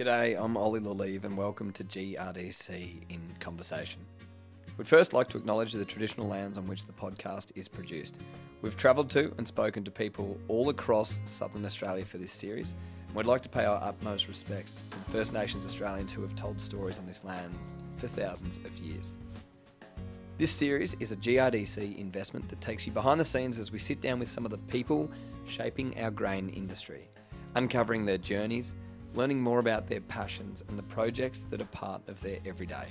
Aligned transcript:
G'day, 0.00 0.42
I'm 0.42 0.56
Oli 0.56 0.80
Le 0.80 0.92
Lievre 0.92 1.26
and 1.26 1.36
welcome 1.36 1.72
to 1.72 1.84
GRDC 1.84 3.02
in 3.10 3.20
Conversation. 3.38 4.00
We'd 4.78 4.88
first 4.88 5.12
like 5.12 5.28
to 5.28 5.36
acknowledge 5.36 5.74
the 5.74 5.84
traditional 5.84 6.26
lands 6.26 6.56
on 6.56 6.66
which 6.66 6.86
the 6.86 6.92
podcast 6.94 7.52
is 7.54 7.68
produced. 7.68 8.16
We've 8.62 8.78
travelled 8.78 9.10
to 9.10 9.34
and 9.36 9.46
spoken 9.46 9.84
to 9.84 9.90
people 9.90 10.40
all 10.48 10.70
across 10.70 11.20
southern 11.26 11.66
Australia 11.66 12.06
for 12.06 12.16
this 12.16 12.32
series, 12.32 12.74
and 13.08 13.14
we'd 13.14 13.26
like 13.26 13.42
to 13.42 13.50
pay 13.50 13.66
our 13.66 13.78
utmost 13.82 14.26
respects 14.26 14.84
to 14.90 14.98
the 14.98 15.10
First 15.10 15.34
Nations 15.34 15.66
Australians 15.66 16.14
who 16.14 16.22
have 16.22 16.34
told 16.34 16.62
stories 16.62 16.98
on 16.98 17.04
this 17.04 17.22
land 17.22 17.54
for 17.98 18.06
thousands 18.06 18.56
of 18.56 18.74
years. 18.78 19.18
This 20.38 20.50
series 20.50 20.96
is 20.98 21.12
a 21.12 21.16
GRDC 21.16 21.98
investment 21.98 22.48
that 22.48 22.62
takes 22.62 22.86
you 22.86 22.92
behind 22.94 23.20
the 23.20 23.24
scenes 23.26 23.58
as 23.58 23.70
we 23.70 23.78
sit 23.78 24.00
down 24.00 24.18
with 24.18 24.30
some 24.30 24.46
of 24.46 24.50
the 24.50 24.56
people 24.56 25.10
shaping 25.46 26.00
our 26.00 26.10
grain 26.10 26.48
industry, 26.48 27.10
uncovering 27.54 28.06
their 28.06 28.16
journeys, 28.16 28.74
learning 29.14 29.40
more 29.40 29.58
about 29.58 29.86
their 29.86 30.00
passions 30.00 30.64
and 30.68 30.78
the 30.78 30.82
projects 30.84 31.44
that 31.50 31.60
are 31.60 31.66
part 31.66 32.02
of 32.08 32.20
their 32.20 32.38
everyday. 32.46 32.86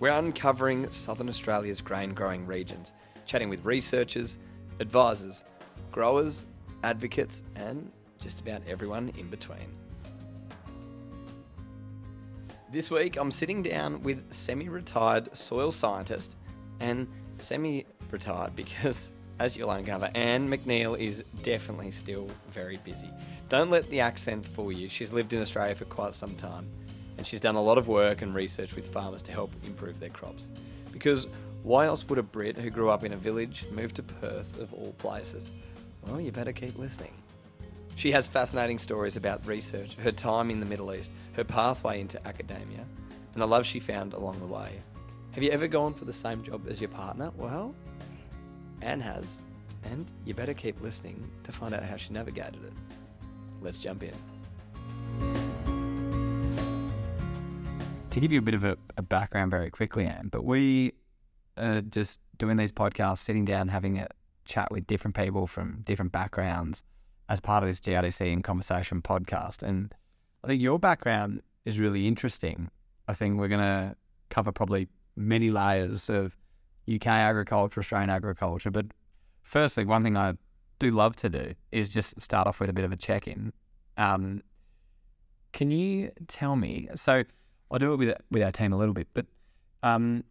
We're 0.00 0.10
uncovering 0.10 0.90
Southern 0.92 1.28
Australia's 1.28 1.80
grain 1.80 2.14
growing 2.14 2.46
regions, 2.46 2.94
chatting 3.26 3.48
with 3.48 3.64
researchers, 3.64 4.38
advisors, 4.80 5.44
growers, 5.92 6.46
advocates, 6.82 7.42
and 7.54 7.90
just 8.18 8.40
about 8.40 8.62
everyone 8.66 9.12
in 9.18 9.28
between. 9.28 9.76
This 12.72 12.90
week, 12.90 13.16
I'm 13.16 13.30
sitting 13.30 13.62
down 13.62 14.02
with 14.02 14.32
semi 14.32 14.68
retired 14.68 15.36
soil 15.36 15.72
scientist 15.72 16.36
and 16.78 17.08
semi 17.38 17.84
retired 18.10 18.54
because, 18.54 19.12
as 19.38 19.56
you'll 19.56 19.70
uncover, 19.70 20.10
Ann 20.14 20.48
McNeill 20.48 20.98
is 20.98 21.24
definitely 21.42 21.90
still 21.90 22.28
very 22.52 22.76
busy. 22.78 23.10
Don't 23.50 23.68
let 23.68 23.90
the 23.90 24.00
accent 24.00 24.46
fool 24.46 24.72
you. 24.72 24.88
She's 24.88 25.12
lived 25.12 25.34
in 25.34 25.42
Australia 25.42 25.74
for 25.74 25.84
quite 25.84 26.14
some 26.14 26.34
time 26.36 26.70
and 27.20 27.26
she's 27.26 27.42
done 27.42 27.54
a 27.54 27.60
lot 27.60 27.76
of 27.76 27.86
work 27.86 28.22
and 28.22 28.34
research 28.34 28.74
with 28.74 28.90
farmers 28.90 29.20
to 29.20 29.30
help 29.30 29.52
improve 29.66 30.00
their 30.00 30.08
crops. 30.08 30.48
Because 30.90 31.26
why 31.62 31.84
else 31.84 32.08
would 32.08 32.18
a 32.18 32.22
Brit 32.22 32.56
who 32.56 32.70
grew 32.70 32.88
up 32.88 33.04
in 33.04 33.12
a 33.12 33.16
village 33.18 33.66
move 33.70 33.92
to 33.92 34.02
Perth, 34.02 34.58
of 34.58 34.72
all 34.72 34.94
places? 34.96 35.50
Well, 36.06 36.18
you 36.18 36.32
better 36.32 36.54
keep 36.54 36.78
listening. 36.78 37.12
She 37.94 38.10
has 38.12 38.26
fascinating 38.26 38.78
stories 38.78 39.18
about 39.18 39.46
research, 39.46 39.96
her 39.96 40.12
time 40.12 40.48
in 40.48 40.60
the 40.60 40.66
Middle 40.66 40.94
East, 40.94 41.10
her 41.34 41.44
pathway 41.44 42.00
into 42.00 42.26
academia, 42.26 42.86
and 43.34 43.42
the 43.42 43.46
love 43.46 43.66
she 43.66 43.80
found 43.80 44.14
along 44.14 44.40
the 44.40 44.46
way. 44.46 44.80
Have 45.32 45.42
you 45.42 45.50
ever 45.50 45.68
gone 45.68 45.92
for 45.92 46.06
the 46.06 46.12
same 46.14 46.42
job 46.42 46.66
as 46.70 46.80
your 46.80 46.88
partner? 46.88 47.32
Well, 47.36 47.74
Ann 48.80 49.00
has, 49.00 49.40
and 49.84 50.10
you 50.24 50.32
better 50.32 50.54
keep 50.54 50.80
listening 50.80 51.30
to 51.44 51.52
find 51.52 51.74
out 51.74 51.82
how 51.82 51.98
she 51.98 52.14
navigated 52.14 52.64
it. 52.64 52.72
Let's 53.60 53.78
jump 53.78 54.02
in. 54.02 54.14
To 58.10 58.20
give 58.20 58.32
you 58.32 58.38
a 58.40 58.42
bit 58.42 58.54
of 58.54 58.64
a, 58.64 58.76
a 58.96 59.02
background 59.02 59.50
very 59.50 59.70
quickly, 59.70 60.04
Ann, 60.04 60.28
but 60.32 60.44
we 60.44 60.94
are 61.56 61.80
just 61.80 62.18
doing 62.38 62.56
these 62.56 62.72
podcasts, 62.72 63.18
sitting 63.18 63.44
down, 63.44 63.68
having 63.68 63.98
a 63.98 64.08
chat 64.44 64.70
with 64.70 64.86
different 64.86 65.14
people 65.14 65.46
from 65.46 65.82
different 65.84 66.10
backgrounds 66.10 66.82
as 67.28 67.38
part 67.38 67.62
of 67.62 67.68
this 67.68 67.78
GRDC 67.80 68.32
in 68.32 68.42
Conversation 68.42 69.00
podcast. 69.00 69.62
And 69.62 69.94
I 70.42 70.48
think 70.48 70.60
your 70.60 70.78
background 70.78 71.42
is 71.64 71.78
really 71.78 72.08
interesting. 72.08 72.70
I 73.06 73.14
think 73.14 73.38
we're 73.38 73.48
going 73.48 73.60
to 73.60 73.94
cover 74.28 74.50
probably 74.50 74.88
many 75.16 75.50
layers 75.50 76.08
of 76.08 76.36
UK 76.92 77.06
agriculture, 77.06 77.80
Australian 77.80 78.10
agriculture. 78.10 78.70
But 78.70 78.86
firstly, 79.42 79.84
one 79.84 80.02
thing 80.02 80.16
I 80.16 80.34
do 80.80 80.90
love 80.90 81.14
to 81.16 81.28
do 81.28 81.54
is 81.70 81.88
just 81.88 82.20
start 82.20 82.48
off 82.48 82.58
with 82.58 82.68
a 82.68 82.72
bit 82.72 82.84
of 82.84 82.90
a 82.90 82.96
check 82.96 83.28
in. 83.28 83.52
Um, 83.96 84.42
can 85.52 85.70
you 85.70 86.10
tell 86.26 86.56
me? 86.56 86.88
So, 86.96 87.22
I 87.70 87.78
do 87.78 87.92
it 87.92 87.96
with 87.96 88.14
with 88.32 88.42
our 88.42 88.50
team 88.50 88.72
a 88.72 88.76
little 88.76 88.94
bit, 88.94 89.06
but 89.14 89.26
um, 89.84 90.24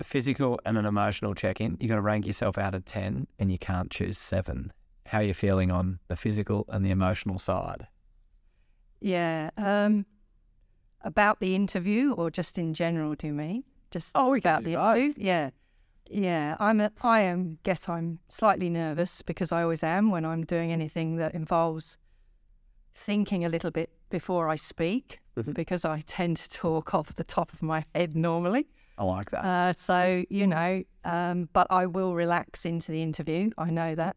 a 0.00 0.04
physical 0.04 0.58
and 0.64 0.76
an 0.76 0.84
emotional 0.86 1.34
check 1.34 1.60
in. 1.60 1.76
You 1.78 1.88
got 1.88 1.96
to 1.96 2.00
rank 2.02 2.26
yourself 2.26 2.58
out 2.58 2.74
of 2.74 2.84
ten, 2.84 3.28
and 3.38 3.52
you 3.52 3.58
can't 3.58 3.90
choose 3.90 4.18
seven. 4.18 4.72
How 5.06 5.18
are 5.18 5.24
you 5.24 5.34
feeling 5.34 5.70
on 5.70 5.98
the 6.08 6.16
physical 6.16 6.64
and 6.68 6.84
the 6.84 6.90
emotional 6.90 7.38
side? 7.38 7.86
Yeah. 9.00 9.50
Um, 9.56 10.06
about 11.02 11.40
the 11.40 11.54
interview, 11.54 12.12
or 12.12 12.30
just 12.30 12.56
in 12.58 12.72
general, 12.74 13.14
do 13.14 13.26
you 13.28 13.32
mean? 13.32 13.64
Just 13.90 14.12
Oh, 14.14 14.30
we 14.30 14.40
can 14.40 14.50
about 14.50 14.64
do 14.64 14.70
the 14.70 14.76
both. 14.76 14.96
interview? 14.96 15.24
Yeah. 15.26 15.50
Yeah, 16.10 16.56
I'm. 16.60 16.80
A, 16.80 16.90
I 17.02 17.20
am. 17.20 17.58
Guess 17.62 17.88
I'm 17.88 18.18
slightly 18.28 18.68
nervous 18.68 19.22
because 19.22 19.50
I 19.52 19.62
always 19.62 19.82
am 19.82 20.10
when 20.10 20.24
I'm 20.24 20.44
doing 20.44 20.70
anything 20.72 21.16
that 21.16 21.34
involves 21.34 21.96
thinking 22.94 23.44
a 23.44 23.48
little 23.48 23.70
bit 23.70 23.90
before 24.10 24.48
I 24.50 24.56
speak, 24.56 25.20
Mhm. 25.36 25.54
because 25.54 25.84
I 25.86 26.00
tend 26.02 26.36
to 26.38 26.48
talk 26.50 26.94
off 26.94 27.14
the 27.16 27.24
top 27.24 27.52
of 27.54 27.62
my 27.62 27.84
head 27.94 28.14
normally. 28.14 28.66
I 28.98 29.04
like 29.04 29.30
that. 29.30 29.44
Uh, 29.44 29.72
so 29.72 30.22
you 30.28 30.46
know, 30.46 30.82
um, 31.04 31.48
but 31.54 31.66
I 31.70 31.86
will 31.86 32.14
relax 32.14 32.66
into 32.66 32.92
the 32.92 33.02
interview. 33.02 33.50
I 33.56 33.70
know 33.70 33.94
that. 33.94 34.16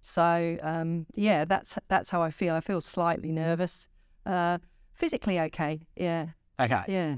So 0.00 0.58
um, 0.62 1.06
yeah, 1.14 1.44
that's 1.44 1.78
that's 1.88 2.10
how 2.10 2.22
I 2.22 2.30
feel. 2.30 2.54
I 2.54 2.60
feel 2.60 2.80
slightly 2.80 3.30
nervous. 3.30 3.88
Uh, 4.26 4.58
physically 4.94 5.38
okay. 5.38 5.80
Yeah, 5.96 6.26
okay. 6.58 6.82
yeah. 6.88 7.16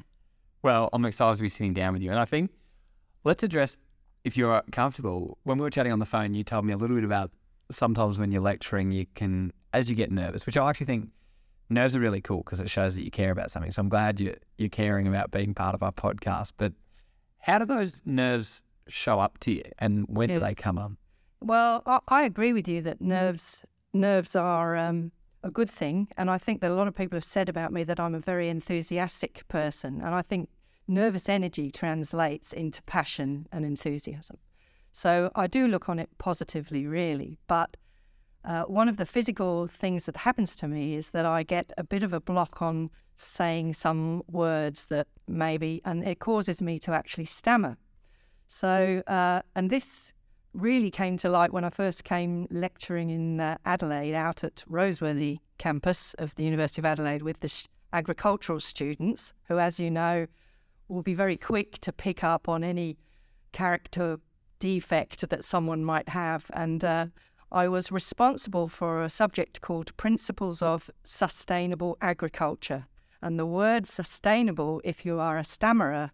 Well, 0.62 0.90
I'm 0.92 1.04
excited 1.06 1.36
to 1.38 1.42
be 1.42 1.48
sitting 1.48 1.72
down 1.72 1.94
with 1.94 2.02
you, 2.02 2.10
and 2.10 2.20
I 2.20 2.26
think 2.26 2.50
let's 3.24 3.42
address 3.42 3.78
if 4.24 4.36
you're 4.36 4.62
comfortable. 4.72 5.38
When 5.44 5.58
we 5.58 5.62
were 5.62 5.70
chatting 5.70 5.92
on 5.92 5.98
the 5.98 6.06
phone, 6.06 6.34
you 6.34 6.44
told 6.44 6.64
me 6.64 6.72
a 6.72 6.76
little 6.76 6.96
bit 6.96 7.04
about 7.04 7.30
sometimes 7.70 8.18
when 8.18 8.32
you're 8.32 8.42
lecturing, 8.42 8.90
you 8.90 9.06
can 9.14 9.52
as 9.72 9.88
you 9.88 9.94
get 9.94 10.10
nervous, 10.10 10.46
which 10.46 10.56
I 10.56 10.68
actually 10.68 10.86
think 10.86 11.08
nerves 11.68 11.94
are 11.94 12.00
really 12.00 12.20
cool 12.20 12.42
because 12.42 12.60
it 12.60 12.68
shows 12.68 12.96
that 12.96 13.04
you 13.04 13.10
care 13.10 13.30
about 13.30 13.50
something. 13.50 13.70
So 13.70 13.80
I'm 13.80 13.88
glad 13.88 14.20
you 14.20 14.36
you're 14.58 14.68
caring 14.68 15.06
about 15.06 15.30
being 15.30 15.54
part 15.54 15.74
of 15.74 15.82
our 15.82 15.92
podcast. 15.92 16.52
But 16.56 16.72
how 17.38 17.58
do 17.58 17.64
those 17.64 18.02
nerves 18.04 18.62
show 18.88 19.20
up 19.20 19.38
to 19.40 19.52
you, 19.52 19.64
and 19.78 20.06
when 20.08 20.28
do 20.28 20.40
they 20.40 20.54
come 20.54 20.78
on? 20.78 20.96
Well, 21.40 21.82
I, 21.86 22.00
I 22.08 22.22
agree 22.24 22.52
with 22.52 22.68
you 22.68 22.82
that 22.82 23.00
nerves 23.00 23.64
nerves 23.92 24.36
are 24.36 24.76
um, 24.76 25.12
a 25.42 25.50
good 25.50 25.70
thing, 25.70 26.08
and 26.16 26.30
I 26.30 26.38
think 26.38 26.60
that 26.60 26.70
a 26.70 26.74
lot 26.74 26.88
of 26.88 26.94
people 26.94 27.16
have 27.16 27.24
said 27.24 27.48
about 27.48 27.72
me 27.72 27.84
that 27.84 27.98
I'm 27.98 28.14
a 28.14 28.20
very 28.20 28.48
enthusiastic 28.48 29.46
person, 29.48 30.00
and 30.00 30.14
I 30.14 30.22
think 30.22 30.48
nervous 30.90 31.28
energy 31.28 31.70
translates 31.70 32.52
into 32.52 32.82
passion 32.82 33.46
and 33.52 33.64
enthusiasm. 33.64 34.38
So 34.92 35.30
I 35.34 35.46
do 35.46 35.68
look 35.68 35.88
on 35.88 35.98
it 35.98 36.10
positively, 36.18 36.86
really. 36.86 37.38
But 37.46 37.76
uh, 38.44 38.64
one 38.64 38.88
of 38.88 38.96
the 38.96 39.06
physical 39.06 39.66
things 39.66 40.06
that 40.06 40.16
happens 40.16 40.56
to 40.56 40.68
me 40.68 40.94
is 40.94 41.10
that 41.10 41.24
I 41.24 41.42
get 41.42 41.72
a 41.78 41.84
bit 41.84 42.02
of 42.02 42.12
a 42.12 42.20
block 42.20 42.60
on 42.60 42.90
saying 43.14 43.74
some 43.74 44.22
words 44.28 44.86
that 44.86 45.06
maybe, 45.28 45.80
and 45.84 46.06
it 46.06 46.18
causes 46.18 46.60
me 46.60 46.78
to 46.80 46.92
actually 46.92 47.26
stammer. 47.26 47.76
So, 48.46 49.02
uh, 49.06 49.42
and 49.54 49.70
this 49.70 50.12
really 50.54 50.90
came 50.90 51.16
to 51.18 51.28
light 51.28 51.52
when 51.52 51.64
I 51.64 51.70
first 51.70 52.02
came 52.02 52.48
lecturing 52.50 53.10
in 53.10 53.40
uh, 53.40 53.58
Adelaide 53.64 54.14
out 54.14 54.42
at 54.42 54.64
Roseworthy 54.68 55.38
campus 55.58 56.14
of 56.14 56.34
the 56.34 56.42
University 56.42 56.80
of 56.80 56.86
Adelaide 56.86 57.22
with 57.22 57.38
the 57.40 57.48
sh- 57.48 57.66
agricultural 57.92 58.58
students, 58.58 59.32
who, 59.44 59.58
as 59.58 59.78
you 59.78 59.90
know, 59.90 60.26
will 60.90 61.02
be 61.02 61.14
very 61.14 61.36
quick 61.36 61.78
to 61.78 61.92
pick 61.92 62.24
up 62.24 62.48
on 62.48 62.64
any 62.64 62.96
character 63.52 64.18
defect 64.58 65.28
that 65.30 65.44
someone 65.44 65.84
might 65.84 66.08
have. 66.08 66.50
And 66.52 66.84
uh, 66.84 67.06
I 67.52 67.68
was 67.68 67.90
responsible 67.90 68.68
for 68.68 69.02
a 69.02 69.08
subject 69.08 69.60
called 69.60 69.96
Principles 69.96 70.62
of 70.62 70.90
Sustainable 71.02 71.96
Agriculture. 72.00 72.86
And 73.22 73.38
the 73.38 73.46
word 73.46 73.86
sustainable, 73.86 74.80
if 74.84 75.04
you 75.04 75.20
are 75.20 75.38
a 75.38 75.44
stammerer, 75.44 76.10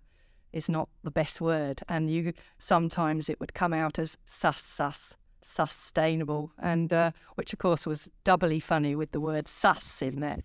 is 0.53 0.69
not 0.69 0.89
the 1.03 1.11
best 1.11 1.41
word. 1.41 1.83
And 1.89 2.11
you 2.11 2.33
sometimes 2.59 3.29
it 3.29 3.41
would 3.41 3.55
come 3.55 3.73
out 3.73 3.99
as 3.99 4.17
sus 4.27 4.61
sus 4.61 5.17
sustainable, 5.43 6.51
and 6.59 6.93
uh, 6.93 7.13
which 7.37 7.53
of 7.53 7.61
course 7.61 7.87
was 7.87 8.09
doubly 8.25 8.59
funny 8.59 8.97
with 8.97 9.13
the 9.13 9.21
word 9.21 9.47
sus 9.47 10.03
in 10.03 10.21
there. 10.21 10.39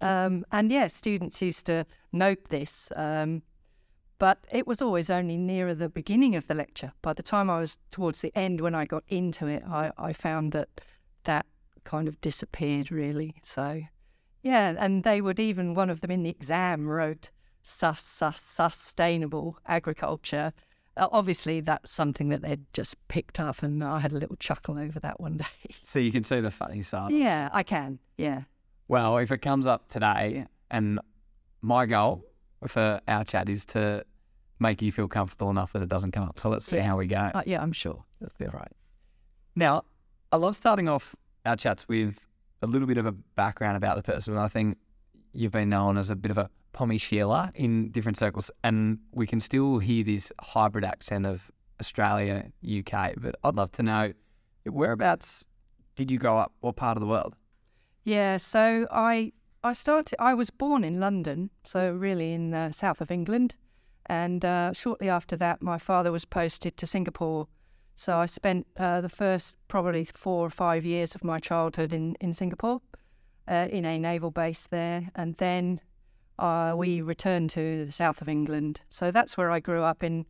Um, 0.00 0.44
and 0.52 0.70
yeah, 0.70 0.88
students 0.88 1.40
used 1.40 1.64
to 1.66 1.86
note 2.12 2.50
this. 2.50 2.92
Um, 2.94 3.42
but 4.18 4.38
it 4.50 4.66
was 4.66 4.80
always 4.80 5.10
only 5.10 5.36
nearer 5.36 5.74
the 5.74 5.88
beginning 5.88 6.36
of 6.36 6.46
the 6.46 6.54
lecture. 6.54 6.92
By 7.02 7.12
the 7.12 7.22
time 7.22 7.50
I 7.50 7.60
was 7.60 7.78
towards 7.90 8.20
the 8.20 8.32
end, 8.36 8.60
when 8.60 8.74
I 8.74 8.84
got 8.84 9.04
into 9.08 9.46
it, 9.46 9.62
I, 9.68 9.92
I 9.98 10.12
found 10.12 10.52
that 10.52 10.68
that 11.24 11.46
kind 11.84 12.08
of 12.08 12.20
disappeared 12.20 12.90
really. 12.90 13.34
So, 13.42 13.82
yeah, 14.42 14.74
and 14.78 15.04
they 15.04 15.20
would 15.20 15.38
even, 15.40 15.74
one 15.74 15.90
of 15.90 16.00
them 16.00 16.10
in 16.10 16.22
the 16.22 16.30
exam 16.30 16.86
wrote 16.86 17.30
sus, 17.62 18.02
sus, 18.02 18.40
sustainable 18.40 19.58
agriculture. 19.66 20.52
Uh, 20.96 21.08
obviously, 21.10 21.60
that's 21.60 21.90
something 21.90 22.28
that 22.28 22.42
they'd 22.42 22.72
just 22.72 22.96
picked 23.08 23.40
up, 23.40 23.62
and 23.62 23.82
I 23.82 23.98
had 23.98 24.12
a 24.12 24.18
little 24.18 24.36
chuckle 24.36 24.78
over 24.78 25.00
that 25.00 25.18
one 25.18 25.36
day. 25.38 25.74
So 25.82 25.98
you 25.98 26.12
can 26.12 26.22
see 26.22 26.40
the 26.40 26.52
funny 26.52 26.82
side. 26.82 27.10
yeah, 27.10 27.48
I 27.52 27.62
can. 27.62 27.98
Yeah. 28.16 28.42
Well, 28.86 29.18
if 29.18 29.32
it 29.32 29.38
comes 29.38 29.66
up 29.66 29.88
today, 29.88 30.46
and 30.70 31.00
my 31.62 31.86
goal 31.86 32.24
for 32.66 33.00
our 33.08 33.24
chat 33.24 33.48
is 33.48 33.64
to 33.66 34.04
make 34.58 34.80
you 34.82 34.92
feel 34.92 35.08
comfortable 35.08 35.50
enough 35.50 35.72
that 35.72 35.82
it 35.82 35.88
doesn't 35.88 36.12
come 36.12 36.24
up. 36.24 36.38
So 36.38 36.48
let's 36.48 36.64
see 36.64 36.76
Yeah. 36.76 36.82
how 36.86 36.96
we 36.96 37.06
go. 37.06 37.16
Uh, 37.34 37.42
yeah, 37.46 37.60
I'm 37.62 37.72
sure. 37.72 38.04
That'll 38.20 38.34
be 38.38 38.46
all 38.46 38.52
right. 38.52 38.72
Now, 39.56 39.82
I 40.32 40.36
love 40.36 40.56
starting 40.56 40.88
off 40.88 41.14
our 41.44 41.56
chats 41.56 41.86
with 41.88 42.26
a 42.62 42.66
little 42.66 42.88
bit 42.88 42.96
of 42.98 43.06
a 43.06 43.12
background 43.12 43.76
about 43.76 43.96
the 43.96 44.02
person. 44.02 44.34
And 44.34 44.40
I 44.42 44.48
think 44.48 44.78
you've 45.32 45.52
been 45.52 45.68
known 45.68 45.98
as 45.98 46.08
a 46.10 46.16
bit 46.16 46.30
of 46.30 46.38
a 46.38 46.48
Pommy 46.72 46.98
Sheila 46.98 47.52
in 47.54 47.90
different 47.90 48.16
circles, 48.18 48.50
and 48.64 48.98
we 49.12 49.26
can 49.28 49.38
still 49.38 49.78
hear 49.78 50.02
this 50.02 50.32
hybrid 50.40 50.84
accent 50.84 51.24
of 51.26 51.50
Australia, 51.80 52.50
UK. 52.64 53.14
But 53.16 53.36
I'd 53.44 53.54
love 53.54 53.70
to 53.72 53.82
know 53.84 54.12
whereabouts 54.64 55.44
did 55.94 56.10
you 56.10 56.18
grow 56.18 56.36
up? 56.38 56.52
What 56.60 56.74
part 56.76 56.96
of 56.96 57.00
the 57.00 57.06
world? 57.06 57.36
Yeah, 58.04 58.38
so 58.38 58.86
I 58.90 59.32
I 59.64 59.72
started. 59.72 60.16
I 60.18 60.34
was 60.34 60.50
born 60.50 60.84
in 60.84 61.00
London, 61.00 61.48
so 61.64 61.90
really 61.90 62.34
in 62.34 62.50
the 62.50 62.70
south 62.70 63.00
of 63.00 63.10
England, 63.10 63.56
and 64.04 64.44
uh, 64.44 64.74
shortly 64.74 65.08
after 65.08 65.38
that, 65.38 65.62
my 65.62 65.78
father 65.78 66.12
was 66.12 66.26
posted 66.26 66.76
to 66.76 66.86
Singapore. 66.86 67.48
So 67.96 68.18
I 68.18 68.26
spent 68.26 68.66
uh, 68.76 69.00
the 69.00 69.08
first 69.08 69.56
probably 69.66 70.04
four 70.04 70.44
or 70.44 70.50
five 70.50 70.84
years 70.84 71.14
of 71.14 71.24
my 71.24 71.40
childhood 71.40 71.94
in 71.94 72.14
in 72.20 72.34
Singapore, 72.34 72.82
uh, 73.48 73.68
in 73.70 73.86
a 73.86 73.98
naval 73.98 74.30
base 74.30 74.66
there, 74.66 75.10
and 75.14 75.34
then 75.38 75.80
uh, 76.38 76.74
we 76.76 77.00
returned 77.00 77.48
to 77.50 77.86
the 77.86 77.92
south 77.92 78.20
of 78.20 78.28
England. 78.28 78.82
So 78.90 79.10
that's 79.10 79.38
where 79.38 79.50
I 79.50 79.60
grew 79.60 79.82
up 79.82 80.02
in 80.02 80.26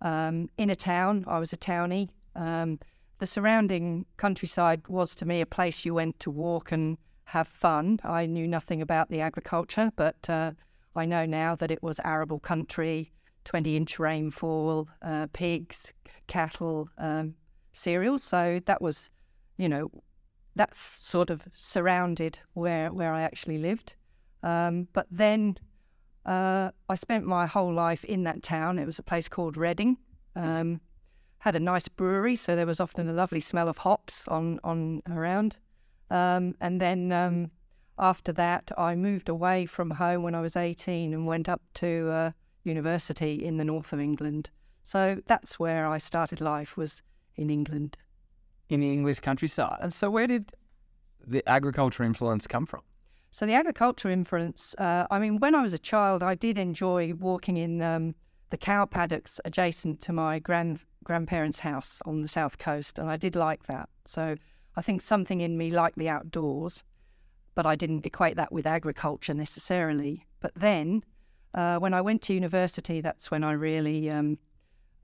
um, 0.00 0.48
in 0.58 0.70
a 0.70 0.76
town. 0.76 1.24
I 1.26 1.40
was 1.40 1.52
a 1.52 1.56
townie. 1.56 2.10
Um, 2.36 2.78
the 3.18 3.26
surrounding 3.26 4.06
countryside 4.16 4.86
was 4.86 5.16
to 5.16 5.26
me 5.26 5.40
a 5.40 5.46
place 5.46 5.84
you 5.84 5.94
went 5.94 6.20
to 6.20 6.30
walk 6.30 6.70
and 6.70 6.98
have 7.26 7.48
fun. 7.48 8.00
I 8.04 8.26
knew 8.26 8.46
nothing 8.46 8.80
about 8.80 9.10
the 9.10 9.20
agriculture, 9.20 9.90
but 9.96 10.28
uh, 10.30 10.52
I 10.94 11.04
know 11.06 11.26
now 11.26 11.56
that 11.56 11.70
it 11.70 11.82
was 11.82 12.00
arable 12.04 12.38
country, 12.38 13.12
20 13.44 13.76
inch 13.76 13.98
rainfall, 13.98 14.88
uh, 15.02 15.26
pigs, 15.32 15.92
cattle, 16.28 16.88
um, 16.98 17.34
cereals. 17.72 18.22
So 18.22 18.60
that 18.66 18.80
was, 18.80 19.10
you 19.56 19.68
know, 19.68 19.90
that's 20.54 20.78
sort 20.78 21.30
of 21.30 21.42
surrounded 21.52 22.38
where, 22.54 22.92
where 22.92 23.12
I 23.12 23.22
actually 23.22 23.58
lived. 23.58 23.96
Um, 24.44 24.86
but 24.92 25.06
then 25.10 25.58
uh, 26.24 26.70
I 26.88 26.94
spent 26.94 27.26
my 27.26 27.46
whole 27.46 27.74
life 27.74 28.04
in 28.04 28.22
that 28.22 28.42
town. 28.42 28.78
It 28.78 28.86
was 28.86 29.00
a 29.00 29.02
place 29.02 29.28
called 29.28 29.56
Reading. 29.56 29.96
Um, 30.36 30.80
had 31.38 31.56
a 31.56 31.60
nice 31.60 31.88
brewery, 31.88 32.36
so 32.36 32.54
there 32.54 32.66
was 32.66 32.80
often 32.80 33.08
a 33.08 33.12
lovely 33.12 33.40
smell 33.40 33.68
of 33.68 33.78
hops 33.78 34.26
on 34.28 34.58
on 34.64 35.02
around. 35.10 35.58
Um, 36.10 36.54
and 36.60 36.80
then 36.80 37.12
um, 37.12 37.50
after 37.98 38.32
that, 38.32 38.70
I 38.76 38.94
moved 38.94 39.28
away 39.28 39.66
from 39.66 39.90
home 39.90 40.22
when 40.22 40.34
I 40.34 40.40
was 40.40 40.56
18 40.56 41.12
and 41.12 41.26
went 41.26 41.48
up 41.48 41.62
to 41.74 42.10
uh, 42.10 42.30
university 42.64 43.44
in 43.44 43.56
the 43.56 43.64
north 43.64 43.92
of 43.92 44.00
England. 44.00 44.50
So 44.82 45.20
that's 45.26 45.58
where 45.58 45.86
I 45.86 45.98
started 45.98 46.40
life 46.40 46.76
was 46.76 47.02
in 47.36 47.50
England. 47.50 47.96
In 48.68 48.80
the 48.80 48.92
English 48.92 49.20
countryside. 49.20 49.78
And 49.80 49.92
so 49.92 50.10
where 50.10 50.26
did 50.26 50.52
the 51.26 51.48
agriculture 51.48 52.02
influence 52.02 52.46
come 52.46 52.66
from? 52.66 52.82
So 53.30 53.46
the 53.46 53.54
agriculture 53.54 54.10
influence, 54.10 54.74
uh, 54.78 55.06
I 55.10 55.18
mean, 55.18 55.38
when 55.38 55.54
I 55.54 55.62
was 55.62 55.74
a 55.74 55.78
child, 55.78 56.22
I 56.22 56.34
did 56.34 56.56
enjoy 56.56 57.12
walking 57.14 57.56
in 57.56 57.82
um, 57.82 58.14
the 58.50 58.56
cow 58.56 58.86
paddocks 58.86 59.40
adjacent 59.44 60.00
to 60.02 60.12
my 60.12 60.38
grand 60.38 60.80
grandparents' 61.04 61.60
house 61.60 62.02
on 62.04 62.22
the 62.22 62.28
south 62.28 62.58
coast, 62.58 62.98
and 62.98 63.08
I 63.08 63.16
did 63.16 63.36
like 63.36 63.66
that. 63.66 63.88
So 64.06 64.36
I 64.76 64.82
think 64.82 65.02
something 65.02 65.40
in 65.40 65.56
me 65.56 65.70
liked 65.70 65.98
the 65.98 66.08
outdoors, 66.08 66.84
but 67.54 67.66
I 67.66 67.76
didn't 67.76 68.06
equate 68.06 68.36
that 68.36 68.52
with 68.52 68.66
agriculture 68.66 69.34
necessarily. 69.34 70.26
But 70.40 70.54
then, 70.54 71.02
uh, 71.54 71.78
when 71.78 71.94
I 71.94 72.02
went 72.02 72.22
to 72.22 72.34
university, 72.34 73.00
that's 73.00 73.30
when 73.30 73.42
I 73.42 73.52
really 73.52 74.10
um, 74.10 74.38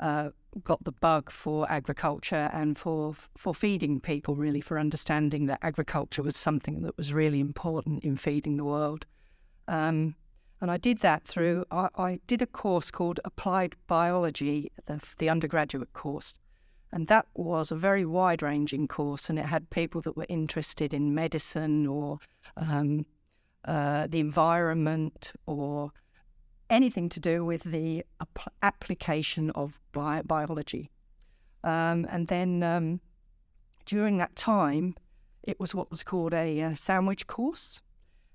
uh, 0.01 0.31
got 0.63 0.85
the 0.85 0.93
bug 0.93 1.31
for 1.31 1.71
agriculture 1.71 2.51
and 2.53 2.79
for 2.79 3.15
for 3.37 3.55
feeding 3.55 4.01
people, 4.01 4.37
really 4.37 4.61
for 4.61 4.79
understanding 4.79 5.47
that 5.47 5.61
agriculture 5.63 6.23
was 6.23 6.37
something 6.37 6.83
that 6.83 6.97
was 6.97 7.15
really 7.15 7.41
important 7.41 8.05
in 8.05 8.17
feeding 8.17 8.59
the 8.59 8.65
world. 8.65 9.07
Um, 9.69 10.17
and 10.61 10.71
I 10.71 10.77
did 10.77 11.01
that 11.01 11.25
through, 11.25 11.65
I, 11.73 11.89
I 11.97 12.21
did 12.29 12.41
a 12.41 12.47
course 12.47 12.93
called 12.93 13.19
Applied 13.25 13.75
Biology, 13.89 14.71
the, 14.87 15.03
the 15.19 15.29
undergraduate 15.29 15.93
course. 15.93 16.39
And 16.93 17.09
that 17.09 17.27
was 17.35 17.71
a 17.71 17.77
very 17.77 18.05
wide 18.05 18.43
ranging 18.43 18.87
course, 18.87 19.31
and 19.31 19.39
it 19.39 19.47
had 19.47 19.71
people 19.71 20.03
that 20.03 20.17
were 20.17 20.27
interested 20.29 20.93
in 20.93 21.15
medicine 21.15 21.87
or 21.87 22.19
um, 22.57 23.07
uh, 23.65 24.07
the 24.09 24.21
environment 24.21 25.33
or 25.47 25.93
anything 26.69 27.09
to 27.09 27.21
do 27.21 27.45
with 27.45 27.63
the 27.63 28.05
ap- 28.21 28.53
application 28.63 29.51
of 29.51 29.81
bi- 29.93 30.23
biology. 30.23 30.91
Um, 31.65 32.07
and 32.11 32.29
then 32.29 32.63
um, 32.63 33.01
during 33.87 34.19
that 34.19 34.37
time, 34.37 34.95
it 35.43 35.59
was 35.59 35.75
what 35.75 35.91
was 35.91 36.05
called 36.05 36.35
a, 36.35 36.61
a 36.61 36.67
uh, 36.67 36.75
sandwich 36.75 37.27
course. 37.27 37.81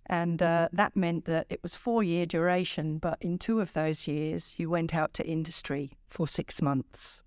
And 0.07 0.41
uh, 0.41 0.69
that 0.71 0.95
meant 0.95 1.25
that 1.25 1.47
it 1.49 1.61
was 1.61 1.75
four 1.75 2.01
year 2.01 2.25
duration, 2.25 2.97
but 2.97 3.17
in 3.21 3.37
two 3.37 3.59
of 3.59 3.73
those 3.73 4.07
years, 4.07 4.55
you 4.57 4.69
went 4.69 4.95
out 4.95 5.13
to 5.15 5.27
industry 5.27 5.91
for 6.09 6.27
six 6.27 6.61
months. 6.61 7.23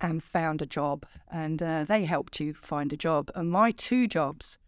And 0.00 0.22
found 0.22 0.62
a 0.62 0.66
job. 0.66 1.06
And 1.30 1.62
uh, 1.62 1.84
they 1.84 2.04
helped 2.04 2.40
you 2.40 2.54
find 2.54 2.92
a 2.92 2.96
job. 2.96 3.30
And 3.34 3.50
my 3.50 3.70
two 3.70 4.06
jobs 4.06 4.58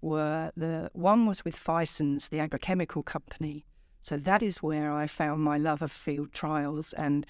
were 0.00 0.50
the 0.56 0.90
one 0.92 1.26
was 1.26 1.44
with 1.44 1.56
Fisons, 1.56 2.28
the 2.28 2.38
agrochemical 2.38 3.04
company. 3.04 3.66
So 4.02 4.16
that 4.16 4.42
is 4.42 4.62
where 4.62 4.92
I 4.92 5.06
found 5.06 5.42
my 5.42 5.58
love 5.58 5.82
of 5.82 5.92
field 5.92 6.32
trials 6.32 6.92
and 6.94 7.26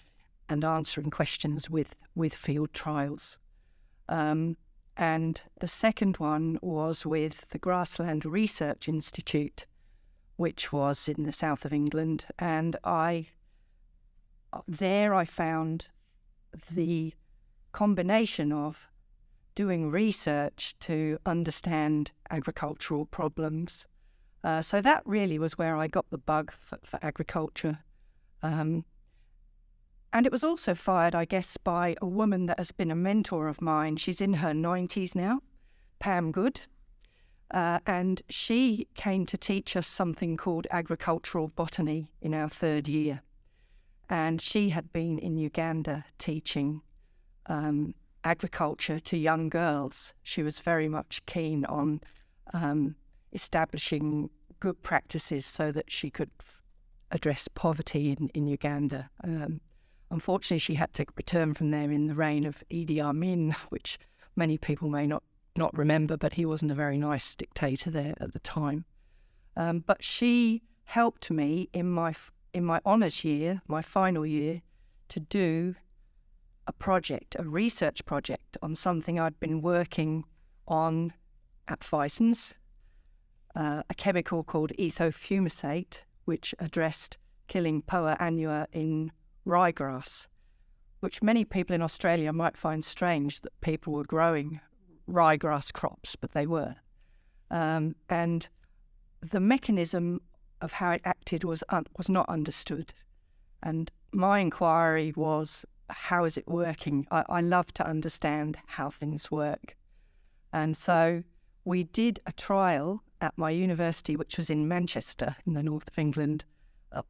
and 0.48 0.64
answering 0.64 1.10
questions 1.10 1.70
with 1.70 1.94
with 2.14 2.34
field 2.34 2.72
trials. 2.72 3.38
Um, 4.08 4.56
and 4.96 5.40
the 5.60 5.68
second 5.68 6.18
one 6.18 6.58
was 6.60 7.06
with 7.06 7.48
the 7.48 7.58
Grassland 7.58 8.26
Research 8.26 8.88
Institute, 8.88 9.64
which 10.36 10.72
was 10.72 11.08
in 11.08 11.22
the 11.22 11.32
south 11.32 11.64
of 11.64 11.72
England. 11.72 12.26
And 12.38 12.76
I, 12.84 13.28
there 14.68 15.14
I 15.14 15.24
found 15.24 15.88
the 16.70 17.14
combination 17.72 18.52
of 18.52 18.88
doing 19.54 19.90
research 19.90 20.74
to 20.80 21.18
understand 21.26 22.12
agricultural 22.30 23.06
problems. 23.06 23.86
Uh, 24.42 24.62
so 24.62 24.80
that 24.80 25.02
really 25.04 25.38
was 25.38 25.58
where 25.58 25.76
I 25.76 25.86
got 25.86 26.08
the 26.10 26.18
bug 26.18 26.52
for, 26.52 26.78
for 26.82 26.98
agriculture. 27.02 27.80
Um, 28.42 28.84
and 30.12 30.26
it 30.26 30.32
was 30.32 30.42
also 30.42 30.74
fired, 30.74 31.14
I 31.14 31.24
guess, 31.24 31.56
by 31.56 31.94
a 32.00 32.06
woman 32.06 32.46
that 32.46 32.58
has 32.58 32.72
been 32.72 32.90
a 32.90 32.96
mentor 32.96 33.48
of 33.48 33.60
mine. 33.60 33.96
She's 33.96 34.20
in 34.20 34.34
her 34.34 34.52
90s 34.52 35.14
now, 35.14 35.40
Pam 35.98 36.32
Good. 36.32 36.62
Uh, 37.50 37.80
and 37.86 38.22
she 38.28 38.86
came 38.94 39.26
to 39.26 39.36
teach 39.36 39.76
us 39.76 39.86
something 39.86 40.36
called 40.36 40.66
agricultural 40.70 41.48
botany 41.48 42.10
in 42.20 42.32
our 42.32 42.48
third 42.48 42.88
year. 42.88 43.22
And 44.10 44.40
she 44.40 44.70
had 44.70 44.92
been 44.92 45.18
in 45.18 45.38
Uganda 45.38 46.04
teaching 46.18 46.82
um, 47.46 47.94
agriculture 48.24 49.00
to 49.00 49.16
young 49.16 49.48
girls. 49.48 50.12
She 50.22 50.42
was 50.42 50.60
very 50.60 50.88
much 50.88 51.24
keen 51.24 51.64
on 51.64 52.02
um, 52.52 52.96
establishing 53.32 54.28
good 54.58 54.82
practices 54.82 55.46
so 55.46 55.72
that 55.72 55.90
she 55.90 56.10
could 56.10 56.30
f- 56.40 56.60
address 57.10 57.48
poverty 57.48 58.10
in, 58.10 58.28
in 58.34 58.46
Uganda. 58.46 59.08
Um, 59.24 59.62
Unfortunately, 60.10 60.58
she 60.58 60.74
had 60.74 60.92
to 60.94 61.06
return 61.16 61.54
from 61.54 61.70
there 61.70 61.90
in 61.90 62.06
the 62.06 62.14
reign 62.14 62.44
of 62.44 62.64
Idi 62.70 63.00
Amin, 63.00 63.54
which 63.68 63.98
many 64.34 64.58
people 64.58 64.88
may 64.88 65.06
not, 65.06 65.22
not 65.56 65.76
remember, 65.76 66.16
but 66.16 66.34
he 66.34 66.44
wasn't 66.44 66.72
a 66.72 66.74
very 66.74 66.98
nice 66.98 67.34
dictator 67.36 67.90
there 67.90 68.14
at 68.20 68.32
the 68.32 68.40
time. 68.40 68.84
Um, 69.56 69.84
but 69.86 70.02
she 70.02 70.62
helped 70.84 71.30
me 71.30 71.68
in 71.72 71.88
my 71.90 72.12
in 72.52 72.64
my 72.64 72.80
honours 72.84 73.24
year, 73.24 73.62
my 73.66 73.82
final 73.82 74.26
year, 74.26 74.62
to 75.08 75.20
do 75.20 75.74
a 76.66 76.72
project, 76.72 77.36
a 77.38 77.42
research 77.42 78.04
project 78.04 78.56
on 78.62 78.74
something 78.74 79.18
I'd 79.18 79.40
been 79.40 79.60
working 79.60 80.24
on 80.68 81.12
at 81.68 81.80
Fisons, 81.80 82.54
uh, 83.56 83.82
a 83.88 83.94
chemical 83.94 84.44
called 84.44 84.72
ethofumesate, 84.78 86.02
which 86.24 86.54
addressed 86.58 87.18
killing 87.48 87.82
Poa 87.82 88.16
annua 88.20 88.66
in 88.72 89.10
ryegrass, 89.46 90.28
which 91.00 91.22
many 91.22 91.44
people 91.44 91.74
in 91.74 91.82
Australia 91.82 92.32
might 92.32 92.56
find 92.56 92.84
strange 92.84 93.40
that 93.40 93.60
people 93.60 93.92
were 93.92 94.04
growing 94.04 94.60
ryegrass 95.08 95.72
crops, 95.72 96.14
but 96.14 96.32
they 96.32 96.46
were. 96.46 96.76
Um, 97.50 97.96
and 98.08 98.48
the 99.20 99.40
mechanism 99.40 100.20
of 100.60 100.72
how 100.72 100.92
it 100.92 101.02
acted 101.04 101.44
was 101.44 101.64
un- 101.68 101.86
was 101.96 102.08
not 102.08 102.28
understood. 102.28 102.92
And 103.62 103.90
my 104.12 104.38
inquiry 104.40 105.12
was, 105.16 105.64
how 105.88 106.24
is 106.24 106.36
it 106.36 106.48
working? 106.48 107.06
I, 107.10 107.24
I 107.28 107.40
love 107.40 107.72
to 107.74 107.86
understand 107.86 108.58
how 108.66 108.90
things 108.90 109.30
work. 109.30 109.76
And 110.52 110.76
so 110.76 111.22
we 111.64 111.84
did 111.84 112.20
a 112.26 112.32
trial 112.32 113.02
at 113.20 113.36
my 113.36 113.50
university, 113.50 114.16
which 114.16 114.36
was 114.36 114.50
in 114.50 114.66
Manchester, 114.66 115.36
in 115.46 115.54
the 115.54 115.62
north 115.62 115.88
of 115.88 115.98
England, 115.98 116.44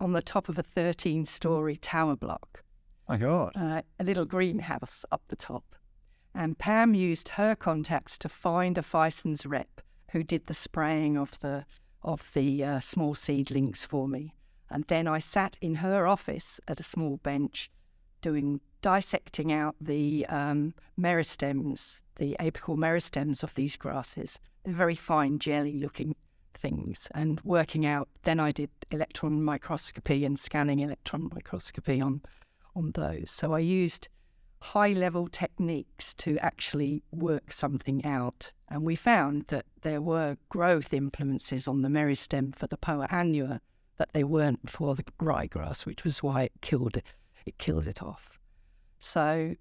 on 0.01 0.13
the 0.13 0.23
top 0.23 0.49
of 0.49 0.59
a 0.59 0.63
13 0.63 1.25
story 1.25 1.77
tower 1.77 2.17
block. 2.17 2.63
My 3.09 3.17
God. 3.17 3.53
Uh, 3.55 3.83
a 3.99 4.05
little 4.05 4.25
greenhouse 4.25 5.05
up 5.11 5.23
the 5.29 5.37
top. 5.37 5.65
And 6.35 6.59
Pam 6.59 6.95
used 6.95 7.31
her 7.31 7.57
contacts 7.57 8.19
to 8.19 8.29
find 8.29 8.79
a 8.79 8.83
Fisons 8.83 9.45
rep 9.47 9.81
who 10.13 10.23
did 10.23 10.47
the 10.47 10.55
spraying 10.55 11.17
of 11.17 11.39
the 11.41 11.65
of 12.03 12.33
the 12.33 12.65
uh, 12.65 12.81
small 12.81 13.15
seedlings 13.15 13.85
for 13.85 14.09
me. 14.09 14.35
And 14.71 14.85
then 14.89 15.09
I 15.09 15.19
sat 15.19 15.57
in 15.61 15.77
her 15.77 16.07
office 16.07 16.61
at 16.69 16.81
a 16.81 16.85
small 16.85 17.19
bench 17.19 17.71
doing 18.21 18.61
dissecting 18.83 19.53
out 19.53 19.77
the 19.81 20.27
um, 20.27 20.75
meristems, 20.99 22.03
the 22.17 22.37
apical 22.41 22.77
meristems 22.77 23.43
of 23.43 23.55
these 23.55 23.77
grasses. 23.77 24.39
They're 24.65 24.75
very 24.75 24.97
fine, 24.97 25.39
jelly 25.39 25.79
looking 25.79 26.15
things, 26.55 27.09
and 27.15 27.41
working 27.43 27.87
out. 27.87 28.09
Then 28.23 28.41
I 28.41 28.53
did 28.53 28.71
electron 28.91 29.43
microscopy 29.43 30.25
and 30.25 30.39
scanning 30.39 30.81
electron 30.81 31.31
microscopy 31.33 32.01
on, 32.01 32.23
on 32.77 32.93
those. 32.93 33.31
So 33.31 33.53
I 33.55 33.61
used 33.61 34.09
high 34.61 34.93
level 34.93 35.27
techniques 35.27 36.15
to 36.15 36.39
actually 36.39 37.03
work 37.11 37.53
something 37.53 38.05
out. 38.05 38.53
And 38.69 38.83
we 38.83 38.95
found 38.95 39.47
that 39.49 39.67
there 39.83 40.01
were 40.01 40.37
growth 40.49 40.93
influences 40.93 41.67
on 41.67 41.83
the 41.83 41.89
meristem 41.89 42.55
for 42.55 42.67
the 42.67 42.77
Poa 42.77 43.09
annua, 43.09 43.61
but 43.97 44.13
they 44.13 44.25
weren't 44.25 44.69
for 44.69 44.95
the 44.95 45.05
ryegrass, 45.21 45.87
which 45.87 46.05
was 46.05 46.23
why 46.23 46.43
it 46.43 46.53
killed 46.61 46.97
it, 46.97 47.15
it 47.47 47.59
killed 47.59 47.87
it 47.87 48.03
off. 48.03 48.39
So 48.99 49.57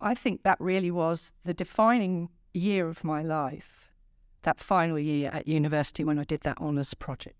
I 0.00 0.14
think 0.14 0.42
that 0.42 0.60
really 0.60 0.90
was 0.90 1.32
the 1.44 1.54
defining 1.54 2.30
year 2.54 2.88
of 2.88 3.04
my 3.04 3.22
life, 3.22 3.90
that 4.42 4.58
final 4.58 4.98
year 4.98 5.30
at 5.32 5.46
university 5.46 6.02
when 6.02 6.18
I 6.18 6.24
did 6.24 6.40
that 6.42 6.58
honours 6.58 6.94
project. 6.94 7.36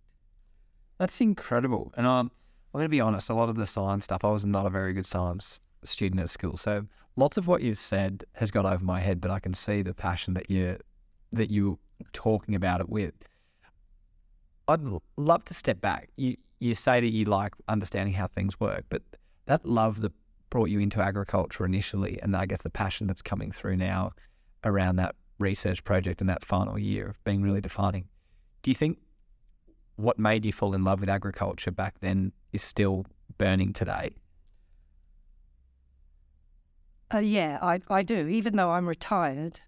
That's 0.98 1.20
incredible. 1.20 1.92
And 1.96 2.06
um, 2.06 2.30
I'm 2.74 2.78
going 2.78 2.84
to 2.84 2.88
be 2.88 3.00
honest, 3.00 3.30
a 3.30 3.34
lot 3.34 3.48
of 3.48 3.56
the 3.56 3.66
science 3.66 4.04
stuff, 4.04 4.24
I 4.24 4.30
was 4.30 4.44
not 4.44 4.66
a 4.66 4.70
very 4.70 4.92
good 4.92 5.06
science 5.06 5.60
student 5.84 6.20
at 6.20 6.30
school. 6.30 6.56
So 6.56 6.86
lots 7.16 7.36
of 7.36 7.46
what 7.46 7.62
you've 7.62 7.78
said 7.78 8.24
has 8.34 8.50
got 8.50 8.64
over 8.64 8.84
my 8.84 9.00
head, 9.00 9.20
but 9.20 9.30
I 9.30 9.40
can 9.40 9.54
see 9.54 9.82
the 9.82 9.94
passion 9.94 10.34
that 10.34 10.50
you 10.50 10.78
that 11.32 11.50
you're 11.50 11.78
talking 12.12 12.54
about 12.54 12.80
it 12.80 12.88
with. 12.88 13.14
I'd 14.66 14.80
love 15.16 15.44
to 15.46 15.54
step 15.54 15.80
back. 15.80 16.08
You 16.16 16.36
you 16.60 16.74
say 16.74 17.00
that 17.00 17.08
you 17.08 17.24
like 17.24 17.54
understanding 17.68 18.14
how 18.14 18.26
things 18.26 18.58
work, 18.58 18.84
but 18.88 19.02
that 19.46 19.64
love 19.64 20.00
that 20.00 20.12
brought 20.50 20.70
you 20.70 20.80
into 20.80 21.00
agriculture 21.00 21.64
initially, 21.64 22.18
and 22.22 22.34
I 22.36 22.46
guess 22.46 22.62
the 22.62 22.70
passion 22.70 23.06
that's 23.06 23.22
coming 23.22 23.50
through 23.50 23.76
now 23.76 24.12
around 24.64 24.96
that 24.96 25.14
research 25.38 25.84
project 25.84 26.20
and 26.20 26.28
that 26.28 26.44
final 26.44 26.78
year 26.78 27.08
of 27.08 27.24
being 27.24 27.42
really 27.42 27.60
defining. 27.60 28.08
Do 28.62 28.70
you 28.70 28.74
think 28.74 28.98
what 29.96 30.18
made 30.18 30.44
you 30.44 30.52
fall 30.52 30.74
in 30.74 30.84
love 30.84 31.00
with 31.00 31.08
agriculture 31.08 31.70
back 31.70 32.00
then 32.00 32.32
is 32.52 32.62
still 32.62 33.06
burning 33.36 33.72
today? 33.72 34.16
Uh, 37.12 37.18
yeah, 37.18 37.58
I, 37.62 37.80
I 37.88 38.02
do. 38.02 38.28
Even 38.28 38.56
though 38.56 38.70
I'm 38.70 38.88
retired, 38.88 39.60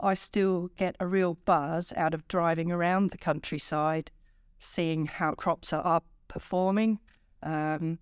I 0.00 0.14
still 0.14 0.70
get 0.76 0.96
a 0.98 1.06
real 1.06 1.34
buzz 1.44 1.92
out 1.96 2.14
of 2.14 2.26
driving 2.28 2.72
around 2.72 3.10
the 3.10 3.18
countryside, 3.18 4.10
seeing 4.58 5.06
how 5.06 5.32
crops 5.32 5.72
are, 5.72 6.02
performing, 6.28 6.98
um, 7.42 7.98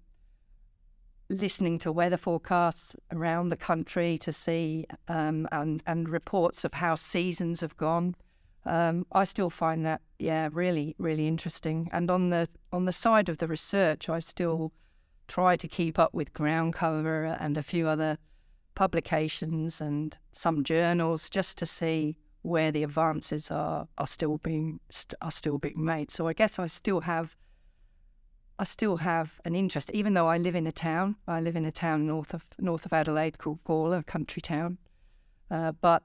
listening 1.28 1.78
to 1.78 1.92
weather 1.92 2.16
forecasts 2.16 2.94
around 3.12 3.48
the 3.48 3.56
country 3.56 4.18
to 4.18 4.32
see 4.32 4.86
um, 5.08 5.48
and, 5.52 5.82
and 5.86 6.08
reports 6.08 6.64
of 6.64 6.74
how 6.74 6.94
seasons 6.94 7.60
have 7.60 7.76
gone. 7.76 8.14
Um, 8.66 9.06
I 9.12 9.24
still 9.24 9.50
find 9.50 9.84
that 9.84 10.00
yeah 10.18 10.48
really 10.50 10.94
really 10.98 11.28
interesting. 11.28 11.90
And 11.92 12.10
on 12.10 12.30
the 12.30 12.48
on 12.72 12.86
the 12.86 12.92
side 12.92 13.28
of 13.28 13.38
the 13.38 13.46
research, 13.46 14.08
I 14.08 14.20
still 14.20 14.72
try 15.28 15.56
to 15.56 15.68
keep 15.68 15.98
up 15.98 16.14
with 16.14 16.32
ground 16.32 16.72
cover 16.72 17.24
and 17.24 17.58
a 17.58 17.62
few 17.62 17.86
other 17.88 18.18
publications 18.74 19.80
and 19.80 20.18
some 20.32 20.64
journals 20.64 21.30
just 21.30 21.58
to 21.58 21.66
see 21.66 22.16
where 22.42 22.70
the 22.70 22.82
advances 22.82 23.50
are 23.50 23.88
are 23.96 24.06
still 24.06 24.38
being 24.38 24.80
are 25.22 25.30
still 25.30 25.58
being 25.58 25.84
made. 25.84 26.10
So 26.10 26.28
I 26.28 26.32
guess 26.32 26.58
I 26.58 26.66
still 26.66 27.00
have 27.00 27.36
I 28.58 28.64
still 28.64 28.98
have 28.98 29.40
an 29.44 29.54
interest, 29.54 29.90
even 29.92 30.14
though 30.14 30.28
I 30.28 30.38
live 30.38 30.54
in 30.54 30.66
a 30.66 30.72
town. 30.72 31.16
I 31.26 31.40
live 31.40 31.56
in 31.56 31.64
a 31.64 31.72
town 31.72 32.06
north 32.06 32.34
of 32.34 32.44
north 32.58 32.86
of 32.86 32.92
Adelaide 32.92 33.38
called 33.38 33.64
Gawler, 33.64 33.98
a 33.98 34.02
country 34.04 34.40
town. 34.40 34.78
Uh, 35.50 35.72
but 35.72 36.02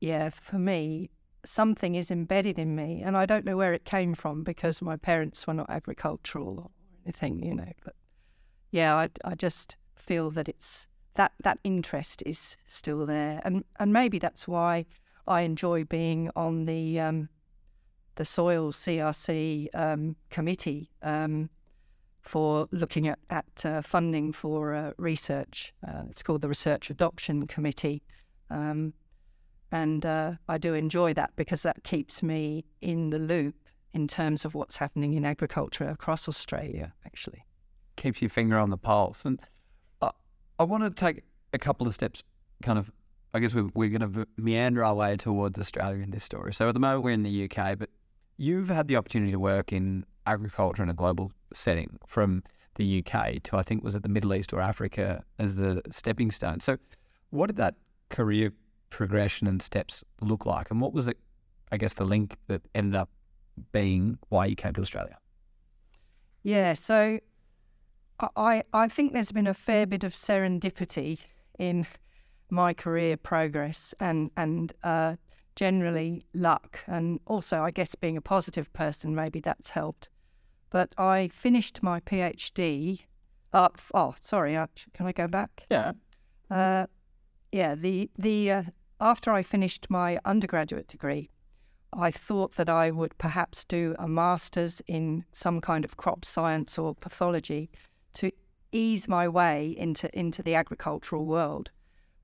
yeah, 0.00 0.30
for 0.30 0.58
me, 0.58 1.10
something 1.44 1.94
is 1.94 2.10
embedded 2.10 2.58
in 2.58 2.74
me, 2.74 3.02
and 3.02 3.16
I 3.16 3.26
don't 3.26 3.44
know 3.44 3.56
where 3.56 3.72
it 3.72 3.84
came 3.84 4.14
from 4.14 4.44
because 4.44 4.80
my 4.80 4.96
parents 4.96 5.46
were 5.46 5.54
not 5.54 5.68
agricultural 5.68 6.58
or 6.58 6.70
anything, 7.04 7.44
you 7.44 7.54
know. 7.54 7.72
But 7.84 7.94
yeah, 8.70 8.94
I, 8.94 9.08
I 9.24 9.34
just 9.34 9.76
feel 9.96 10.30
that 10.30 10.48
it's 10.48 10.86
that 11.18 11.32
that 11.42 11.58
interest 11.64 12.22
is 12.24 12.56
still 12.68 13.04
there, 13.04 13.42
and 13.44 13.64
and 13.78 13.92
maybe 13.92 14.18
that's 14.18 14.48
why 14.48 14.86
I 15.26 15.42
enjoy 15.42 15.84
being 15.84 16.30
on 16.36 16.64
the 16.64 17.00
um, 17.00 17.28
the 18.14 18.24
soil 18.24 18.72
CRC 18.72 19.68
um, 19.74 20.16
committee 20.30 20.90
um, 21.02 21.50
for 22.22 22.68
looking 22.70 23.08
at 23.08 23.18
at 23.28 23.64
uh, 23.64 23.82
funding 23.82 24.32
for 24.32 24.74
uh, 24.74 24.92
research. 24.96 25.74
Uh, 25.86 26.04
it's 26.08 26.22
called 26.22 26.40
the 26.40 26.48
Research 26.48 26.88
Adoption 26.88 27.48
Committee, 27.48 28.04
um, 28.48 28.94
and 29.72 30.06
uh, 30.06 30.34
I 30.48 30.56
do 30.56 30.72
enjoy 30.74 31.14
that 31.14 31.32
because 31.34 31.62
that 31.62 31.82
keeps 31.82 32.22
me 32.22 32.64
in 32.80 33.10
the 33.10 33.18
loop 33.18 33.56
in 33.92 34.06
terms 34.06 34.44
of 34.44 34.54
what's 34.54 34.76
happening 34.76 35.14
in 35.14 35.24
agriculture 35.24 35.88
across 35.88 36.28
Australia. 36.28 36.92
Actually, 37.04 37.44
keeps 37.96 38.22
your 38.22 38.30
finger 38.30 38.56
on 38.56 38.70
the 38.70 38.78
pulse 38.78 39.24
and 39.24 39.40
I 40.58 40.64
want 40.64 40.84
to 40.84 40.90
take 40.90 41.22
a 41.52 41.58
couple 41.58 41.86
of 41.86 41.94
steps, 41.94 42.22
kind 42.62 42.78
of. 42.78 42.90
I 43.34 43.40
guess 43.40 43.54
we're, 43.54 43.68
we're 43.74 43.90
going 43.90 44.10
to 44.10 44.26
meander 44.38 44.82
our 44.82 44.94
way 44.94 45.14
towards 45.16 45.58
Australia 45.58 46.02
in 46.02 46.10
this 46.10 46.24
story. 46.24 46.54
So 46.54 46.66
at 46.66 46.72
the 46.72 46.80
moment 46.80 47.04
we're 47.04 47.10
in 47.10 47.24
the 47.24 47.44
UK, 47.44 47.78
but 47.78 47.90
you've 48.38 48.70
had 48.70 48.88
the 48.88 48.96
opportunity 48.96 49.32
to 49.32 49.38
work 49.38 49.70
in 49.70 50.06
agriculture 50.26 50.82
in 50.82 50.88
a 50.88 50.94
global 50.94 51.30
setting 51.52 51.98
from 52.06 52.42
the 52.76 53.04
UK 53.04 53.42
to 53.42 53.56
I 53.56 53.62
think 53.62 53.84
was 53.84 53.94
it 53.94 54.02
the 54.02 54.08
Middle 54.08 54.32
East 54.34 54.52
or 54.52 54.60
Africa 54.60 55.24
as 55.38 55.56
the 55.56 55.82
stepping 55.90 56.30
stone. 56.30 56.60
So 56.60 56.78
what 57.30 57.48
did 57.48 57.56
that 57.56 57.74
career 58.08 58.52
progression 58.88 59.46
and 59.46 59.60
steps 59.60 60.02
look 60.22 60.46
like, 60.46 60.70
and 60.70 60.80
what 60.80 60.94
was 60.94 61.08
it? 61.08 61.18
I 61.70 61.76
guess 61.76 61.92
the 61.92 62.04
link 62.04 62.36
that 62.46 62.62
ended 62.74 62.94
up 62.94 63.10
being 63.72 64.18
why 64.30 64.46
you 64.46 64.56
came 64.56 64.72
to 64.72 64.80
Australia. 64.80 65.18
Yeah, 66.42 66.72
so 66.72 67.18
I, 68.20 68.64
I 68.72 68.88
think 68.88 69.12
there's 69.12 69.32
been 69.32 69.46
a 69.46 69.54
fair 69.54 69.86
bit 69.86 70.04
of 70.04 70.12
serendipity 70.12 71.20
in 71.58 71.86
my 72.50 72.72
career 72.72 73.16
progress 73.16 73.94
and 74.00 74.30
and 74.36 74.72
uh, 74.82 75.16
generally 75.54 76.24
luck 76.34 76.82
and 76.86 77.20
also 77.26 77.62
I 77.62 77.70
guess 77.70 77.94
being 77.94 78.16
a 78.16 78.22
positive 78.22 78.72
person 78.72 79.14
maybe 79.14 79.40
that's 79.40 79.70
helped. 79.70 80.08
But 80.70 80.94
I 80.98 81.28
finished 81.28 81.82
my 81.82 82.00
PhD. 82.00 83.00
Uh, 83.52 83.68
oh, 83.94 84.14
sorry. 84.20 84.56
Uh, 84.56 84.66
can 84.92 85.06
I 85.06 85.12
go 85.12 85.26
back? 85.26 85.64
Yeah. 85.70 85.92
Uh, 86.50 86.86
yeah. 87.52 87.74
The 87.74 88.10
the 88.18 88.50
uh, 88.50 88.62
after 89.00 89.32
I 89.32 89.42
finished 89.42 89.86
my 89.88 90.18
undergraduate 90.24 90.88
degree, 90.88 91.30
I 91.92 92.10
thought 92.10 92.56
that 92.56 92.68
I 92.68 92.90
would 92.90 93.16
perhaps 93.16 93.64
do 93.64 93.94
a 93.98 94.08
master's 94.08 94.82
in 94.86 95.24
some 95.32 95.60
kind 95.60 95.84
of 95.84 95.96
crop 95.96 96.24
science 96.24 96.78
or 96.78 96.94
pathology 96.94 97.70
to 98.18 98.32
ease 98.72 99.08
my 99.08 99.26
way 99.26 99.74
into 99.76 100.06
into 100.18 100.42
the 100.42 100.54
agricultural 100.54 101.24
world. 101.24 101.70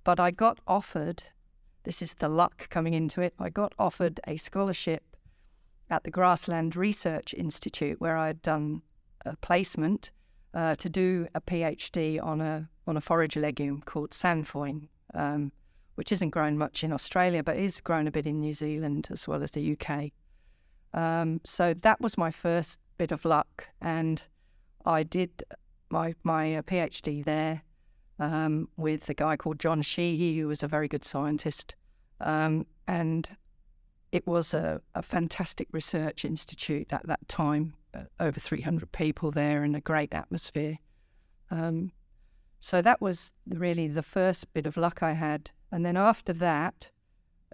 But 0.05 0.21
I 0.21 0.31
got 0.31 0.59
offered 0.67 1.25
this 1.85 2.01
is 2.01 2.15
the 2.15 2.29
luck 2.29 2.69
coming 2.71 2.95
into 2.95 3.21
it. 3.21 3.35
I 3.39 3.51
got 3.51 3.75
offered 3.79 4.19
a 4.27 4.37
scholarship 4.37 5.03
at 5.91 6.03
the 6.03 6.11
Grassland 6.11 6.75
Research 6.75 7.35
Institute 7.35 8.01
where 8.01 8.17
I'd 8.17 8.41
done 8.43 8.83
a 9.25 9.37
placement 9.37 10.11
uh, 10.55 10.75
to 10.77 10.89
do 10.89 11.29
a 11.35 11.41
PhD 11.41 12.23
on 12.23 12.41
a 12.41 12.69
on 12.87 12.97
a 12.97 13.01
forage 13.01 13.37
legume 13.37 13.83
called 13.83 14.11
sainfoin, 14.11 14.89
um, 15.15 15.53
which 15.95 16.11
isn't 16.13 16.31
grown 16.31 16.59
much 16.59 16.83
in 16.83 16.93
Australia 16.93 17.43
but 17.43 17.57
is 17.57 17.81
grown 17.81 18.07
a 18.07 18.11
bit 18.11 18.27
in 18.27 18.41
New 18.41 18.53
Zealand 18.53 19.09
as 19.11 19.29
well 19.29 19.43
as 19.43 19.53
the 19.53 19.77
UK. 19.77 20.11
Um, 20.93 21.41
so 21.45 21.75
that 21.75 22.01
was 22.01 22.17
my 22.17 22.31
first 22.31 22.79
bit 22.99 23.13
of 23.13 23.25
luck, 23.25 23.69
and 23.81 24.23
I 24.87 25.03
did 25.03 25.43
my 25.91 26.15
my 26.23 26.57
uh, 26.57 26.63
PhD 26.63 27.25
there 27.25 27.63
um, 28.19 28.69
with 28.77 29.09
a 29.09 29.15
guy 29.15 29.37
called 29.37 29.59
John 29.59 29.83
Sheehy, 29.83 30.39
who 30.39 30.49
was 30.49 30.63
a 30.63 30.69
very 30.69 30.89
good 30.89 31.05
scientist, 31.05 31.75
um, 32.21 32.67
and 32.87 33.29
it 34.13 34.27
was 34.27 34.55
a, 34.55 34.81
a, 34.95 35.03
fantastic 35.03 35.67
research 35.73 36.25
institute 36.25 36.93
at 36.93 37.05
that 37.07 37.27
time. 37.27 37.75
Uh, 37.93 38.05
over 38.21 38.39
300 38.39 38.93
people 38.93 39.31
there 39.31 39.65
and 39.65 39.75
a 39.75 39.81
great 39.81 40.15
atmosphere. 40.15 40.79
Um, 41.51 41.93
so 42.61 42.81
that 42.81 43.01
was 43.01 43.33
really 43.47 43.89
the 43.89 44.03
first 44.03 44.53
bit 44.53 44.67
of 44.67 44.77
luck 44.77 45.03
I 45.03 45.13
had. 45.13 45.51
And 45.71 45.85
then 45.85 45.97
after 45.97 46.33
that, 46.33 46.91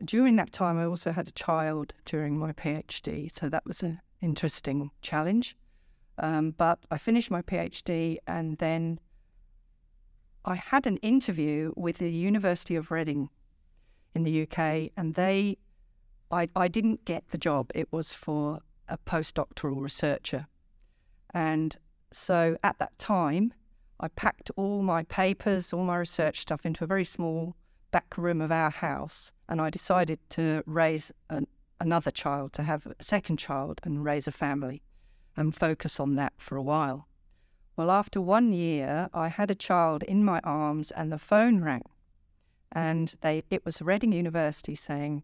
during 0.04 0.36
that 0.36 0.52
time, 0.52 0.78
I 0.78 0.84
also 0.84 1.12
had 1.12 1.28
a 1.28 1.32
child 1.32 1.94
during 2.04 2.38
my 2.38 2.52
PhD. 2.52 3.30
So 3.32 3.48
that 3.48 3.66
was 3.66 3.82
an 3.82 4.00
interesting 4.20 4.90
challenge. 5.02 5.56
Um, 6.18 6.50
but 6.50 6.78
I 6.90 6.98
finished 6.98 7.30
my 7.30 7.42
PhD 7.42 8.18
and 8.26 8.58
then 8.58 9.00
I 10.44 10.54
had 10.54 10.86
an 10.86 10.96
interview 10.98 11.72
with 11.76 11.98
the 11.98 12.10
University 12.10 12.74
of 12.74 12.90
Reading 12.90 13.28
in 14.14 14.24
the 14.24 14.42
UK, 14.42 14.90
and 14.96 15.14
they, 15.14 15.58
I, 16.30 16.48
I 16.56 16.66
didn't 16.66 17.04
get 17.04 17.24
the 17.30 17.38
job. 17.38 17.70
It 17.74 17.92
was 17.92 18.14
for 18.14 18.60
a 18.88 18.96
postdoctoral 18.96 19.80
researcher. 19.80 20.46
And 21.34 21.76
so 22.10 22.56
at 22.64 22.78
that 22.78 22.98
time, 22.98 23.52
I 24.00 24.08
packed 24.08 24.50
all 24.56 24.82
my 24.82 25.02
papers, 25.04 25.72
all 25.72 25.84
my 25.84 25.98
research 25.98 26.40
stuff 26.40 26.64
into 26.64 26.84
a 26.84 26.86
very 26.86 27.04
small 27.04 27.54
back 27.90 28.16
room 28.16 28.40
of 28.40 28.50
our 28.50 28.70
house, 28.70 29.32
and 29.46 29.60
I 29.60 29.68
decided 29.68 30.18
to 30.30 30.62
raise 30.64 31.12
an, 31.28 31.46
another 31.78 32.10
child, 32.10 32.54
to 32.54 32.62
have 32.62 32.86
a 32.86 33.02
second 33.02 33.36
child 33.36 33.80
and 33.84 34.04
raise 34.04 34.26
a 34.26 34.32
family 34.32 34.82
and 35.36 35.54
focus 35.54 36.00
on 36.00 36.14
that 36.16 36.32
for 36.36 36.56
a 36.56 36.62
while. 36.62 37.06
Well, 37.76 37.90
after 37.90 38.20
one 38.20 38.52
year, 38.52 39.08
I 39.14 39.28
had 39.28 39.50
a 39.50 39.54
child 39.54 40.02
in 40.02 40.24
my 40.24 40.40
arms 40.44 40.90
and 40.90 41.10
the 41.10 41.18
phone 41.18 41.62
rang. 41.62 41.84
And 42.72 43.14
they, 43.22 43.42
it 43.50 43.64
was 43.64 43.80
Reading 43.80 44.12
University 44.12 44.74
saying, 44.74 45.22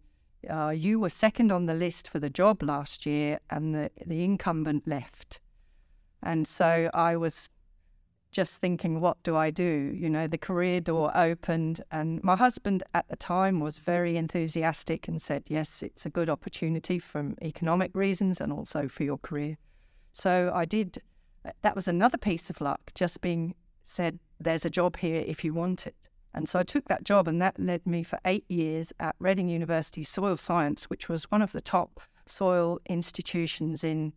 uh, 0.49 0.71
You 0.71 0.99
were 0.99 1.11
second 1.11 1.53
on 1.53 1.67
the 1.67 1.75
list 1.75 2.09
for 2.09 2.19
the 2.19 2.31
job 2.31 2.63
last 2.63 3.07
year, 3.07 3.41
and 3.51 3.75
the, 3.75 3.91
the 4.05 4.25
incumbent 4.25 4.87
left. 4.87 5.41
And 6.23 6.49
so 6.49 6.91
I 6.95 7.17
was 7.17 7.51
just 8.33 8.61
thinking, 8.61 9.01
what 9.01 9.23
do 9.23 9.37
I 9.37 9.51
do? 9.51 9.93
You 9.95 10.11
know, 10.11 10.27
the 10.27 10.39
career 10.39 10.81
door 10.81 11.11
opened, 11.17 11.83
and 11.91 12.23
my 12.23 12.37
husband 12.37 12.83
at 12.95 13.09
the 13.09 13.17
time 13.17 13.61
was 13.61 13.79
very 13.79 14.17
enthusiastic 14.17 15.09
and 15.09 15.23
said, 15.23 15.45
Yes, 15.47 15.83
it's 15.83 16.05
a 16.05 16.11
good 16.11 16.29
opportunity 16.29 16.99
from 16.99 17.37
economic 17.41 17.95
reasons 17.95 18.41
and 18.41 18.53
also 18.53 18.89
for 18.89 19.05
your 19.05 19.19
career. 19.19 19.57
So 20.17 20.51
I 20.55 20.65
did, 20.65 21.03
that 21.61 21.75
was 21.75 21.87
another 21.87 22.17
piece 22.17 22.49
of 22.49 22.63
luck, 22.63 22.91
just 22.95 23.21
being 23.21 23.55
said, 23.85 24.19
There's 24.41 24.65
a 24.65 24.71
job 24.71 24.97
here 24.97 25.23
if 25.27 25.45
you 25.45 25.53
want 25.53 25.87
it. 25.87 25.95
And 26.33 26.49
so 26.49 26.59
I 26.59 26.63
took 26.63 26.89
that 26.89 27.05
job, 27.05 27.29
and 27.29 27.41
that 27.43 27.61
led 27.61 27.87
me 27.87 28.03
for 28.03 28.19
eight 28.25 28.47
years 28.49 28.95
at 28.99 29.15
Reading 29.19 29.47
University 29.49 30.03
Soil 30.03 30.39
Science, 30.39 30.85
which 30.85 31.11
was 31.11 31.31
one 31.31 31.43
of 31.43 31.53
the 31.53 31.61
top 31.61 32.01
soil 32.25 32.81
institutions 32.87 33.85
in 33.85 34.15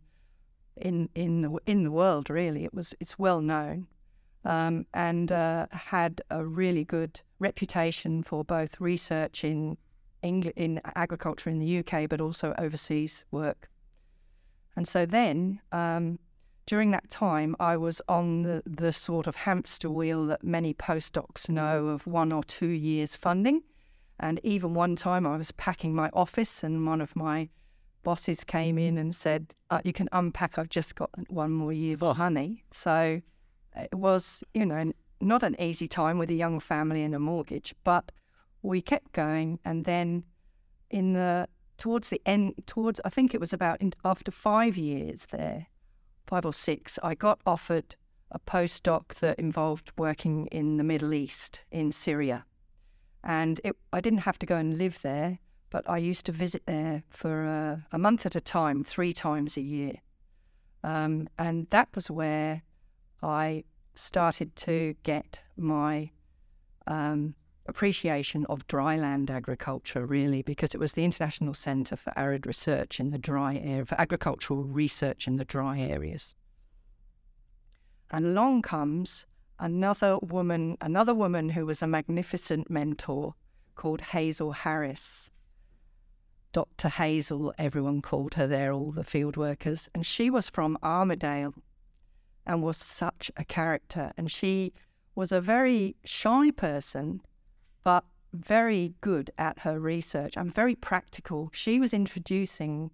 in 0.74 1.10
in 1.14 1.42
the 1.42 1.58
in 1.66 1.84
the 1.84 1.90
world. 1.90 2.30
Really, 2.30 2.64
it 2.64 2.72
was 2.72 2.94
it's 2.98 3.18
well 3.18 3.42
known, 3.42 3.86
um, 4.46 4.86
and 4.94 5.30
uh, 5.30 5.66
had 5.70 6.22
a 6.30 6.46
really 6.46 6.84
good 6.84 7.20
reputation 7.40 8.22
for 8.22 8.42
both 8.42 8.80
research 8.80 9.44
in 9.44 9.76
England, 10.22 10.54
in 10.56 10.80
agriculture 10.94 11.50
in 11.50 11.58
the 11.58 11.78
UK, 11.80 12.08
but 12.08 12.22
also 12.22 12.54
overseas 12.56 13.26
work. 13.30 13.68
And 14.76 14.86
so 14.86 15.06
then 15.06 15.60
um, 15.72 16.18
during 16.66 16.90
that 16.92 17.10
time, 17.10 17.56
I 17.58 17.76
was 17.76 18.00
on 18.08 18.42
the, 18.42 18.62
the 18.64 18.92
sort 18.92 19.26
of 19.26 19.36
hamster 19.36 19.90
wheel 19.90 20.26
that 20.26 20.44
many 20.44 20.72
postdocs 20.74 21.48
know 21.48 21.88
of 21.88 22.06
one 22.06 22.32
or 22.32 22.42
two 22.44 22.68
years 22.68 23.16
funding. 23.16 23.62
And 24.20 24.38
even 24.44 24.74
one 24.74 24.96
time 24.96 25.26
I 25.26 25.36
was 25.36 25.50
packing 25.52 25.94
my 25.94 26.10
office, 26.12 26.62
and 26.62 26.86
one 26.86 27.00
of 27.00 27.16
my 27.16 27.48
bosses 28.02 28.44
came 28.44 28.78
in 28.78 28.98
and 28.98 29.14
said, 29.14 29.54
uh, 29.70 29.80
You 29.84 29.92
can 29.92 30.08
unpack, 30.12 30.58
I've 30.58 30.68
just 30.68 30.94
got 30.94 31.10
one 31.28 31.52
more 31.52 31.72
year 31.72 31.96
of 32.00 32.16
honey. 32.16 32.62
So 32.70 33.20
it 33.76 33.94
was, 33.94 34.44
you 34.54 34.66
know, 34.66 34.92
not 35.20 35.42
an 35.42 35.60
easy 35.60 35.88
time 35.88 36.18
with 36.18 36.30
a 36.30 36.34
young 36.34 36.60
family 36.60 37.02
and 37.02 37.14
a 37.14 37.18
mortgage, 37.18 37.74
but 37.84 38.12
we 38.62 38.80
kept 38.80 39.12
going. 39.12 39.58
And 39.64 39.84
then 39.84 40.24
in 40.90 41.14
the 41.14 41.48
towards 41.80 42.10
the 42.10 42.20
end, 42.24 42.54
towards 42.66 43.00
I 43.04 43.08
think 43.08 43.34
it 43.34 43.40
was 43.40 43.52
about 43.52 43.80
in, 43.80 43.92
after 44.04 44.30
five 44.30 44.76
years 44.76 45.26
there, 45.32 45.66
five 46.26 46.46
or 46.46 46.52
six, 46.52 46.98
I 47.02 47.14
got 47.14 47.40
offered 47.44 47.96
a 48.30 48.38
postdoc 48.38 49.14
that 49.16 49.38
involved 49.38 49.90
working 49.96 50.46
in 50.48 50.76
the 50.76 50.84
Middle 50.84 51.12
East, 51.12 51.64
in 51.72 51.90
Syria. 51.90 52.44
And 53.24 53.60
it, 53.64 53.76
I 53.92 54.00
didn't 54.00 54.20
have 54.20 54.38
to 54.38 54.46
go 54.46 54.56
and 54.56 54.78
live 54.78 55.00
there, 55.02 55.40
but 55.70 55.88
I 55.88 55.96
used 55.98 56.26
to 56.26 56.32
visit 56.32 56.62
there 56.66 57.02
for 57.10 57.44
a, 57.44 57.86
a 57.90 57.98
month 57.98 58.26
at 58.26 58.36
a 58.36 58.40
time, 58.40 58.84
three 58.84 59.12
times 59.12 59.56
a 59.56 59.62
year. 59.62 59.94
Um, 60.84 61.28
and 61.38 61.66
that 61.70 61.88
was 61.94 62.10
where 62.10 62.62
I 63.22 63.64
started 63.94 64.54
to 64.56 64.94
get 65.02 65.40
my 65.56 66.10
um, 66.86 67.34
appreciation 67.66 68.46
of 68.46 68.66
dryland 68.66 69.30
agriculture, 69.30 70.06
really, 70.06 70.42
because 70.42 70.74
it 70.74 70.80
was 70.80 70.92
the 70.92 71.04
International 71.04 71.54
Centre 71.54 71.96
for 71.96 72.12
Arid 72.16 72.46
Research 72.46 73.00
in 73.00 73.10
the 73.10 73.18
dry 73.18 73.56
area, 73.56 73.84
for 73.84 74.00
agricultural 74.00 74.64
research 74.64 75.26
in 75.26 75.36
the 75.36 75.44
dry 75.44 75.78
areas. 75.78 76.34
And 78.10 78.26
along 78.26 78.62
comes 78.62 79.26
another 79.58 80.18
woman, 80.18 80.76
another 80.80 81.14
woman 81.14 81.50
who 81.50 81.66
was 81.66 81.82
a 81.82 81.86
magnificent 81.86 82.70
mentor 82.70 83.34
called 83.76 84.00
Hazel 84.00 84.52
Harris. 84.52 85.30
Dr. 86.52 86.88
Hazel, 86.88 87.54
everyone 87.58 88.02
called 88.02 88.34
her 88.34 88.46
there, 88.46 88.72
all 88.72 88.90
the 88.90 89.04
field 89.04 89.36
workers. 89.36 89.88
And 89.94 90.04
she 90.04 90.30
was 90.30 90.50
from 90.50 90.76
Armidale 90.82 91.54
and 92.44 92.62
was 92.62 92.76
such 92.76 93.30
a 93.36 93.44
character. 93.44 94.12
And 94.16 94.30
she 94.30 94.72
was 95.14 95.30
a 95.30 95.40
very 95.40 95.94
shy 96.04 96.50
person, 96.50 97.20
but 97.82 98.04
very 98.32 98.94
good 99.00 99.30
at 99.38 99.60
her 99.60 99.80
research 99.80 100.36
and 100.36 100.54
very 100.54 100.74
practical. 100.74 101.50
She 101.52 101.80
was 101.80 101.92
introducing 101.92 102.90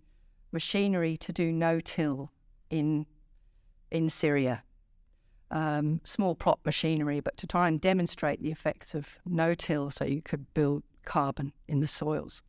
machinery 0.52 1.16
to 1.18 1.32
do 1.32 1.52
no-till 1.52 2.30
in 2.70 3.06
in 3.90 4.08
Syria, 4.08 4.64
um, 5.50 6.00
small 6.02 6.34
plot 6.34 6.58
machinery, 6.64 7.20
but 7.20 7.36
to 7.36 7.46
try 7.46 7.68
and 7.68 7.80
demonstrate 7.80 8.42
the 8.42 8.50
effects 8.50 8.94
of 8.94 9.20
no-till, 9.24 9.90
so 9.90 10.04
you 10.04 10.20
could 10.20 10.52
build 10.54 10.82
carbon 11.04 11.52
in 11.68 11.78
the 11.78 11.86
soils. 11.86 12.42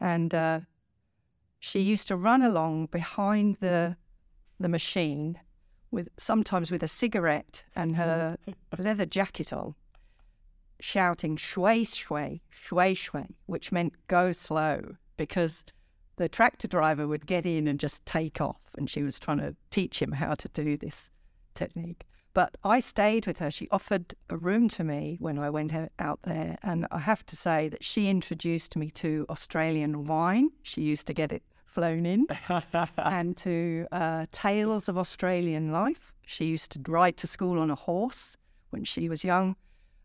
And 0.00 0.34
uh, 0.34 0.60
she 1.60 1.80
used 1.80 2.08
to 2.08 2.16
run 2.16 2.42
along 2.42 2.86
behind 2.86 3.56
the 3.60 3.96
the 4.58 4.68
machine 4.68 5.38
with 5.90 6.08
sometimes 6.16 6.70
with 6.70 6.82
a 6.82 6.88
cigarette 6.88 7.64
and 7.74 7.96
her 7.96 8.36
leather 8.78 9.06
jacket 9.06 9.52
on 9.52 9.74
shouting 10.80 11.36
shui 11.36 11.84
shui, 11.84 12.42
shui 12.50 12.94
shui, 12.94 13.36
which 13.46 13.72
meant 13.72 13.94
go 14.08 14.32
slow 14.32 14.96
because 15.16 15.64
the 16.16 16.28
tractor 16.28 16.68
driver 16.68 17.06
would 17.06 17.26
get 17.26 17.44
in 17.44 17.66
and 17.66 17.80
just 17.80 18.04
take 18.06 18.40
off. 18.40 18.60
And 18.76 18.88
she 18.88 19.02
was 19.02 19.18
trying 19.18 19.38
to 19.38 19.56
teach 19.70 20.00
him 20.00 20.12
how 20.12 20.34
to 20.34 20.48
do 20.48 20.76
this 20.76 21.10
technique. 21.54 22.04
But 22.34 22.56
I 22.64 22.80
stayed 22.80 23.26
with 23.26 23.38
her. 23.38 23.50
She 23.50 23.68
offered 23.70 24.14
a 24.28 24.36
room 24.36 24.68
to 24.70 24.82
me 24.82 25.16
when 25.20 25.38
I 25.38 25.50
went 25.50 25.72
out 26.00 26.20
there. 26.24 26.58
And 26.62 26.86
I 26.90 26.98
have 26.98 27.24
to 27.26 27.36
say 27.36 27.68
that 27.68 27.84
she 27.84 28.08
introduced 28.08 28.76
me 28.76 28.90
to 28.90 29.24
Australian 29.30 30.04
wine. 30.04 30.50
She 30.62 30.82
used 30.82 31.06
to 31.06 31.14
get 31.14 31.30
it 31.32 31.44
flown 31.64 32.06
in 32.06 32.26
and 32.96 33.36
to 33.36 33.86
uh, 33.92 34.26
tales 34.32 34.88
of 34.88 34.98
Australian 34.98 35.70
life. 35.70 36.12
She 36.26 36.46
used 36.46 36.72
to 36.72 36.80
ride 36.90 37.16
to 37.18 37.26
school 37.26 37.58
on 37.58 37.70
a 37.70 37.74
horse 37.74 38.36
when 38.70 38.84
she 38.84 39.08
was 39.08 39.24
young. 39.24 39.56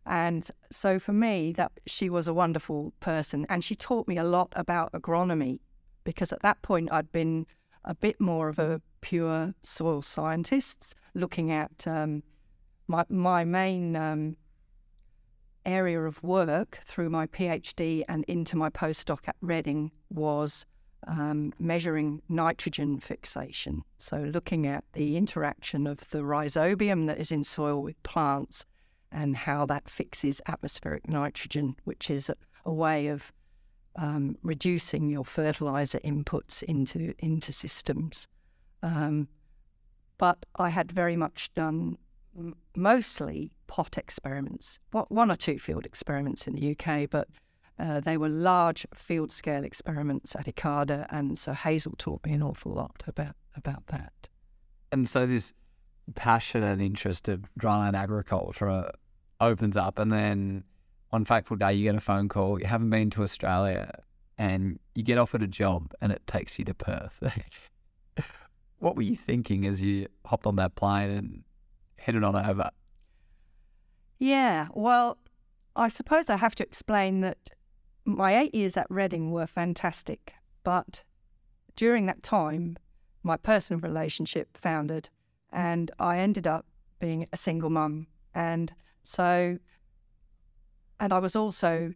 And 0.10 0.50
so 0.72 0.98
for 0.98 1.13
me, 1.13 1.54
that 1.54 1.72
she 1.86 2.10
was 2.10 2.28
a 2.28 2.34
wonderful 2.34 2.93
person, 3.00 3.45
and 3.48 3.63
she 3.63 3.76
taught 3.76 4.08
me 4.08 4.17
a 4.17 4.24
lot 4.24 4.52
about 4.56 4.91
agronomy, 4.91 5.60
because 6.04 6.34
at 6.34 6.41
that 6.41 6.63
point 6.63 6.91
I'd 6.91 7.12
been 7.12 7.45
a 7.86 7.93
bit 7.93 8.19
more 8.19 8.50
of 8.50 8.58
a 8.58 8.82
pure 9.02 9.54
soil 9.62 10.02
scientist, 10.02 10.95
looking 11.13 11.52
at 11.52 11.86
um, 11.86 12.24
my 12.88 13.06
my 13.08 13.45
main 13.45 13.95
um, 13.95 14.36
area 15.63 16.02
of 16.02 16.24
work 16.24 16.80
through 16.84 17.12
my 17.12 17.28
PhD 17.28 18.04
and 18.10 18.26
into 18.26 18.58
my 18.58 18.72
postdoc 18.72 19.28
at 19.28 19.36
Reading 19.41 19.91
was 20.10 20.65
um, 21.08 21.54
measuring 21.60 22.24
nitrogen 22.28 23.00
fixation. 23.00 23.84
So 24.00 24.17
looking 24.17 24.65
at 24.65 24.84
the 24.93 25.17
interaction 25.17 25.86
of 25.86 26.10
the 26.10 26.19
rhizobium 26.19 27.06
that 27.06 27.19
is 27.19 27.32
in 27.32 27.43
soil 27.43 27.84
with 27.84 28.02
plants 28.02 28.65
and 29.12 29.36
how 29.36 29.65
that 29.65 29.89
fixes 29.89 30.41
atmospheric 30.48 31.08
nitrogen, 31.08 31.76
which 31.84 32.10
is 32.10 32.30
a, 32.30 32.36
a 32.65 32.74
way 32.74 33.08
of 33.08 33.32
um, 33.95 34.38
reducing 34.43 35.10
your 35.10 35.26
fertilizer 35.26 36.00
inputs 36.00 36.63
into 36.63 37.13
into 37.19 37.52
systems. 37.52 38.28
Um, 38.82 39.28
but 40.17 40.45
I 40.56 40.69
had 40.69 40.91
very 40.91 41.15
much 41.15 41.54
done 41.54 41.98
m- 42.38 42.56
mostly 42.76 43.52
pot 43.67 43.98
experiments, 43.98 44.80
one 44.91 45.32
or 45.32 45.36
two 45.36 45.60
field 45.60 45.86
experiments 45.86 46.48
in 46.48 46.54
the 46.54 46.76
UK, 46.76 47.10
but 47.10 47.28
uh, 47.80 48.00
they 48.02 48.17
were 48.17 48.30
large 48.30 48.86
field 48.93 49.32
scale 49.32 49.63
experiments 49.63 50.36
at 50.36 50.45
ICARDA, 50.45 51.08
and 51.10 51.38
so 51.39 51.54
Hazel 51.54 51.93
taught 51.98 52.26
me 52.26 52.34
an 52.34 52.43
awful 52.43 52.74
lot 52.74 53.04
about 53.08 53.36
about 53.56 53.88
that. 53.88 54.30
And 54.91 55.08
so 55.08 55.26
this 55.26 55.54
passion 56.15 56.63
and 56.63 56.82
interest 56.82 57.28
of 57.28 57.45
dryland 57.60 57.95
agriculture 57.95 58.91
opens 59.39 59.78
up, 59.78 60.00
and 60.00 60.12
then 60.12 60.63
one 61.10 61.26
fateful 61.26 61.58
day 61.58 61.74
you 61.74 61.84
get 61.84 61.95
a 61.95 62.00
phone 62.00 62.30
call. 62.30 62.60
You 62.60 62.65
haven't 62.65 62.89
been 62.89 63.10
to 63.12 63.24
Australia, 63.24 63.91
and 64.38 64.80
you 64.95 65.04
get 65.04 65.17
offered 65.17 65.43
a 65.43 65.48
job, 65.48 65.93
and 66.02 66.12
it 66.12 66.26
takes 66.28 66.60
you 66.60 66.65
to 66.65 66.74
Perth. 66.74 67.22
what 68.80 68.95
were 68.95 69.02
you 69.02 69.15
thinking 69.15 69.65
as 69.65 69.82
you 69.82 70.08
hopped 70.26 70.45
on 70.45 70.56
that 70.58 70.76
plane 70.76 71.10
and 71.10 71.43
headed 71.98 72.24
on 72.24 72.36
over? 72.36 72.69
Yeah, 74.17 74.67
well, 74.74 75.17
I 75.76 75.88
suppose 75.88 76.30
I 76.30 76.38
have 76.38 76.56
to 76.56 76.63
explain 76.63 77.22
that 77.22 77.38
my 78.06 78.38
eight 78.38 78.54
years 78.54 78.76
at 78.76 78.88
Reading 78.89 79.32
were 79.32 79.48
fantastic, 79.48 80.34
but 80.63 81.04
during 81.76 82.06
that 82.08 82.24
time, 82.24 82.78
my 83.24 83.38
personal 83.38 83.80
relationship 83.80 84.58
foundered, 84.58 85.10
and 85.52 85.92
I 86.00 86.20
ended 86.20 86.48
up 86.48 86.66
being 87.00 87.28
a 87.32 87.38
single 87.38 87.70
mum. 87.70 88.08
And 88.34 88.74
so, 89.04 89.58
and 91.00 91.14
I 91.14 91.20
was 91.20 91.36
also 91.36 91.94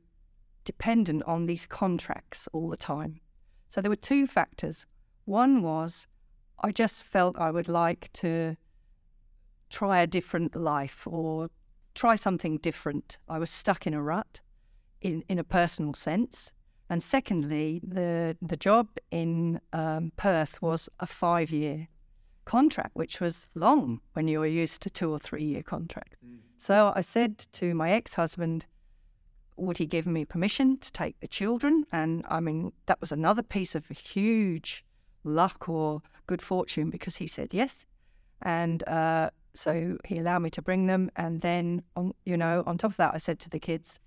dependent 0.63 1.23
on 1.23 1.45
these 1.45 1.65
contracts 1.65 2.47
all 2.53 2.69
the 2.69 2.77
time. 2.77 3.19
So 3.67 3.81
there 3.81 3.89
were 3.89 3.95
two 3.95 4.27
factors. 4.27 4.85
One 5.25 5.61
was 5.61 6.07
I 6.61 6.71
just 6.71 7.03
felt 7.03 7.37
I 7.37 7.51
would 7.51 7.67
like 7.67 8.11
to 8.13 8.55
try 9.69 10.01
a 10.01 10.07
different 10.07 10.55
life 10.55 11.05
or 11.05 11.49
try 11.93 12.15
something 12.15 12.57
different. 12.57 13.17
I 13.27 13.39
was 13.39 13.49
stuck 13.49 13.85
in 13.85 13.93
a 13.93 14.01
rut 14.01 14.39
in, 15.01 15.23
in 15.27 15.39
a 15.39 15.43
personal 15.43 15.93
sense. 15.93 16.53
And 16.89 17.01
secondly, 17.01 17.81
the, 17.83 18.37
the 18.41 18.55
job 18.55 18.87
in 19.11 19.59
um, 19.73 20.11
Perth 20.15 20.61
was 20.61 20.89
a 20.99 21.07
five 21.07 21.51
year 21.51 21.87
contract, 22.45 22.91
which 22.93 23.19
was 23.19 23.47
long 23.55 24.01
when 24.13 24.27
you 24.27 24.39
were 24.39 24.47
used 24.47 24.81
to 24.81 24.89
two 24.89 25.11
or 25.11 25.19
three 25.19 25.43
year 25.43 25.63
contracts. 25.63 26.17
Mm. 26.25 26.39
So 26.57 26.93
I 26.95 27.01
said 27.01 27.45
to 27.53 27.73
my 27.73 27.91
ex 27.91 28.15
husband, 28.15 28.65
would 29.57 29.77
he 29.77 29.85
give 29.85 30.07
me 30.07 30.25
permission 30.25 30.77
to 30.77 30.91
take 30.91 31.19
the 31.19 31.27
children? 31.27 31.85
And 31.91 32.25
I 32.29 32.39
mean, 32.39 32.73
that 32.85 32.99
was 33.01 33.11
another 33.11 33.43
piece 33.43 33.75
of 33.75 33.87
huge 33.89 34.83
luck 35.23 35.69
or 35.69 36.01
good 36.27 36.41
fortune 36.41 36.89
because 36.89 37.17
he 37.17 37.27
said 37.27 37.53
yes. 37.53 37.85
And 38.41 38.87
uh, 38.87 39.29
so 39.53 39.97
he 40.05 40.17
allowed 40.19 40.39
me 40.39 40.49
to 40.51 40.61
bring 40.61 40.87
them. 40.87 41.11
And 41.15 41.41
then, 41.41 41.83
on, 41.95 42.13
you 42.25 42.37
know, 42.37 42.63
on 42.65 42.77
top 42.77 42.91
of 42.91 42.97
that, 42.97 43.13
I 43.13 43.17
said 43.17 43.39
to 43.41 43.49
the 43.49 43.59
kids, 43.59 43.99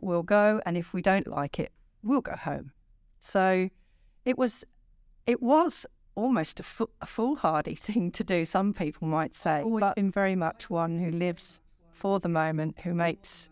we'll 0.00 0.22
go. 0.22 0.60
And 0.64 0.76
if 0.76 0.92
we 0.92 1.02
don't 1.02 1.26
like 1.26 1.58
it, 1.58 1.72
we'll 2.02 2.20
go 2.20 2.36
home. 2.36 2.72
So 3.20 3.68
it 4.24 4.38
was, 4.38 4.64
it 5.26 5.42
was 5.42 5.86
almost 6.16 6.58
a, 6.60 6.62
fo- 6.64 6.90
a 7.00 7.06
foolhardy 7.06 7.74
thing 7.80 8.10
to 8.12 8.24
do, 8.24 8.44
some 8.44 8.74
people 8.74 9.06
might 9.06 9.34
say. 9.34 9.50
But 9.50 9.58
I've 9.58 9.64
always 9.66 9.80
but 9.82 9.94
been 9.96 10.10
very 10.10 10.34
much 10.34 10.68
one 10.68 10.98
who 10.98 11.10
lives 11.10 11.60
for 11.92 12.18
the 12.18 12.28
moment, 12.28 12.80
who 12.80 12.92
makes 12.92 13.48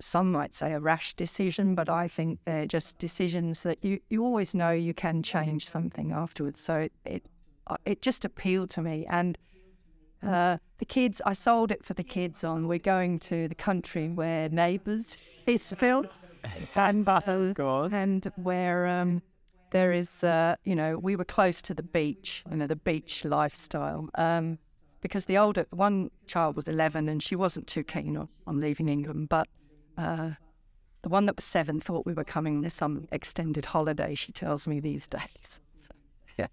some 0.00 0.30
might 0.30 0.54
say 0.54 0.72
a 0.72 0.78
rash 0.78 1.14
decision, 1.14 1.74
but 1.74 1.88
I 1.88 2.06
think 2.06 2.38
they're 2.44 2.66
just 2.66 2.98
decisions 2.98 3.62
that 3.64 3.82
you, 3.82 3.98
you 4.10 4.22
always 4.24 4.54
know 4.54 4.70
you 4.70 4.94
can 4.94 5.22
change 5.22 5.68
something 5.68 6.12
afterwards. 6.12 6.60
So 6.60 6.76
it 6.78 6.92
it, 7.04 7.26
uh, 7.66 7.76
it 7.84 8.02
just 8.02 8.24
appealed 8.24 8.70
to 8.70 8.82
me. 8.82 9.06
And 9.08 9.36
uh, 10.22 10.58
the 10.78 10.84
kids, 10.84 11.20
I 11.26 11.32
sold 11.32 11.70
it 11.70 11.84
for 11.84 11.94
the 11.94 12.04
kids 12.04 12.44
on 12.44 12.68
we're 12.68 12.78
going 12.78 13.18
to 13.20 13.48
the 13.48 13.54
country 13.54 14.08
where 14.08 14.48
Neighbours 14.48 15.16
is 15.46 15.72
filmed. 15.76 16.08
and, 16.76 17.08
uh, 17.08 17.90
and 17.92 18.30
where 18.36 18.86
um, 18.86 19.22
there 19.70 19.92
is, 19.92 20.24
uh, 20.24 20.56
you 20.64 20.74
know, 20.74 20.98
we 20.98 21.16
were 21.16 21.24
close 21.24 21.60
to 21.62 21.74
the 21.74 21.82
beach, 21.82 22.44
you 22.50 22.56
know, 22.56 22.66
the 22.66 22.76
beach 22.76 23.24
lifestyle. 23.24 24.08
Um, 24.14 24.58
because 25.00 25.26
the 25.26 25.38
older 25.38 25.66
one 25.70 26.10
child 26.26 26.56
was 26.56 26.66
11 26.66 27.08
and 27.08 27.22
she 27.22 27.36
wasn't 27.36 27.66
too 27.66 27.84
keen 27.84 28.16
on, 28.16 28.28
on 28.46 28.60
leaving 28.60 28.88
England, 28.88 29.28
but 29.28 29.46
uh, 29.96 30.30
the 31.02 31.08
one 31.08 31.26
that 31.26 31.36
was 31.36 31.44
seven 31.44 31.80
thought 31.80 32.04
we 32.04 32.14
were 32.14 32.24
coming 32.24 32.62
to 32.62 32.70
some 32.70 33.06
extended 33.12 33.66
holiday, 33.66 34.14
she 34.14 34.32
tells 34.32 34.66
me 34.66 34.80
these 34.80 35.06
days. 35.08 35.60
So, 35.76 35.90
yeah. 36.36 36.48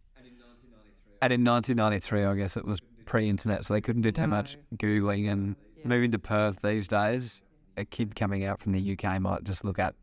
And 1.21 1.33
in 1.33 1.43
1993, 1.43 2.23
I 2.23 2.35
guess 2.35 2.55
it 2.55 2.65
was 2.65 2.79
pre 3.05 3.29
internet, 3.29 3.65
so 3.65 3.73
they 3.73 3.81
couldn't 3.81 4.03
do 4.03 4.11
too 4.11 4.21
no. 4.21 4.27
much 4.27 4.57
Googling. 4.77 5.31
And 5.31 5.55
yeah. 5.77 5.87
moving 5.87 6.11
to 6.11 6.19
Perth 6.19 6.61
these 6.61 6.87
days, 6.87 7.41
a 7.77 7.85
kid 7.85 8.15
coming 8.15 8.45
out 8.45 8.61
from 8.61 8.73
the 8.73 8.97
UK 8.97 9.19
might 9.19 9.43
just 9.43 9.65
look 9.65 9.79
at 9.79 9.95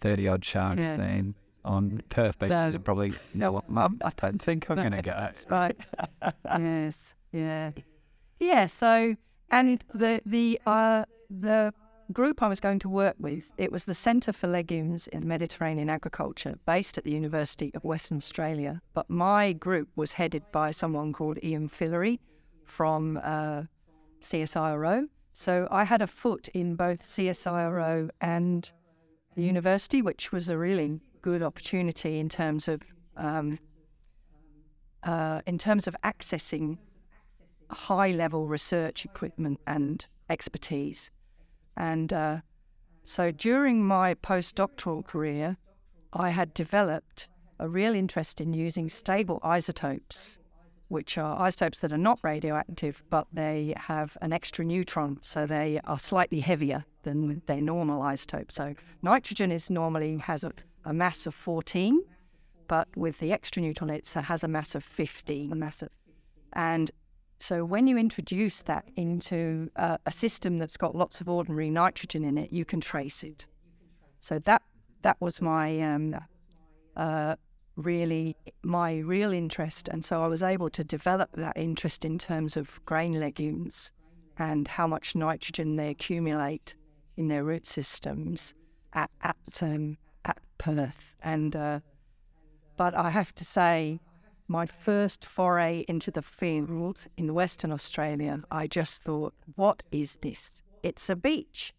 30 0.00 0.28
odd 0.28 0.44
sharks 0.44 0.80
yes. 0.80 0.98
seen 0.98 1.34
on 1.64 2.02
Perth 2.08 2.38
beaches 2.38 2.74
and 2.74 2.84
probably, 2.84 3.12
no, 3.34 3.62
Mum, 3.68 4.00
I 4.04 4.12
don't 4.16 4.40
think 4.40 4.70
I'm 4.70 4.76
going 4.76 4.92
to 4.92 5.02
go. 5.02 5.12
That's 5.12 5.46
right. 5.50 5.76
yes. 6.58 7.14
Yeah. 7.32 7.72
Yeah. 8.38 8.66
So, 8.66 9.16
and 9.50 9.84
the, 9.94 10.22
the, 10.24 10.60
uh, 10.66 11.04
the 11.28 11.72
group 12.12 12.42
I 12.42 12.48
was 12.48 12.60
going 12.60 12.78
to 12.80 12.88
work 12.88 13.16
with, 13.18 13.52
it 13.58 13.70
was 13.70 13.84
the 13.84 13.94
Centre 13.94 14.32
for 14.32 14.46
Legumes 14.46 15.06
in 15.08 15.26
Mediterranean 15.26 15.90
Agriculture, 15.90 16.58
based 16.66 16.98
at 16.98 17.04
the 17.04 17.12
University 17.12 17.70
of 17.74 17.84
Western 17.84 18.16
Australia. 18.16 18.80
But 18.94 19.08
my 19.08 19.52
group 19.52 19.88
was 19.96 20.12
headed 20.12 20.42
by 20.52 20.70
someone 20.70 21.12
called 21.12 21.38
Ian 21.42 21.68
Fillery 21.68 22.20
from 22.64 23.20
uh, 23.22 23.62
CSIRO. 24.20 25.06
So 25.32 25.68
I 25.70 25.84
had 25.84 26.02
a 26.02 26.06
foot 26.06 26.48
in 26.48 26.74
both 26.74 27.02
CSIRO 27.02 28.10
and 28.20 28.70
the 29.36 29.42
university, 29.42 30.02
which 30.02 30.32
was 30.32 30.48
a 30.48 30.58
really 30.58 31.00
good 31.22 31.42
opportunity 31.42 32.18
in 32.18 32.28
terms 32.28 32.68
of 32.68 32.82
um, 33.16 33.58
uh, 35.02 35.40
in 35.46 35.58
terms 35.58 35.86
of 35.86 35.96
accessing 36.04 36.78
high 37.70 38.10
level 38.10 38.46
research 38.46 39.04
equipment 39.04 39.60
and 39.66 40.06
expertise. 40.28 41.10
And 41.76 42.12
uh, 42.12 42.38
so 43.02 43.30
during 43.30 43.86
my 43.86 44.14
postdoctoral 44.14 45.04
career, 45.04 45.56
I 46.12 46.30
had 46.30 46.52
developed 46.52 47.28
a 47.58 47.68
real 47.68 47.94
interest 47.94 48.40
in 48.40 48.52
using 48.52 48.88
stable 48.88 49.38
isotopes, 49.42 50.38
which 50.88 51.18
are 51.18 51.40
isotopes 51.40 51.78
that 51.78 51.92
are 51.92 51.98
not 51.98 52.18
radioactive, 52.22 53.02
but 53.10 53.26
they 53.32 53.74
have 53.76 54.16
an 54.20 54.32
extra 54.32 54.64
neutron, 54.64 55.18
so 55.22 55.46
they 55.46 55.80
are 55.84 55.98
slightly 55.98 56.40
heavier 56.40 56.84
than 57.02 57.42
their 57.46 57.60
normal 57.60 58.02
isotope. 58.02 58.50
So 58.50 58.74
nitrogen 59.02 59.52
is 59.52 59.70
normally 59.70 60.18
has 60.18 60.42
a, 60.42 60.52
a 60.84 60.92
mass 60.92 61.26
of 61.26 61.34
14, 61.34 62.00
but 62.68 62.88
with 62.96 63.18
the 63.18 63.32
extra 63.32 63.62
neutron, 63.62 63.90
it 63.90 64.08
has 64.08 64.44
a 64.44 64.48
mass 64.48 64.74
of 64.74 64.84
50. 64.84 65.50
A 65.50 65.54
mass 65.54 65.82
of, 65.82 65.88
and 66.52 66.90
so 67.40 67.64
when 67.64 67.86
you 67.86 67.96
introduce 67.96 68.60
that 68.62 68.84
into 68.96 69.70
uh, 69.76 69.96
a 70.04 70.12
system 70.12 70.58
that's 70.58 70.76
got 70.76 70.94
lots 70.94 71.22
of 71.22 71.28
ordinary 71.28 71.70
nitrogen 71.70 72.22
in 72.22 72.36
it, 72.36 72.52
you 72.52 72.66
can 72.66 72.80
trace 72.80 73.24
it. 73.24 73.46
So 74.20 74.38
that 74.40 74.62
that 75.02 75.16
was 75.20 75.40
my 75.40 75.80
um, 75.80 76.16
uh, 76.96 77.36
really 77.76 78.36
my 78.62 78.98
real 78.98 79.32
interest, 79.32 79.88
and 79.88 80.04
so 80.04 80.22
I 80.22 80.28
was 80.28 80.42
able 80.42 80.68
to 80.68 80.84
develop 80.84 81.30
that 81.36 81.56
interest 81.56 82.04
in 82.04 82.18
terms 82.18 82.58
of 82.58 82.84
grain 82.84 83.18
legumes 83.18 83.90
and 84.36 84.68
how 84.68 84.86
much 84.86 85.14
nitrogen 85.14 85.76
they 85.76 85.88
accumulate 85.88 86.74
in 87.16 87.28
their 87.28 87.42
root 87.42 87.66
systems 87.66 88.52
at 88.92 89.10
at, 89.22 89.62
um, 89.62 89.96
Perth. 90.60 91.16
And 91.22 91.56
uh, 91.56 91.80
but 92.76 92.94
I 92.94 93.10
have 93.10 93.34
to 93.36 93.44
say, 93.44 94.00
my 94.46 94.66
first 94.66 95.24
foray 95.24 95.84
into 95.88 96.10
the 96.10 96.22
field 96.22 97.06
in 97.16 97.34
Western 97.34 97.72
Australia, 97.72 98.42
I 98.50 98.66
just 98.66 99.02
thought, 99.02 99.34
what 99.56 99.82
is 99.90 100.18
this? 100.22 100.62
It's 100.82 101.08
a 101.08 101.16
beach. 101.16 101.72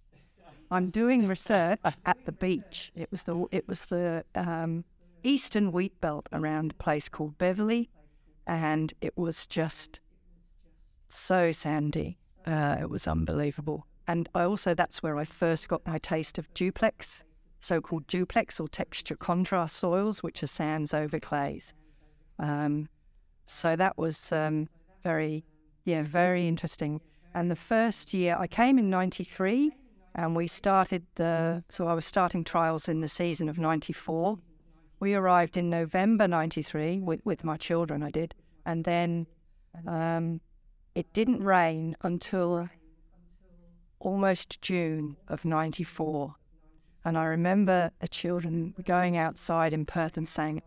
I'm 0.71 0.89
doing 0.89 1.27
research 1.27 1.79
at 2.05 2.25
the 2.25 2.31
beach. 2.31 2.91
It 2.95 3.09
was 3.11 3.23
the 3.23 3.45
it 3.51 3.67
was 3.67 3.81
the 3.81 4.23
um, 4.35 4.85
eastern 5.23 5.71
wheat 5.71 5.99
belt 6.01 6.27
around 6.31 6.71
a 6.71 6.83
place 6.83 7.09
called 7.09 7.37
Beverley, 7.37 7.89
and 8.47 8.93
it 9.01 9.17
was 9.17 9.45
just 9.45 9.99
so 11.09 11.51
sandy. 11.51 12.17
Uh, 12.45 12.77
it 12.79 12.89
was 12.89 13.05
unbelievable. 13.05 13.85
And 14.07 14.29
I 14.33 14.43
also 14.43 14.73
that's 14.73 15.03
where 15.03 15.17
I 15.17 15.25
first 15.25 15.67
got 15.67 15.85
my 15.85 15.97
taste 15.97 16.37
of 16.37 16.51
duplex, 16.53 17.23
so-called 17.61 18.07
duplex 18.07 18.59
or 18.59 18.67
texture 18.67 19.15
contrast 19.15 19.77
soils, 19.77 20.21
which 20.21 20.43
are 20.43 20.47
sands 20.47 20.93
over 20.93 21.19
clays. 21.19 21.73
Um, 22.39 22.89
so 23.45 23.75
that 23.75 23.97
was 23.97 24.31
um, 24.31 24.67
very, 25.03 25.45
yeah, 25.85 26.01
very 26.01 26.47
interesting. 26.47 27.01
And 27.33 27.49
the 27.49 27.55
first 27.55 28.13
year 28.13 28.35
I 28.37 28.47
came 28.47 28.77
in 28.77 28.89
'93, 28.89 29.71
and 30.15 30.35
we 30.35 30.47
started 30.47 31.05
the. 31.15 31.63
So 31.69 31.87
I 31.87 31.93
was 31.93 32.05
starting 32.05 32.43
trials 32.43 32.89
in 32.89 33.01
the 33.01 33.07
season 33.07 33.47
of 33.47 33.57
'94. 33.57 34.37
We 34.99 35.13
arrived 35.13 35.55
in 35.55 35.69
November 35.69 36.27
'93 36.27 36.99
with 36.99 37.21
with 37.25 37.43
my 37.43 37.57
children. 37.57 38.03
I 38.03 38.09
did, 38.09 38.33
and 38.65 38.83
then 38.83 39.27
um, 39.87 40.41
it 40.95 41.13
didn't 41.13 41.43
rain 41.43 41.95
until 42.01 42.69
almost 43.99 44.61
June 44.61 45.15
of 45.27 45.45
'94. 45.45 46.35
And 47.03 47.17
I 47.17 47.25
remember 47.25 47.91
the 47.99 48.07
children 48.07 48.75
going 48.85 49.17
outside 49.17 49.73
in 49.73 49.85
Perth 49.85 50.17
and 50.17 50.27
saying, 50.27 50.61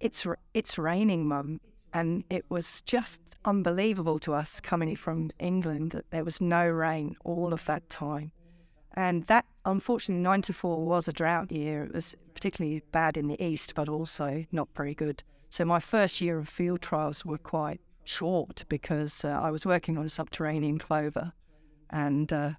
it's 0.00 0.26
it's 0.54 0.78
raining, 0.78 1.26
mum. 1.26 1.60
And 1.92 2.24
it 2.30 2.44
was 2.48 2.82
just 2.82 3.20
unbelievable 3.44 4.18
to 4.20 4.34
us 4.34 4.60
coming 4.60 4.94
from 4.94 5.30
England 5.38 5.92
that 5.92 6.10
there 6.10 6.24
was 6.24 6.40
no 6.40 6.68
rain 6.68 7.16
all 7.24 7.52
of 7.52 7.64
that 7.64 7.88
time. 7.88 8.30
And 8.94 9.24
that, 9.24 9.46
unfortunately, 9.64 10.22
94 10.22 10.84
was 10.84 11.08
a 11.08 11.12
drought 11.12 11.50
year. 11.50 11.84
It 11.84 11.94
was 11.94 12.14
particularly 12.34 12.82
bad 12.92 13.16
in 13.16 13.28
the 13.28 13.42
east, 13.42 13.74
but 13.74 13.88
also 13.88 14.44
not 14.52 14.68
very 14.76 14.94
good. 14.94 15.22
So 15.50 15.64
my 15.64 15.80
first 15.80 16.20
year 16.20 16.38
of 16.38 16.48
field 16.48 16.82
trials 16.82 17.24
were 17.24 17.38
quite 17.38 17.80
short 18.04 18.64
because 18.68 19.24
uh, 19.24 19.28
I 19.28 19.50
was 19.50 19.64
working 19.64 19.96
on 19.96 20.08
subterranean 20.08 20.78
clover. 20.78 21.32
And 21.90 22.32
uh, 22.32 22.52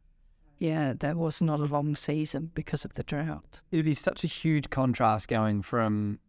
yeah, 0.60 0.94
there 0.98 1.16
was 1.16 1.42
not 1.42 1.62
a 1.62 1.66
long 1.66 1.96
season 1.96 2.52
because 2.54 2.84
of 2.84 2.94
the 2.94 3.04
drought. 3.04 3.62
It'd 3.72 3.86
be 3.86 3.94
such 3.94 4.24
a 4.26 4.28
huge 4.28 4.70
contrast 4.70 5.30
going 5.30 5.62
from 5.62 6.20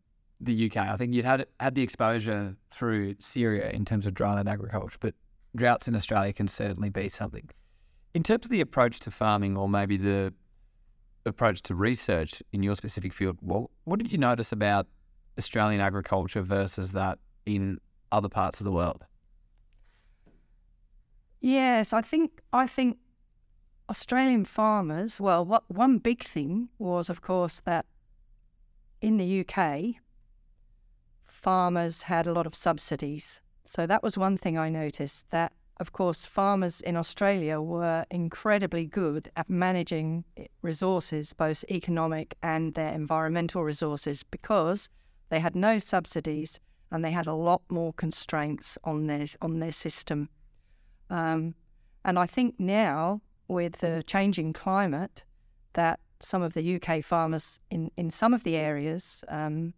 the 0.40 0.66
UK. 0.66 0.76
I 0.76 0.96
think 0.96 1.12
you'd 1.12 1.24
had 1.24 1.46
had 1.58 1.74
the 1.74 1.82
exposure 1.82 2.56
through 2.70 3.16
Syria 3.18 3.70
in 3.70 3.84
terms 3.84 4.06
of 4.06 4.14
dryland 4.14 4.48
agriculture, 4.48 4.96
but 5.00 5.14
droughts 5.56 5.88
in 5.88 5.96
Australia 5.96 6.32
can 6.32 6.48
certainly 6.48 6.90
be 6.90 7.08
something. 7.08 7.50
In 8.14 8.22
terms 8.22 8.46
of 8.46 8.50
the 8.50 8.60
approach 8.60 9.00
to 9.00 9.10
farming, 9.10 9.56
or 9.56 9.68
maybe 9.68 9.96
the 9.96 10.32
approach 11.26 11.62
to 11.62 11.74
research 11.74 12.42
in 12.52 12.62
your 12.62 12.76
specific 12.76 13.12
field, 13.12 13.38
well, 13.42 13.70
what 13.84 13.98
did 13.98 14.12
you 14.12 14.18
notice 14.18 14.52
about 14.52 14.86
Australian 15.38 15.80
agriculture 15.80 16.42
versus 16.42 16.92
that 16.92 17.18
in 17.46 17.78
other 18.12 18.28
parts 18.28 18.60
of 18.60 18.64
the 18.64 18.72
world? 18.72 19.04
Yes, 21.40 21.92
I 21.92 22.02
think 22.02 22.42
I 22.52 22.66
think 22.66 22.98
Australian 23.90 24.44
farmers. 24.44 25.20
Well, 25.20 25.44
what 25.44 25.64
one 25.68 25.98
big 25.98 26.22
thing 26.22 26.68
was, 26.78 27.10
of 27.10 27.20
course, 27.20 27.60
that 27.64 27.86
in 29.00 29.16
the 29.16 29.44
UK, 29.44 29.96
farmers 31.26 32.02
had 32.02 32.26
a 32.26 32.32
lot 32.32 32.46
of 32.46 32.54
subsidies. 32.54 33.42
So 33.64 33.86
that 33.86 34.02
was 34.02 34.16
one 34.16 34.38
thing 34.38 34.56
I 34.56 34.68
noticed. 34.68 35.28
That 35.30 35.52
of 35.80 35.92
course, 35.92 36.26
farmers 36.26 36.82
in 36.82 36.94
Australia 36.94 37.58
were 37.58 38.04
incredibly 38.10 38.84
good 38.84 39.30
at 39.34 39.48
managing 39.48 40.24
resources, 40.60 41.32
both 41.32 41.64
economic 41.70 42.36
and 42.42 42.74
their 42.74 42.92
environmental 42.92 43.64
resources, 43.64 44.22
because 44.22 44.90
they 45.30 45.40
had 45.40 45.56
no 45.56 45.78
subsidies 45.78 46.60
and 46.90 47.02
they 47.02 47.12
had 47.12 47.26
a 47.26 47.32
lot 47.32 47.62
more 47.70 47.94
constraints 47.94 48.76
on 48.84 49.06
their 49.06 49.24
on 49.40 49.58
their 49.60 49.72
system. 49.72 50.28
Um, 51.08 51.54
and 52.04 52.18
I 52.18 52.26
think 52.26 52.60
now, 52.60 53.22
with 53.50 53.80
the 53.80 54.02
changing 54.06 54.52
climate, 54.52 55.22
that 55.72 56.00
some 56.20 56.42
of 56.42 56.52
the 56.54 56.76
UK 56.76 57.02
farmers 57.02 57.60
in, 57.70 57.90
in 57.96 58.10
some 58.10 58.32
of 58.32 58.44
the 58.44 58.56
areas 58.56 59.24
um, 59.28 59.74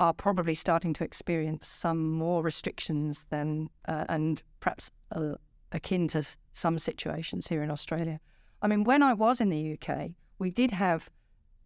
are 0.00 0.12
probably 0.12 0.54
starting 0.54 0.92
to 0.94 1.04
experience 1.04 1.68
some 1.68 2.10
more 2.10 2.42
restrictions 2.42 3.24
than, 3.30 3.68
uh, 3.86 4.04
and 4.08 4.42
perhaps 4.60 4.90
uh, 5.12 5.34
akin 5.72 6.08
to 6.08 6.26
some 6.52 6.78
situations 6.78 7.46
here 7.46 7.62
in 7.62 7.70
Australia. 7.70 8.20
I 8.60 8.66
mean, 8.66 8.84
when 8.84 9.02
I 9.02 9.12
was 9.12 9.40
in 9.40 9.50
the 9.50 9.78
UK, 9.78 10.10
we 10.38 10.50
did 10.50 10.70
have 10.72 11.10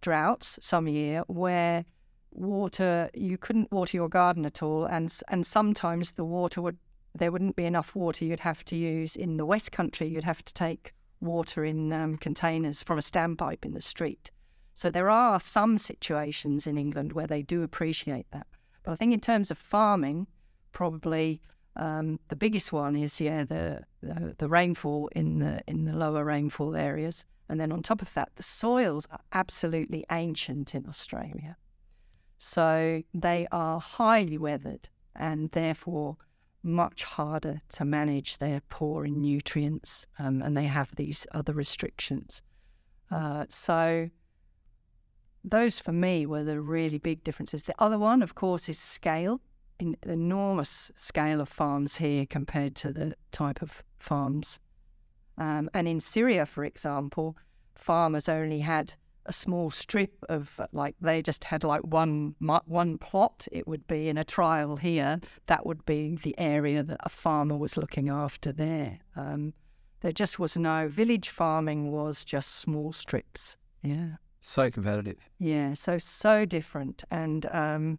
droughts 0.01 0.59
some 0.61 0.87
year 0.89 1.23
where 1.27 1.85
water 2.31 3.09
you 3.15 3.39
couldn't 3.39 3.73
water 3.73 3.97
your 3.97 4.09
garden 4.09 4.45
at 4.45 4.63
all, 4.63 4.85
and 4.85 5.13
and 5.29 5.47
sometimes 5.47 6.13
the 6.13 6.25
water 6.25 6.61
would 6.61 6.77
there 7.15 7.33
wouldn't 7.33 7.57
be 7.57 7.65
enough 7.65 7.95
water. 7.95 8.25
You'd 8.25 8.41
have 8.41 8.65
to 8.67 8.77
use 8.77 9.17
in 9.17 9.37
the 9.37 9.47
West 9.47 9.73
Country. 9.73 10.09
You'd 10.09 10.25
have 10.25 10.45
to 10.45 10.53
take 10.53 10.93
water 11.21 11.65
in 11.65 11.93
um, 11.93 12.17
containers 12.17 12.83
from 12.83 12.99
a 12.99 13.03
standpipe 13.03 13.65
in 13.65 13.75
the 13.75 13.81
street. 13.81 14.31
So 14.75 14.91
there 14.91 15.11
are 15.11 15.41
some 15.41 15.79
situations 15.79 16.67
in 16.67 16.79
England 16.79 17.13
where 17.13 17.27
they 17.27 17.43
do 17.43 17.63
appreciate 17.63 18.27
that. 18.31 18.47
But 18.85 18.93
I 18.93 18.97
think 18.97 19.13
in 19.13 19.21
terms 19.21 19.51
of 19.51 19.59
farming, 19.59 20.29
probably 20.73 21.41
um, 21.77 22.21
the 22.29 22.37
biggest 22.37 22.73
one 22.73 22.97
is 22.97 23.21
yeah 23.21 23.45
the, 23.45 23.83
the, 24.03 24.35
the 24.39 24.49
rainfall 24.49 25.09
in 25.15 25.39
the 25.39 25.63
in 25.67 25.85
the 25.85 25.97
lower 25.97 26.25
rainfall 26.25 26.77
areas, 26.77 27.25
and 27.49 27.61
then 27.61 27.73
on 27.73 27.83
top 27.83 28.03
of 28.03 28.13
that, 28.15 28.31
the 28.37 28.43
soils 28.43 29.07
are 29.11 29.21
absolutely 29.33 30.05
ancient 30.11 30.75
in 30.75 30.87
Australia, 30.89 31.57
so 32.39 33.03
they 33.15 33.47
are 33.51 33.81
highly 33.81 34.39
weathered 34.39 34.89
and 35.15 35.51
therefore 35.51 36.17
much 36.63 37.05
harder 37.05 37.61
to 37.71 37.85
manage. 37.85 38.39
They're 38.39 38.63
poor 38.69 39.05
in 39.05 39.21
nutrients, 39.21 40.07
um, 40.19 40.43
and 40.43 40.57
they 40.57 40.65
have 40.65 40.95
these 40.97 41.27
other 41.33 41.53
restrictions. 41.53 42.43
Uh, 43.11 43.47
so 43.49 44.11
those 45.45 45.81
for 45.81 45.93
me 45.93 46.27
were 46.27 46.45
the 46.45 46.61
really 46.61 46.99
big 46.99 47.25
differences. 47.25 47.63
The 47.63 47.75
other 47.79 47.99
one, 47.99 48.23
of 48.23 48.35
course, 48.35 48.69
is 48.69 48.79
scale. 48.79 49.41
An 49.81 49.97
enormous 50.03 50.91
scale 50.97 51.41
of 51.41 51.49
farms 51.49 51.97
here 51.97 52.27
compared 52.27 52.75
to 52.77 52.93
the 52.93 53.15
type 53.31 53.63
of 53.63 53.85
farms. 53.99 54.59
Um, 55.37 55.71
and 55.73 55.87
in 55.87 56.01
Syria, 56.01 56.47
for 56.47 56.65
example, 56.65 57.37
farmers 57.77 58.29
only 58.29 58.61
had 58.61 58.95
a 59.29 59.33
small 59.33 59.71
strip 59.71 60.25
of 60.29 60.61
like 60.73 60.97
they 61.01 61.23
just 61.23 61.45
had 61.45 61.63
like 61.63 61.83
one 61.83 62.35
one 62.39 62.99
plot. 62.99 63.47
It 63.53 63.69
would 63.69 63.87
be 63.87 64.09
in 64.09 64.17
a 64.17 64.25
trial 64.25 64.77
here. 64.77 65.21
That 65.47 65.67
would 65.67 65.85
be 65.85 66.17
the 66.17 66.35
area 66.39 66.83
that 66.83 66.99
a 67.05 67.09
farmer 67.09 67.57
was 67.57 67.77
looking 67.77 68.09
after 68.09 68.51
there. 68.51 68.99
Um, 69.15 69.53
there 70.01 70.13
just 70.13 70.39
was 70.39 70.57
no 70.57 70.89
village 70.89 71.29
farming. 71.29 71.93
Was 71.93 72.25
just 72.25 72.57
small 72.57 72.93
strips. 72.93 73.57
Yeah. 73.83 74.17
So 74.41 74.71
competitive. 74.71 75.19
Yeah. 75.39 75.75
So 75.75 75.99
so 75.99 76.45
different 76.45 77.05
and 77.11 77.47
um, 77.53 77.99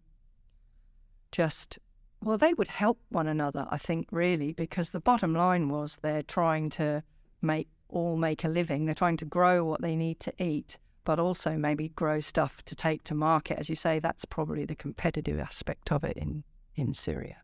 just 1.30 1.78
well, 2.22 2.36
they 2.36 2.52
would 2.52 2.68
help 2.68 2.98
one 3.08 3.28
another. 3.28 3.66
I 3.70 3.78
think 3.78 4.08
really 4.10 4.52
because 4.52 4.90
the 4.90 5.00
bottom 5.00 5.34
line 5.34 5.68
was 5.68 5.98
they're 6.02 6.22
trying 6.22 6.68
to 6.70 7.02
make 7.40 7.68
all 7.88 8.16
make 8.16 8.44
a 8.44 8.48
living. 8.48 8.84
They're 8.84 8.94
trying 8.94 9.16
to 9.18 9.24
grow 9.24 9.64
what 9.64 9.80
they 9.80 9.96
need 9.96 10.20
to 10.20 10.32
eat 10.42 10.76
but 11.10 11.18
also 11.18 11.56
maybe 11.56 11.88
grow 11.88 12.20
stuff 12.20 12.62
to 12.64 12.76
take 12.76 13.02
to 13.02 13.16
market. 13.16 13.58
As 13.58 13.68
you 13.68 13.74
say, 13.74 13.98
that's 13.98 14.24
probably 14.24 14.64
the 14.64 14.76
competitive 14.76 15.40
aspect 15.40 15.90
of 15.90 16.04
it 16.04 16.16
in, 16.16 16.44
in 16.76 16.94
Syria. 16.94 17.38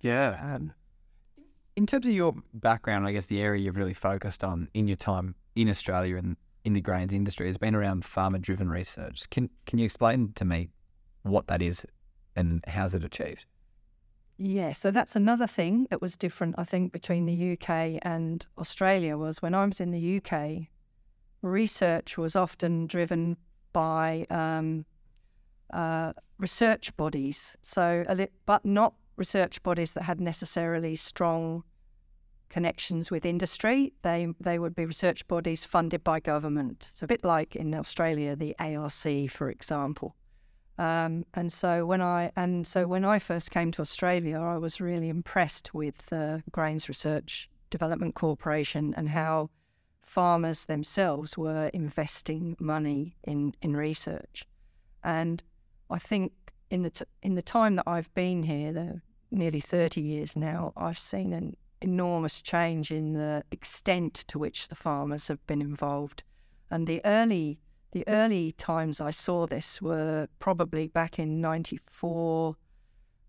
Yeah. 0.00 0.38
Um, 0.40 0.72
in 1.74 1.84
terms 1.84 2.06
of 2.06 2.12
your 2.12 2.36
background, 2.54 3.08
I 3.08 3.12
guess 3.12 3.26
the 3.26 3.42
area 3.42 3.60
you've 3.60 3.76
really 3.76 3.92
focused 3.92 4.44
on 4.44 4.68
in 4.72 4.86
your 4.86 4.96
time 4.96 5.34
in 5.56 5.68
Australia 5.68 6.16
and 6.16 6.36
in 6.62 6.74
the 6.74 6.80
grains 6.80 7.12
industry 7.12 7.48
has 7.48 7.58
been 7.58 7.74
around 7.74 8.04
farmer 8.04 8.38
driven 8.38 8.68
research. 8.68 9.28
Can 9.30 9.50
can 9.66 9.80
you 9.80 9.84
explain 9.84 10.30
to 10.36 10.44
me 10.44 10.68
what 11.22 11.48
that 11.48 11.60
is 11.60 11.84
and 12.36 12.62
how's 12.68 12.94
it 12.94 13.02
achieved? 13.02 13.46
Yeah, 14.36 14.70
so 14.70 14.92
that's 14.92 15.16
another 15.16 15.48
thing 15.48 15.88
that 15.90 16.00
was 16.00 16.16
different, 16.16 16.54
I 16.56 16.62
think, 16.62 16.92
between 16.92 17.26
the 17.26 17.54
UK 17.54 17.98
and 18.02 18.46
Australia 18.56 19.16
was 19.16 19.42
when 19.42 19.56
I 19.56 19.64
was 19.64 19.80
in 19.80 19.90
the 19.90 20.18
UK, 20.18 20.68
research 21.42 22.18
was 22.18 22.34
often 22.36 22.86
driven 22.86 23.36
by 23.72 24.26
um, 24.30 24.84
uh, 25.72 26.12
research 26.38 26.96
bodies, 26.96 27.56
so 27.62 28.04
but 28.46 28.64
not 28.64 28.94
research 29.16 29.62
bodies 29.62 29.92
that 29.92 30.04
had 30.04 30.20
necessarily 30.20 30.94
strong 30.94 31.64
connections 32.48 33.10
with 33.10 33.26
industry. 33.26 33.92
They 34.02 34.28
they 34.40 34.58
would 34.58 34.74
be 34.74 34.86
research 34.86 35.26
bodies 35.28 35.64
funded 35.64 36.02
by 36.02 36.20
government. 36.20 36.88
It's 36.90 37.02
a 37.02 37.06
bit 37.06 37.24
like 37.24 37.56
in 37.56 37.74
Australia, 37.74 38.36
the 38.36 38.56
ARC, 38.58 39.30
for 39.30 39.50
example. 39.50 40.14
Um, 40.78 41.24
and 41.34 41.52
so 41.52 41.84
when 41.84 42.00
I 42.00 42.30
and 42.36 42.66
so 42.66 42.86
when 42.86 43.04
I 43.04 43.18
first 43.18 43.50
came 43.50 43.72
to 43.72 43.82
Australia, 43.82 44.38
I 44.38 44.56
was 44.58 44.80
really 44.80 45.08
impressed 45.08 45.74
with 45.74 45.94
the 46.06 46.42
Grains 46.52 46.88
Research 46.88 47.50
Development 47.70 48.14
Corporation 48.14 48.94
and 48.96 49.08
how 49.08 49.50
farmers 50.08 50.64
themselves 50.64 51.36
were 51.36 51.66
investing 51.74 52.56
money 52.58 53.16
in, 53.24 53.54
in 53.60 53.76
research. 53.76 54.46
And 55.04 55.42
I 55.90 55.98
think 55.98 56.32
in 56.70 56.82
the, 56.82 56.90
t- 56.90 57.04
in 57.22 57.34
the 57.34 57.42
time 57.42 57.76
that 57.76 57.84
I've 57.86 58.12
been 58.14 58.42
here, 58.42 58.72
the 58.72 59.02
nearly 59.30 59.60
30 59.60 60.00
years 60.00 60.34
now, 60.34 60.72
I've 60.76 60.98
seen 60.98 61.32
an 61.32 61.56
enormous 61.82 62.40
change 62.40 62.90
in 62.90 63.12
the 63.12 63.44
extent 63.50 64.14
to 64.28 64.38
which 64.38 64.68
the 64.68 64.74
farmers 64.74 65.28
have 65.28 65.46
been 65.46 65.60
involved. 65.60 66.22
And 66.70 66.86
the 66.86 67.04
early 67.04 67.60
the 67.92 68.06
early 68.06 68.52
times 68.52 69.00
I 69.00 69.10
saw 69.10 69.46
this 69.46 69.80
were 69.80 70.28
probably 70.38 70.88
back 70.88 71.18
in 71.18 71.40
94, 71.40 72.54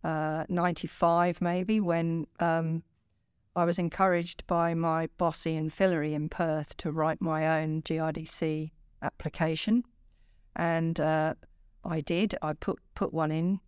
uh, 0.03 0.43
95 0.49 1.41
maybe, 1.41 1.79
when 1.79 2.27
um, 2.41 2.83
I 3.59 3.65
was 3.65 3.77
encouraged 3.77 4.47
by 4.47 4.73
my 4.73 5.09
boss 5.17 5.45
Ian 5.45 5.69
Fillery 5.69 6.13
in 6.13 6.29
Perth 6.29 6.77
to 6.77 6.93
write 6.93 7.19
my 7.19 7.59
own 7.59 7.81
GRDC 7.81 8.71
application, 9.01 9.83
and 10.55 10.97
uh, 10.97 11.33
I 11.83 11.99
did. 11.99 12.35
I 12.41 12.53
put 12.53 12.79
put 12.95 13.13
one 13.13 13.33
in, 13.33 13.59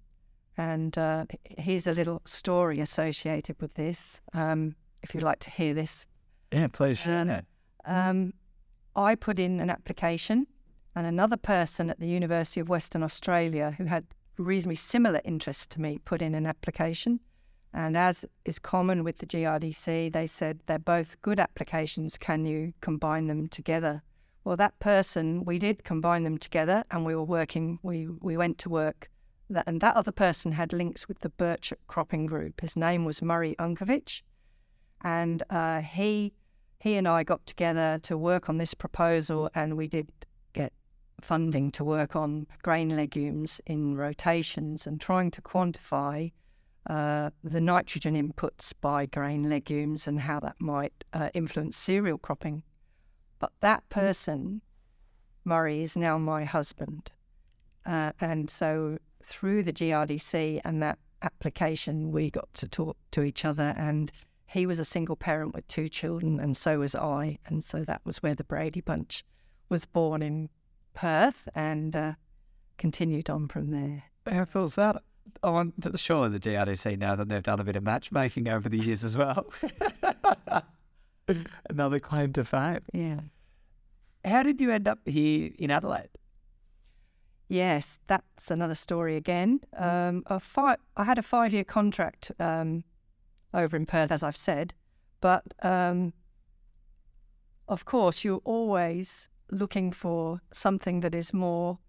and 0.56 0.98
uh, 0.98 1.26
here's 1.44 1.88
a 1.88 1.92
little 1.92 2.22
story 2.24 2.80
associated 2.80 3.62
with 3.62 3.74
this. 3.74 4.22
Um, 4.34 4.76
if 5.04 5.14
you'd 5.14 5.24
like 5.24 5.40
to 5.40 5.50
hear 5.50 5.74
this, 5.74 6.06
yeah, 6.54 6.68
please. 6.72 7.06
Um, 7.06 7.42
um, 7.84 8.34
I 8.96 9.16
put 9.16 9.40
in 9.40 9.60
an 9.60 9.70
application, 9.70 10.48
and 10.96 11.06
another 11.06 11.36
person 11.36 11.90
at 11.90 12.00
the 12.00 12.08
University 12.08 12.62
of 12.62 12.70
Western 12.70 13.04
Australia 13.04 13.76
who 13.78 13.84
had 13.84 14.06
reasonably 14.38 14.76
similar 14.76 15.20
interests 15.26 15.68
to 15.68 15.82
me 15.82 15.98
put 15.98 16.22
in 16.22 16.34
an 16.34 16.46
application. 16.46 17.20
And 17.74 17.96
as 17.96 18.26
is 18.44 18.60
common 18.60 19.04
with 19.04 19.20
the 19.20 19.26
GRDC, 19.26 20.12
they 20.12 20.28
said 20.28 20.60
they're 20.66 20.80
both 20.80 21.22
good 21.22 21.40
applications. 21.40 22.18
Can 22.18 22.46
you 22.46 22.74
combine 22.82 23.28
them 23.28 23.48
together? 23.48 24.04
Well, 24.44 24.58
that 24.58 24.78
person, 24.80 25.46
we 25.46 25.60
did 25.60 25.84
combine 25.84 26.24
them 26.24 26.38
together 26.38 26.84
and 26.92 27.06
we 27.06 27.16
were 27.16 27.24
working, 27.24 27.80
we, 27.84 28.08
we 28.08 28.36
went 28.36 28.58
to 28.60 28.70
work. 28.70 29.10
That, 29.50 29.68
and 29.68 29.82
that 29.82 29.96
other 29.96 30.12
person 30.12 30.54
had 30.54 30.74
links 30.74 31.08
with 31.08 31.20
the 31.20 31.30
Birchip 31.30 31.78
Cropping 31.88 32.26
Group. 32.26 32.62
His 32.62 32.76
name 32.76 33.06
was 33.06 33.22
Murray 33.22 33.56
Unkovich. 33.60 34.22
And 35.02 35.44
uh, 35.50 35.82
he, 35.82 36.34
he 36.80 36.96
and 36.96 37.08
I 37.08 37.24
got 37.24 37.46
together 37.46 38.00
to 38.04 38.18
work 38.18 38.50
on 38.50 38.58
this 38.58 38.74
proposal 38.74 39.50
and 39.54 39.78
we 39.78 39.88
did 39.88 40.10
get 40.54 40.74
funding 41.22 41.72
to 41.72 41.84
work 41.84 42.16
on 42.16 42.48
grain 42.64 42.96
legumes 42.96 43.62
in 43.66 43.96
rotations 43.96 44.88
and 44.88 45.00
trying 45.00 45.32
to 45.32 45.42
quantify 45.42 46.32
uh, 46.88 47.30
the 47.44 47.62
nitrogen 47.62 48.16
inputs 48.16 48.74
by 48.82 49.06
grain 49.06 49.50
legumes 49.50 50.08
and 50.08 50.22
how 50.22 50.40
that 50.40 50.56
might 50.60 51.04
uh, 51.14 51.30
influence 51.34 51.78
cereal 51.78 52.18
cropping. 52.18 52.64
But 53.40 53.52
that 53.62 53.88
person, 53.90 54.62
Murray, 55.46 55.84
is 55.84 55.96
now 55.96 56.18
my 56.18 56.44
husband. 56.44 57.12
Uh, 57.86 58.12
and 58.20 58.50
so 58.50 58.98
through 59.24 59.64
the 59.64 59.74
GRDC 59.74 60.62
and 60.64 60.82
that 60.82 60.98
application, 61.22 62.12
we 62.12 62.32
got 62.32 62.52
to 62.56 62.68
talk 62.68 62.98
to 63.12 63.24
each 63.24 63.46
other. 63.46 63.74
And 63.78 64.12
he 64.48 64.66
was 64.66 64.80
a 64.80 64.86
single 64.86 65.16
parent 65.16 65.54
with 65.54 65.68
two 65.68 65.88
children, 65.88 66.40
and 66.40 66.58
so 66.58 66.80
was 66.80 66.96
I. 66.96 67.38
And 67.46 67.64
so 67.64 67.84
that 67.86 68.02
was 68.04 68.22
where 68.24 68.36
the 68.36 68.44
Brady 68.44 68.82
Bunch 68.82 69.24
was 69.70 69.86
born 69.86 70.22
in 70.22 70.50
Perth 70.94 71.48
and 71.56 71.96
uh, 71.96 72.14
continued 72.78 73.30
on 73.30 73.48
from 73.48 73.72
there. 73.72 74.04
How 74.28 74.46
feels 74.46 74.76
that? 74.76 75.02
I'm 75.44 75.74
sure 75.96 76.30
the 76.30 76.40
GRDC 76.40 76.98
now 76.98 77.16
that 77.16 77.30
they've 77.30 77.44
done 77.44 77.60
a 77.60 77.64
bit 77.64 77.76
of 77.76 77.84
matchmaking 77.84 78.48
over 78.48 78.70
the 78.70 78.78
years 78.78 79.04
as 79.04 79.18
well. 79.18 79.52
Another 81.70 82.00
claim 82.00 82.34
to 82.34 82.44
fame. 82.44 82.82
Yeah. 82.94 83.22
How 84.24 84.44
did 84.44 84.62
you 84.62 84.72
end 84.72 84.88
up 84.88 85.00
here 85.06 85.52
in 85.58 85.72
Adelaide? 85.72 86.10
Yes, 87.48 88.00
that's 88.08 88.50
another 88.50 88.76
story 88.76 89.16
again. 89.18 89.60
Um, 89.76 90.24
a 90.28 90.40
fi- 90.40 90.78
I 90.96 91.04
had 91.04 91.18
a 91.18 91.24
five 91.24 91.52
year 91.54 91.64
contract 91.64 92.32
um, 92.40 92.84
over 93.54 93.76
in 93.76 93.86
Perth, 93.86 94.12
as 94.12 94.24
I've 94.24 94.38
said, 94.38 94.74
but 95.20 95.44
um, 95.62 96.14
of 97.68 97.86
course, 97.86 98.24
you're 98.24 98.42
always 98.46 99.30
looking 99.52 99.92
for 99.92 100.42
something 100.54 101.02
that 101.02 101.14
is 101.14 101.34
more 101.34 101.80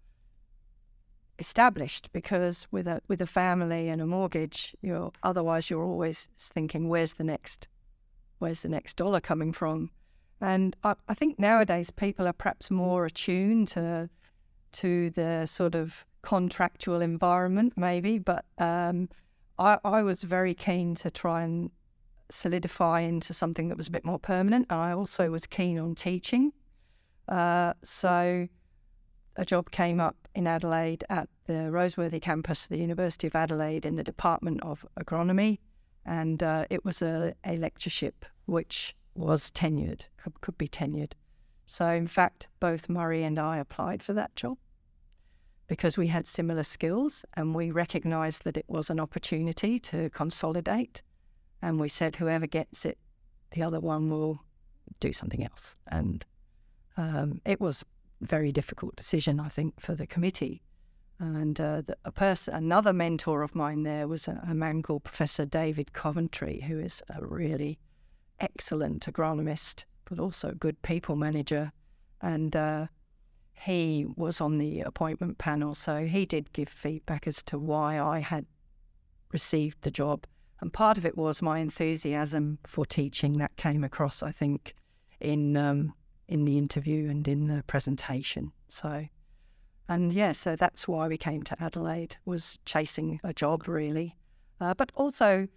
established 1.39 2.11
because 2.13 2.67
with 2.71 2.87
a 2.87 3.01
with 3.07 3.21
a 3.21 3.25
family 3.25 3.89
and 3.89 4.01
a 4.01 4.05
mortgage, 4.05 4.75
you're 4.81 5.11
otherwise 5.23 5.69
you're 5.69 5.83
always 5.83 6.29
thinking, 6.39 6.89
where's 6.89 7.13
the 7.13 7.23
next, 7.23 7.67
where's 8.39 8.61
the 8.61 8.69
next 8.69 8.97
dollar 8.97 9.19
coming 9.19 9.53
from? 9.53 9.91
And 10.41 10.75
I, 10.83 10.95
I 11.07 11.13
think 11.13 11.39
nowadays 11.39 11.89
people 11.89 12.27
are 12.27 12.33
perhaps 12.33 12.69
more 12.69 13.05
attuned 13.05 13.69
to 13.69 14.09
to 14.73 15.09
the 15.11 15.45
sort 15.45 15.75
of 15.75 16.05
contractual 16.21 17.01
environment, 17.01 17.73
maybe. 17.75 18.17
But 18.17 18.45
um, 18.57 19.09
I, 19.59 19.77
I 19.85 20.01
was 20.01 20.23
very 20.23 20.53
keen 20.53 20.95
to 20.95 21.11
try 21.11 21.43
and 21.43 21.71
solidify 22.29 23.01
into 23.01 23.33
something 23.33 23.67
that 23.69 23.77
was 23.77 23.87
a 23.87 23.91
bit 23.91 24.03
more 24.03 24.19
permanent. 24.19 24.65
And 24.69 24.79
I 24.79 24.91
also 24.91 25.29
was 25.29 25.45
keen 25.45 25.77
on 25.77 25.95
teaching. 25.95 26.51
Uh, 27.27 27.73
so 27.83 28.47
a 29.35 29.45
job 29.45 29.71
came 29.71 29.99
up 29.99 30.15
in 30.35 30.47
Adelaide 30.47 31.03
at 31.09 31.29
the 31.45 31.69
Roseworthy 31.71 32.21
campus 32.21 32.65
of 32.65 32.69
the 32.69 32.79
University 32.79 33.27
of 33.27 33.35
Adelaide 33.35 33.85
in 33.85 33.95
the 33.95 34.03
Department 34.03 34.61
of 34.63 34.85
Agronomy. 34.99 35.59
And 36.05 36.43
uh, 36.43 36.65
it 36.69 36.83
was 36.83 37.01
a, 37.01 37.33
a 37.45 37.55
lectureship 37.57 38.25
which 38.45 38.95
was 39.15 39.51
tenured, 39.51 40.05
could 40.41 40.57
be 40.57 40.67
tenured. 40.67 41.13
So, 41.65 41.87
in 41.87 42.07
fact, 42.07 42.47
both 42.59 42.89
Murray 42.89 43.23
and 43.23 43.39
I 43.39 43.57
applied 43.57 44.03
for 44.03 44.13
that 44.13 44.35
job 44.35 44.57
because 45.67 45.97
we 45.97 46.07
had 46.07 46.27
similar 46.27 46.63
skills 46.63 47.23
and 47.35 47.55
we 47.55 47.71
recognized 47.71 48.43
that 48.43 48.57
it 48.57 48.65
was 48.67 48.89
an 48.89 48.99
opportunity 48.99 49.79
to 49.79 50.09
consolidate. 50.09 51.01
And 51.61 51.79
we 51.79 51.87
said, 51.87 52.17
whoever 52.17 52.47
gets 52.47 52.85
it, 52.85 52.97
the 53.51 53.63
other 53.63 53.79
one 53.79 54.09
will 54.09 54.41
do 54.99 55.13
something 55.13 55.43
else. 55.43 55.75
And 55.87 56.25
um, 56.97 57.41
it 57.45 57.61
was 57.61 57.85
very 58.23 58.51
difficult 58.51 58.95
decision, 58.95 59.39
I 59.39 59.49
think, 59.49 59.79
for 59.79 59.95
the 59.95 60.07
committee. 60.07 60.61
And 61.19 61.59
uh, 61.59 61.81
the, 61.81 61.97
a 62.05 62.11
person, 62.11 62.53
another 62.55 62.91
mentor 62.91 63.43
of 63.43 63.55
mine 63.55 63.83
there 63.83 64.07
was 64.07 64.27
a, 64.27 64.41
a 64.47 64.53
man 64.53 64.81
called 64.81 65.03
Professor 65.03 65.45
David 65.45 65.93
Coventry, 65.93 66.61
who 66.61 66.79
is 66.79 67.01
a 67.09 67.25
really 67.25 67.79
excellent 68.39 69.05
agronomist, 69.05 69.85
but 70.05 70.19
also 70.19 70.49
a 70.49 70.55
good 70.55 70.81
people 70.81 71.15
manager. 71.15 71.71
And 72.21 72.55
uh, 72.55 72.87
he 73.53 74.05
was 74.17 74.41
on 74.41 74.57
the 74.57 74.81
appointment 74.81 75.37
panel, 75.37 75.75
so 75.75 76.05
he 76.05 76.25
did 76.25 76.51
give 76.53 76.69
feedback 76.69 77.27
as 77.27 77.43
to 77.43 77.57
why 77.57 77.99
I 77.99 78.19
had 78.19 78.45
received 79.31 79.81
the 79.81 79.91
job. 79.91 80.25
And 80.59 80.71
part 80.71 80.97
of 80.97 81.05
it 81.05 81.17
was 81.17 81.41
my 81.41 81.59
enthusiasm 81.59 82.59
for 82.65 82.85
teaching 82.85 83.33
that 83.33 83.55
came 83.57 83.83
across, 83.83 84.23
I 84.23 84.31
think, 84.31 84.75
in 85.19 85.57
um, 85.57 85.93
in 86.27 86.45
the 86.45 86.57
interview 86.57 87.09
and 87.09 87.27
in 87.27 87.47
the 87.47 87.63
presentation. 87.67 88.51
So, 88.67 89.07
and 89.87 90.13
yeah, 90.13 90.31
so 90.31 90.55
that's 90.55 90.87
why 90.87 91.07
we 91.07 91.17
came 91.17 91.43
to 91.43 91.61
Adelaide 91.61 92.15
was 92.25 92.59
chasing 92.65 93.19
a 93.23 93.33
job 93.33 93.67
really, 93.67 94.15
uh, 94.59 94.73
but 94.73 94.91
also 94.95 95.47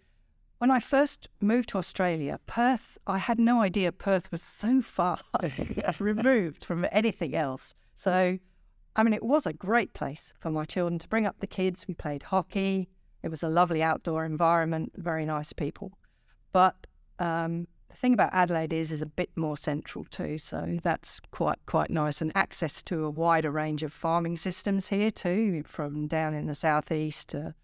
when 0.59 0.71
I 0.71 0.81
first 0.81 1.29
moved 1.41 1.69
to 1.71 1.79
Australia, 1.79 2.41
Perth, 2.47 2.97
I 3.07 3.19
had 3.19 3.39
no 3.39 3.61
idea 3.61 3.93
Perth 3.93 4.31
was 4.31 4.43
so 4.43 4.81
far 4.81 5.19
removed 5.99 6.65
from 6.65 6.87
anything 6.91 7.35
else. 7.35 7.75
So, 7.95 8.39
I 8.95 9.03
mean, 9.03 9.13
it 9.13 9.23
was 9.23 9.45
a 9.45 9.53
great 9.53 9.93
place 9.93 10.33
for 10.41 10.51
my 10.51 10.65
children 10.65 10.99
to 11.01 11.09
bring 11.09 11.27
up 11.27 11.41
the 11.41 11.47
kids. 11.47 11.87
We 11.87 11.95
played 11.95 12.23
hockey. 12.23 12.89
It 13.23 13.29
was 13.29 13.43
a 13.43 13.49
lovely 13.49 13.83
outdoor 13.83 14.25
environment, 14.25 14.93
very 14.97 15.27
nice 15.27 15.53
people. 15.53 15.93
But 16.53 16.87
um, 17.19 17.67
the 17.89 17.97
thing 17.97 18.15
about 18.15 18.31
Adelaide 18.33 18.73
is 18.73 18.93
is 18.93 19.03
a 19.03 19.07
bit 19.07 19.31
more 19.37 19.57
central 19.57 20.05
too, 20.05 20.39
so 20.39 20.79
that's 20.83 21.21
quite 21.31 21.59
quite 21.67 21.91
nice, 21.91 22.21
and 22.21 22.33
access 22.35 22.83
to 22.85 23.05
a 23.05 23.11
wider 23.11 23.51
range 23.51 23.83
of 23.83 23.93
farming 23.93 24.37
systems 24.37 24.89
here 24.89 25.11
too, 25.11 25.63
from 25.65 26.07
down 26.07 26.35
in 26.35 26.47
the 26.47 26.55
southeast 26.55 27.29
to 27.29 27.55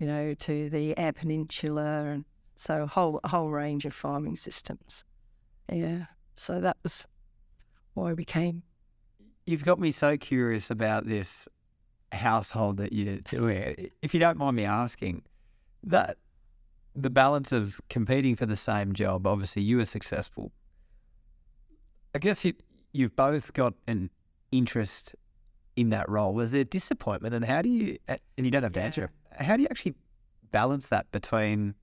you 0.00 0.06
know, 0.06 0.34
to 0.34 0.70
the 0.70 0.96
Eyre 0.98 1.12
Peninsula, 1.12 2.04
and 2.06 2.24
so 2.56 2.82
a 2.82 2.86
whole 2.86 3.20
a 3.22 3.28
whole 3.28 3.50
range 3.50 3.84
of 3.84 3.94
farming 3.94 4.34
systems. 4.36 5.04
Yeah, 5.70 6.06
so 6.34 6.60
that 6.60 6.78
was 6.82 7.06
why 7.94 8.14
we 8.14 8.24
came. 8.24 8.62
You've 9.46 9.64
got 9.64 9.78
me 9.78 9.92
so 9.92 10.16
curious 10.16 10.70
about 10.70 11.06
this 11.06 11.46
household 12.12 12.78
that 12.78 12.92
you're 12.92 13.18
doing. 13.18 13.90
If 14.02 14.14
you 14.14 14.20
don't 14.20 14.38
mind 14.38 14.56
me 14.56 14.64
asking, 14.64 15.22
that 15.84 16.16
the 16.94 17.10
balance 17.10 17.52
of 17.52 17.80
competing 17.88 18.36
for 18.36 18.46
the 18.46 18.56
same 18.56 18.94
job, 18.94 19.26
obviously 19.26 19.62
you 19.62 19.76
were 19.76 19.84
successful. 19.84 20.52
I 22.14 22.18
guess 22.18 22.44
you 22.44 22.54
you've 22.92 23.14
both 23.14 23.52
got 23.52 23.74
an 23.86 24.10
interest 24.50 25.14
in 25.76 25.90
that 25.90 26.08
role. 26.08 26.34
Was 26.34 26.50
there 26.52 26.64
disappointment, 26.64 27.34
and 27.34 27.44
how 27.44 27.62
do 27.62 27.68
you? 27.68 27.98
And 28.08 28.18
you 28.36 28.50
don't 28.50 28.64
have 28.64 28.72
to 28.72 28.82
answer 28.82 29.10
how 29.38 29.56
do 29.56 29.62
you 29.62 29.68
actually 29.70 29.94
balance 30.50 30.86
that 30.86 31.10
between, 31.12 31.74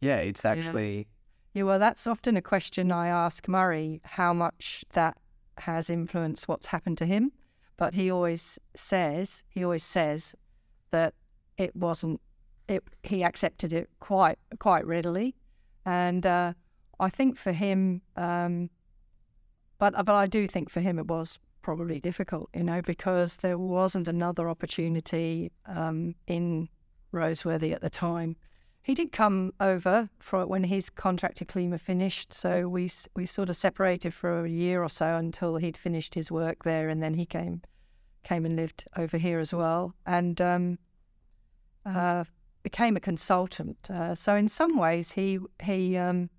yeah, 0.00 0.18
it's 0.18 0.44
actually. 0.44 1.08
Yeah. 1.54 1.60
yeah, 1.60 1.62
well, 1.64 1.78
that's 1.78 2.06
often 2.06 2.36
a 2.36 2.42
question 2.42 2.92
I 2.92 3.08
ask 3.08 3.48
Murray 3.48 4.00
how 4.04 4.32
much 4.32 4.84
that 4.92 5.16
has 5.58 5.90
influenced 5.90 6.48
what's 6.48 6.66
happened 6.66 6.98
to 6.98 7.06
him. 7.06 7.32
But 7.76 7.94
he 7.94 8.10
always 8.10 8.58
says, 8.76 9.44
he 9.48 9.64
always 9.64 9.82
says 9.82 10.34
that 10.90 11.14
it 11.56 11.74
wasn't, 11.74 12.20
it, 12.72 12.84
he 13.02 13.22
accepted 13.22 13.72
it 13.72 13.88
quite, 14.00 14.38
quite 14.58 14.86
readily. 14.86 15.34
And 15.84 16.24
uh, 16.26 16.52
I 17.00 17.08
think 17.08 17.36
for 17.36 17.52
him, 17.52 18.02
um, 18.16 18.70
but, 19.78 19.94
but 20.04 20.14
I 20.14 20.26
do 20.26 20.46
think 20.46 20.70
for 20.70 20.80
him 20.80 20.98
it 20.98 21.06
was 21.06 21.38
probably 21.62 22.00
difficult, 22.00 22.50
you 22.54 22.64
know, 22.64 22.82
because 22.82 23.36
there 23.36 23.58
wasn't 23.58 24.08
another 24.08 24.48
opportunity 24.48 25.50
um, 25.66 26.14
in 26.26 26.68
Roseworthy 27.12 27.72
at 27.72 27.80
the 27.80 27.90
time. 27.90 28.36
He 28.82 28.94
did 28.94 29.12
come 29.12 29.52
over 29.60 30.10
for 30.18 30.44
when 30.44 30.64
his 30.64 30.90
contract 30.90 31.40
at 31.40 31.48
CLIMA 31.48 31.78
finished, 31.78 32.32
so 32.32 32.68
we 32.68 32.90
we 33.14 33.26
sort 33.26 33.48
of 33.48 33.54
separated 33.54 34.12
for 34.12 34.44
a 34.44 34.50
year 34.50 34.82
or 34.82 34.88
so 34.88 35.16
until 35.16 35.56
he'd 35.56 35.76
finished 35.76 36.16
his 36.16 36.32
work 36.32 36.64
there, 36.64 36.88
and 36.88 37.00
then 37.00 37.14
he 37.14 37.24
came 37.24 37.62
came 38.24 38.44
and 38.44 38.56
lived 38.56 38.84
over 38.96 39.18
here 39.18 39.38
as 39.38 39.54
well, 39.54 39.94
and 40.04 40.40
um, 40.40 40.78
uh, 41.86 42.24
became 42.62 42.96
a 42.96 43.00
consultant. 43.00 43.90
Uh, 43.90 44.14
so 44.14 44.34
in 44.34 44.48
some 44.48 44.76
ways, 44.76 45.12
he 45.12 45.38
he 45.62 45.96
um, 45.96 46.30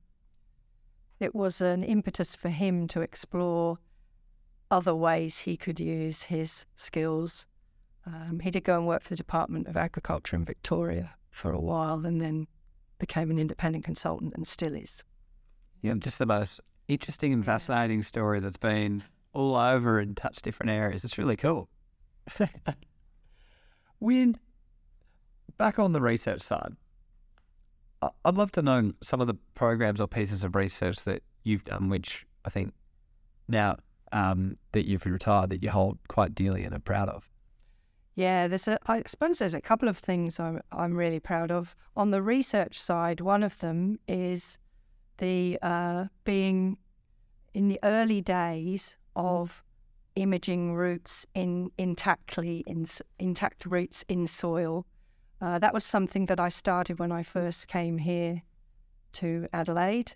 it 1.19 1.34
was 1.34 1.61
an 1.61 1.84
impetus 1.84 2.36
for 2.36 2.49
him 2.49 2.88
to 2.89 3.01
explore 3.01 3.80
other 4.71 4.95
ways 4.95 5.39
he 5.39 5.55
could 5.55 5.80
use 5.80 6.24
his 6.24 6.65
skills 6.76 7.45
um, 8.05 8.39
he 8.39 8.51
did 8.51 8.63
go 8.63 8.78
and 8.78 8.88
work 8.88 9.03
for 9.03 9.09
the 9.09 9.15
Department 9.15 9.67
of 9.67 9.78
Agriculture 9.78 10.36
in 10.36 10.45
Victoria 10.45 11.15
for 11.30 11.51
a 11.51 11.59
while 11.59 12.05
and 12.05 12.19
then 12.21 12.47
became 12.99 13.32
an 13.32 13.39
independent 13.39 13.86
consultant 13.86 14.34
and 14.36 14.45
still 14.45 14.76
is. 14.76 15.03
Yeah, 15.82 15.93
just 15.97 16.19
the 16.19 16.26
most 16.26 16.59
interesting 16.88 17.34
and 17.34 17.45
fascinating 17.45 18.03
story 18.03 18.39
that's 18.39 18.57
been 18.57 19.03
all 19.34 19.55
over 19.55 19.99
and 19.99 20.15
touched 20.15 20.43
different 20.43 20.71
areas. 20.71 21.03
It's 21.03 21.17
really 21.17 21.38
cool. 21.38 21.69
when 23.99 24.38
back 25.57 25.79
on 25.79 25.93
the 25.93 26.01
research 26.01 26.41
side, 26.41 26.75
I'd 28.25 28.35
love 28.35 28.51
to 28.53 28.61
know 28.61 28.93
some 29.01 29.21
of 29.21 29.27
the 29.27 29.35
programs 29.55 30.01
or 30.01 30.07
pieces 30.07 30.43
of 30.43 30.55
research 30.55 31.03
that 31.03 31.23
you've 31.43 31.63
done, 31.63 31.89
which 31.89 32.25
I 32.45 32.49
think 32.49 32.73
now 33.47 33.77
um, 34.11 34.57
that 34.71 34.87
you've 34.87 35.05
retired 35.05 35.49
that 35.49 35.63
you 35.63 35.69
hold 35.69 35.97
quite 36.07 36.35
dearly 36.35 36.63
and 36.63 36.73
are 36.73 36.79
proud 36.79 37.09
of? 37.09 37.29
Yeah, 38.15 38.47
there's 38.47 38.67
a. 38.67 38.77
I 38.85 39.01
suppose 39.07 39.39
there's 39.39 39.55
a 39.55 39.61
couple 39.61 39.89
of 39.89 39.97
things 39.97 40.39
I'm 40.39 40.61
I'm 40.71 40.95
really 40.95 41.19
proud 41.19 41.51
of. 41.51 41.75
On 41.97 42.11
the 42.11 42.21
research 42.21 42.79
side, 42.79 43.21
one 43.21 43.41
of 43.41 43.57
them 43.59 43.99
is 44.07 44.59
the 45.17 45.57
uh, 45.63 46.05
being 46.23 46.77
in 47.55 47.69
the 47.69 47.79
early 47.83 48.21
days 48.21 48.97
of 49.15 49.63
imaging 50.15 50.75
roots 50.75 51.25
in 51.33 51.71
intactly 51.79 52.61
in 52.67 52.85
intact 53.17 53.65
roots 53.65 54.05
in 54.07 54.27
soil. 54.27 54.85
Uh, 55.43 55.59
that 55.59 55.73
was 55.73 55.83
something 55.83 56.27
that 56.27 56.39
I 56.39 56.47
started 56.47 56.99
when 56.99 57.11
I 57.11 57.21
first 57.21 57.67
came 57.67 57.97
here 57.97 58.43
to 59.11 59.45
Adelaide, 59.51 60.13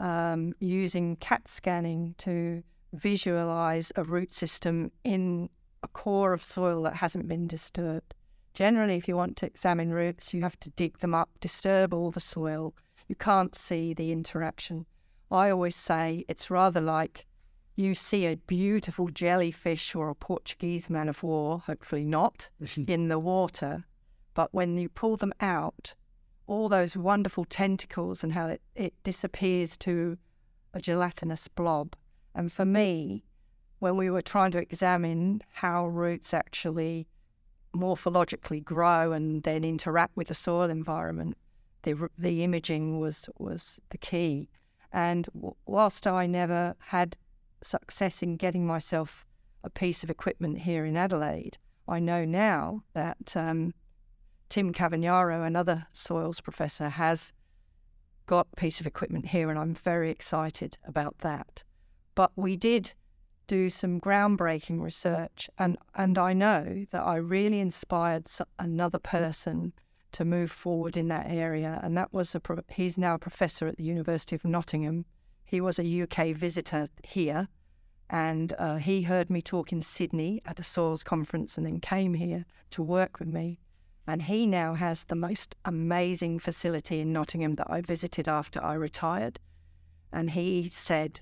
um, 0.00 0.52
using 0.58 1.14
CAT 1.14 1.46
scanning 1.46 2.16
to 2.18 2.64
visualize 2.92 3.92
a 3.94 4.02
root 4.02 4.32
system 4.32 4.90
in 5.04 5.48
a 5.84 5.86
core 5.86 6.32
of 6.32 6.42
soil 6.42 6.82
that 6.82 6.96
hasn't 6.96 7.28
been 7.28 7.46
disturbed. 7.46 8.14
Generally, 8.52 8.96
if 8.96 9.06
you 9.06 9.14
want 9.14 9.36
to 9.36 9.46
examine 9.46 9.92
roots, 9.92 10.34
you 10.34 10.42
have 10.42 10.58
to 10.58 10.70
dig 10.70 10.98
them 10.98 11.14
up, 11.14 11.30
disturb 11.38 11.94
all 11.94 12.10
the 12.10 12.18
soil. 12.18 12.74
You 13.06 13.14
can't 13.14 13.54
see 13.54 13.94
the 13.94 14.10
interaction. 14.10 14.86
I 15.30 15.50
always 15.50 15.76
say 15.76 16.24
it's 16.26 16.50
rather 16.50 16.80
like 16.80 17.26
you 17.76 17.94
see 17.94 18.26
a 18.26 18.38
beautiful 18.48 19.06
jellyfish 19.06 19.94
or 19.94 20.08
a 20.08 20.16
Portuguese 20.16 20.90
man 20.90 21.08
of 21.08 21.22
war, 21.22 21.60
hopefully 21.60 22.04
not, 22.04 22.48
in 22.88 23.06
the 23.06 23.20
water. 23.20 23.84
But 24.34 24.52
when 24.52 24.76
you 24.76 24.88
pull 24.88 25.16
them 25.16 25.32
out, 25.40 25.94
all 26.46 26.68
those 26.68 26.96
wonderful 26.96 27.44
tentacles 27.44 28.22
and 28.22 28.32
how 28.32 28.48
it, 28.48 28.62
it 28.74 28.94
disappears 29.02 29.76
to 29.78 30.18
a 30.74 30.80
gelatinous 30.80 31.48
blob. 31.48 31.94
And 32.34 32.52
for 32.52 32.64
me, 32.64 33.24
when 33.78 33.96
we 33.96 34.10
were 34.10 34.22
trying 34.22 34.50
to 34.52 34.58
examine 34.58 35.42
how 35.52 35.86
roots 35.86 36.34
actually 36.34 37.06
morphologically 37.74 38.62
grow 38.62 39.12
and 39.12 39.42
then 39.42 39.64
interact 39.64 40.16
with 40.16 40.28
the 40.28 40.34
soil 40.34 40.70
environment, 40.70 41.36
the 41.82 42.08
the 42.18 42.42
imaging 42.42 42.98
was 42.98 43.28
was 43.38 43.78
the 43.90 43.98
key. 43.98 44.48
And 44.92 45.28
whilst 45.66 46.06
I 46.06 46.26
never 46.26 46.76
had 46.78 47.16
success 47.62 48.22
in 48.22 48.36
getting 48.36 48.66
myself 48.66 49.26
a 49.62 49.70
piece 49.70 50.04
of 50.04 50.10
equipment 50.10 50.60
here 50.60 50.84
in 50.84 50.96
Adelaide, 50.96 51.58
I 51.88 51.98
know 51.98 52.24
now 52.24 52.84
that 52.94 53.36
um, 53.36 53.74
Tim 54.54 54.72
Cavagnaro, 54.72 55.44
another 55.44 55.88
soils 55.92 56.40
professor, 56.40 56.88
has 56.88 57.32
got 58.26 58.46
a 58.52 58.56
piece 58.56 58.78
of 58.78 58.86
equipment 58.86 59.26
here, 59.26 59.50
and 59.50 59.58
I'm 59.58 59.74
very 59.74 60.12
excited 60.12 60.78
about 60.86 61.18
that. 61.22 61.64
But 62.14 62.30
we 62.36 62.56
did 62.56 62.92
do 63.48 63.68
some 63.68 64.00
groundbreaking 64.00 64.80
research, 64.80 65.50
and 65.58 65.76
and 65.96 66.16
I 66.18 66.34
know 66.34 66.84
that 66.92 67.02
I 67.02 67.16
really 67.16 67.58
inspired 67.58 68.28
another 68.56 69.00
person 69.00 69.72
to 70.12 70.24
move 70.24 70.52
forward 70.52 70.96
in 70.96 71.08
that 71.08 71.26
area, 71.28 71.80
and 71.82 71.96
that 71.96 72.12
was 72.12 72.32
a 72.36 72.40
he's 72.68 72.96
now 72.96 73.14
a 73.14 73.18
professor 73.18 73.66
at 73.66 73.76
the 73.76 73.82
University 73.82 74.36
of 74.36 74.44
Nottingham. 74.44 75.04
He 75.44 75.60
was 75.60 75.80
a 75.80 76.02
UK 76.02 76.28
visitor 76.28 76.86
here, 77.02 77.48
and 78.08 78.52
uh, 78.60 78.76
he 78.76 79.02
heard 79.02 79.30
me 79.30 79.42
talk 79.42 79.72
in 79.72 79.80
Sydney 79.80 80.42
at 80.46 80.60
a 80.60 80.62
soils 80.62 81.02
conference, 81.02 81.58
and 81.58 81.66
then 81.66 81.80
came 81.80 82.14
here 82.14 82.44
to 82.70 82.84
work 82.84 83.18
with 83.18 83.26
me. 83.26 83.58
And 84.06 84.22
he 84.22 84.46
now 84.46 84.74
has 84.74 85.04
the 85.04 85.14
most 85.14 85.56
amazing 85.64 86.38
facility 86.38 87.00
in 87.00 87.12
Nottingham 87.12 87.54
that 87.54 87.70
I 87.70 87.80
visited 87.80 88.28
after 88.28 88.62
I 88.62 88.74
retired. 88.74 89.38
And 90.12 90.30
he 90.30 90.68
said 90.68 91.20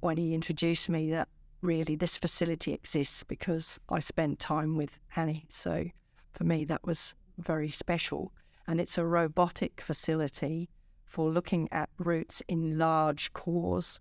when 0.00 0.16
he 0.16 0.34
introduced 0.34 0.88
me 0.88 1.10
that 1.10 1.28
really 1.62 1.96
this 1.96 2.18
facility 2.18 2.72
exists 2.72 3.22
because 3.24 3.80
I 3.88 4.00
spent 4.00 4.38
time 4.38 4.76
with 4.76 4.98
Annie. 5.16 5.46
So 5.48 5.86
for 6.32 6.44
me, 6.44 6.64
that 6.66 6.86
was 6.86 7.14
very 7.38 7.70
special. 7.70 8.32
And 8.66 8.80
it's 8.80 8.98
a 8.98 9.06
robotic 9.06 9.80
facility 9.80 10.68
for 11.06 11.30
looking 11.30 11.68
at 11.72 11.88
roots 11.98 12.42
in 12.46 12.78
large 12.78 13.32
cores. 13.32 14.00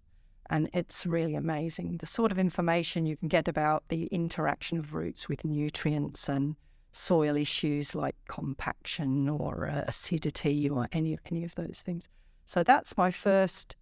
And 0.49 0.69
it's 0.73 1.05
really 1.05 1.35
amazing 1.35 1.97
the 1.97 2.05
sort 2.05 2.31
of 2.31 2.39
information 2.39 3.05
you 3.05 3.17
can 3.17 3.27
get 3.29 3.47
about 3.47 3.83
the 3.87 4.05
interaction 4.07 4.77
of 4.77 4.93
roots 4.93 5.27
with 5.29 5.45
nutrients 5.45 6.29
and 6.29 6.55
soil 6.97 7.37
issues 7.37 7.93
like 7.93 8.15
compaction 8.27 9.29
or 9.29 9.69
uh, 9.69 9.83
acidity 9.87 10.69
or 10.69 10.87
any 10.91 11.17
any 11.31 11.43
of 11.43 11.55
those 11.55 11.81
things. 11.85 12.09
So 12.45 12.63
that's 12.63 12.97
my 12.97 13.11
first 13.11 13.75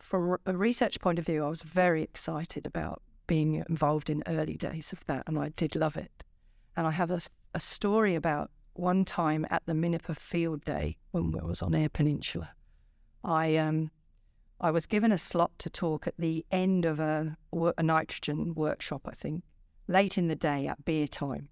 from 0.00 0.36
a 0.46 0.56
research 0.56 0.98
point 1.00 1.18
of 1.18 1.26
view, 1.26 1.44
I 1.44 1.48
was 1.48 1.62
very 1.62 2.02
excited 2.02 2.66
about 2.66 3.02
being 3.26 3.64
involved 3.68 4.10
in 4.10 4.24
early 4.26 4.56
days 4.56 4.92
of 4.92 5.06
that, 5.06 5.22
and 5.26 5.38
I 5.38 5.50
did 5.50 5.76
love 5.76 5.96
it. 5.96 6.24
And 6.76 6.86
I 6.86 6.90
have 6.90 7.10
a, 7.10 7.20
a 7.54 7.60
story 7.60 8.14
about 8.14 8.50
one 8.72 9.04
time 9.04 9.46
at 9.50 9.62
the 9.66 9.72
Minnipa 9.72 10.16
Field 10.16 10.64
Day 10.64 10.96
when 11.12 11.34
I 11.40 11.44
was 11.44 11.62
on 11.62 11.74
Eyre 11.74 11.88
Peninsula. 11.88 12.50
I 13.22 13.56
um, 13.56 13.90
I 14.60 14.70
was 14.70 14.86
given 14.86 15.12
a 15.12 15.18
slot 15.18 15.52
to 15.58 15.70
talk 15.70 16.06
at 16.06 16.14
the 16.18 16.44
end 16.50 16.84
of 16.84 16.98
a, 16.98 17.36
a 17.78 17.82
nitrogen 17.82 18.54
workshop, 18.54 19.02
I 19.06 19.12
think, 19.12 19.44
late 19.86 20.18
in 20.18 20.28
the 20.28 20.36
day 20.36 20.66
at 20.66 20.84
beer 20.84 21.06
time. 21.06 21.48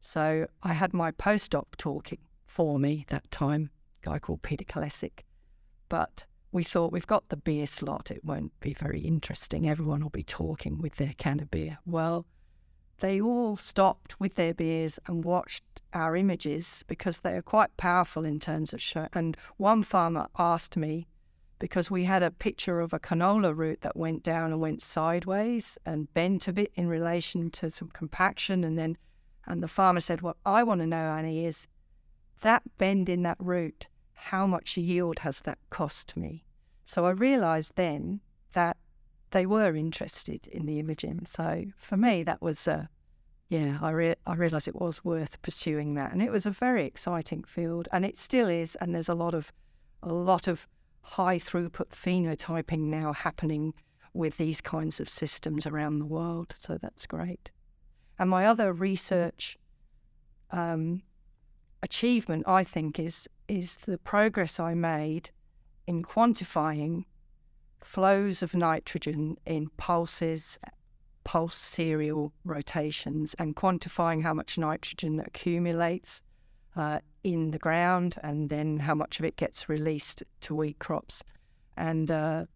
So 0.00 0.46
I 0.62 0.72
had 0.72 0.94
my 0.94 1.10
postdoc 1.12 1.76
talking 1.76 2.18
for 2.46 2.78
me 2.78 3.04
that 3.08 3.30
time, 3.30 3.70
guy 4.02 4.18
called 4.18 4.42
Peter 4.42 4.64
Kalesic. 4.64 5.20
But 5.88 6.26
we 6.52 6.62
thought 6.62 6.92
we've 6.92 7.06
got 7.06 7.28
the 7.28 7.36
beer 7.36 7.66
slot, 7.66 8.10
it 8.10 8.24
won't 8.24 8.58
be 8.60 8.72
very 8.72 9.00
interesting. 9.00 9.68
Everyone 9.68 10.02
will 10.02 10.10
be 10.10 10.22
talking 10.22 10.78
with 10.78 10.96
their 10.96 11.12
can 11.18 11.40
of 11.40 11.50
beer. 11.50 11.78
Well, 11.84 12.26
they 13.00 13.20
all 13.20 13.56
stopped 13.56 14.18
with 14.18 14.34
their 14.34 14.54
beers 14.54 14.98
and 15.06 15.24
watched 15.24 15.64
our 15.92 16.16
images 16.16 16.84
because 16.88 17.20
they 17.20 17.32
are 17.32 17.42
quite 17.42 17.76
powerful 17.76 18.24
in 18.24 18.40
terms 18.40 18.72
of 18.72 18.82
show. 18.82 19.08
And 19.12 19.36
one 19.56 19.82
farmer 19.82 20.28
asked 20.38 20.76
me, 20.76 21.06
because 21.58 21.90
we 21.90 22.04
had 22.04 22.22
a 22.22 22.30
picture 22.30 22.80
of 22.80 22.92
a 22.92 23.00
canola 23.00 23.56
root 23.56 23.80
that 23.80 23.96
went 23.96 24.22
down 24.22 24.52
and 24.52 24.60
went 24.60 24.80
sideways 24.80 25.76
and 25.84 26.12
bent 26.14 26.46
a 26.46 26.52
bit 26.52 26.70
in 26.74 26.88
relation 26.88 27.50
to 27.50 27.70
some 27.70 27.88
compaction. 27.88 28.64
And 28.64 28.78
then, 28.78 28.96
and 29.48 29.62
the 29.62 29.68
farmer 29.68 30.00
said, 30.00 30.20
What 30.20 30.36
I 30.44 30.62
want 30.62 30.80
to 30.80 30.86
know, 30.86 31.10
Annie, 31.10 31.44
is 31.44 31.66
that 32.42 32.62
bend 32.76 33.08
in 33.08 33.22
that 33.22 33.38
root 33.40 33.88
how 34.12 34.46
much 34.46 34.76
yield 34.76 35.20
has 35.20 35.40
that 35.40 35.58
cost 35.70 36.16
me? 36.16 36.44
So 36.84 37.06
I 37.06 37.10
realised 37.10 37.72
then 37.76 38.20
that 38.52 38.76
they 39.30 39.46
were 39.46 39.74
interested 39.74 40.46
in 40.46 40.66
the 40.66 40.78
imaging. 40.78 41.26
So 41.26 41.64
for 41.76 41.96
me, 41.96 42.22
that 42.24 42.40
was, 42.40 42.68
uh, 42.68 42.86
yeah, 43.48 43.78
I, 43.80 43.90
re- 43.90 44.14
I 44.26 44.34
realised 44.34 44.68
it 44.68 44.76
was 44.76 45.04
worth 45.04 45.40
pursuing 45.42 45.94
that, 45.94 46.12
and 46.12 46.22
it 46.22 46.30
was 46.30 46.46
a 46.46 46.50
very 46.50 46.84
exciting 46.84 47.44
field, 47.44 47.88
and 47.92 48.04
it 48.04 48.16
still 48.16 48.48
is. 48.48 48.76
And 48.76 48.94
there's 48.94 49.08
a 49.08 49.14
lot 49.14 49.34
of, 49.34 49.52
a 50.02 50.12
lot 50.12 50.46
of 50.46 50.68
high 51.02 51.38
throughput 51.38 51.90
phenotyping 51.90 52.80
now 52.80 53.12
happening 53.12 53.74
with 54.12 54.36
these 54.36 54.60
kinds 54.60 55.00
of 55.00 55.08
systems 55.08 55.66
around 55.66 55.98
the 55.98 56.06
world. 56.06 56.54
So 56.58 56.78
that's 56.80 57.06
great. 57.06 57.50
And 58.18 58.28
my 58.30 58.46
other 58.46 58.72
research 58.72 59.56
um, 60.50 61.02
achievement, 61.82 62.44
I 62.46 62.64
think, 62.64 62.98
is 62.98 63.28
is 63.48 63.76
the 63.86 63.98
progress 63.98 64.60
I 64.60 64.74
made 64.74 65.30
in 65.86 66.02
quantifying 66.02 67.04
flows 67.80 68.42
of 68.42 68.54
nitrogen 68.54 69.38
in 69.46 69.70
pulses, 69.78 70.58
pulse 71.24 71.54
cereal 71.54 72.32
rotations, 72.44 73.34
and 73.38 73.56
quantifying 73.56 74.22
how 74.22 74.34
much 74.34 74.58
nitrogen 74.58 75.18
accumulates 75.20 76.22
uh, 76.76 77.00
in 77.24 77.52
the 77.52 77.58
ground 77.58 78.16
and 78.22 78.50
then 78.50 78.80
how 78.80 78.94
much 78.94 79.18
of 79.18 79.24
it 79.24 79.36
gets 79.36 79.68
released 79.68 80.22
to 80.42 80.54
wheat 80.54 80.78
crops. 80.78 81.24
And 81.76 82.10
uh, 82.10 82.46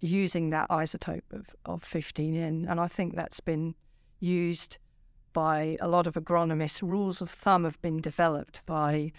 using 0.00 0.50
that 0.50 0.68
isotope 0.68 1.22
of, 1.32 1.46
of 1.64 1.82
15N. 1.82 2.70
And 2.70 2.80
I 2.80 2.86
think 2.86 3.16
that's 3.16 3.40
been 3.40 3.74
used 4.20 4.78
by 5.32 5.76
a 5.80 5.88
lot 5.88 6.06
of 6.06 6.14
agronomists. 6.14 6.82
Rules 6.82 7.20
of 7.20 7.30
thumb 7.30 7.64
have 7.64 7.80
been 7.82 8.00
developed 8.00 8.62
by 8.66 9.12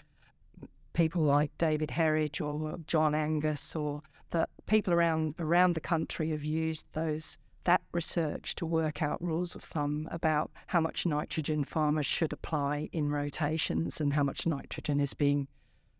people 0.92 1.22
like 1.22 1.56
David 1.58 1.92
Herridge 1.92 2.40
or 2.40 2.78
John 2.86 3.14
Angus 3.14 3.76
or 3.76 4.02
the 4.30 4.48
people 4.66 4.92
around 4.92 5.34
around 5.38 5.74
the 5.74 5.80
country 5.80 6.30
have 6.30 6.44
used 6.44 6.84
those 6.92 7.38
that 7.64 7.82
research 7.92 8.54
to 8.54 8.64
work 8.64 9.02
out 9.02 9.22
rules 9.22 9.54
of 9.54 9.62
thumb 9.62 10.08
about 10.10 10.50
how 10.68 10.80
much 10.80 11.04
nitrogen 11.04 11.64
farmers 11.64 12.06
should 12.06 12.32
apply 12.32 12.88
in 12.92 13.10
rotations 13.10 14.00
and 14.00 14.14
how 14.14 14.22
much 14.22 14.46
nitrogen 14.46 14.98
is 14.98 15.12
being 15.12 15.46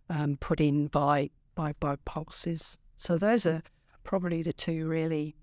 um, 0.09 0.37
put 0.41 0.61
in 0.61 0.87
by, 0.87 1.29
by 1.55 1.75
by 1.79 1.97
pulses. 2.05 2.79
So 2.97 3.19
those 3.19 3.45
are 3.45 3.63
probably 4.03 4.43
the 4.43 4.53
two 4.53 4.89
really 4.89 5.37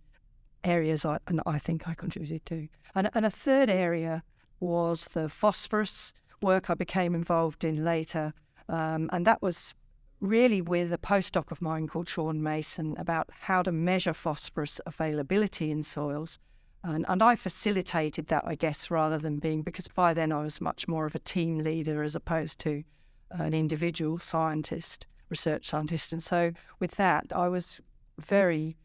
areas 0.66 1.06
I 1.06 1.20
and 1.28 1.42
I 1.46 1.60
think 1.60 1.88
I 1.88 1.94
contributed 1.94 2.46
to. 2.48 2.68
And, 2.96 3.10
and 3.14 3.26
a 3.26 3.30
third 3.30 3.70
area 3.70 4.24
was 4.60 5.06
the 5.14 5.30
phosphorus 5.30 6.14
work 6.42 6.70
I 6.70 6.74
became 6.74 7.16
involved 7.16 7.64
in 7.64 7.84
later, 7.84 8.34
um, 8.68 9.10
and 9.14 9.26
that 9.26 9.42
was 9.42 9.76
really 10.22 10.62
with 10.62 10.92
a 10.92 10.98
postdoc 10.98 11.52
of 11.52 11.62
mine 11.62 11.88
called 11.88 12.10
Sean 12.10 12.42
Mason 12.42 12.96
about 12.98 13.30
how 13.42 13.62
to 13.62 13.72
measure 13.72 14.14
phosphorus 14.14 14.82
availability 14.86 15.72
in 15.72 15.84
soils. 15.84 16.40
And, 16.84 17.06
and 17.10 17.22
I 17.22 17.36
facilitated 17.36 18.28
that, 18.28 18.44
I 18.46 18.56
guess, 18.56 18.92
rather 18.92 19.18
than 19.18 19.40
being, 19.40 19.64
because 19.64 19.88
by 19.88 20.14
then 20.14 20.32
I 20.32 20.44
was 20.44 20.62
much 20.62 20.88
more 20.88 21.06
of 21.06 21.16
a 21.16 21.20
team 21.20 21.60
leader 21.60 22.04
as 22.04 22.16
opposed 22.16 22.60
to 22.60 22.84
an 23.32 23.54
individual 23.54 24.20
scientist, 24.20 25.08
research 25.30 25.68
scientist. 25.68 26.12
And 26.12 26.22
so 26.22 26.52
with 26.80 26.92
that, 26.92 27.26
I 27.36 27.48
was 27.48 27.82
very 28.20 28.78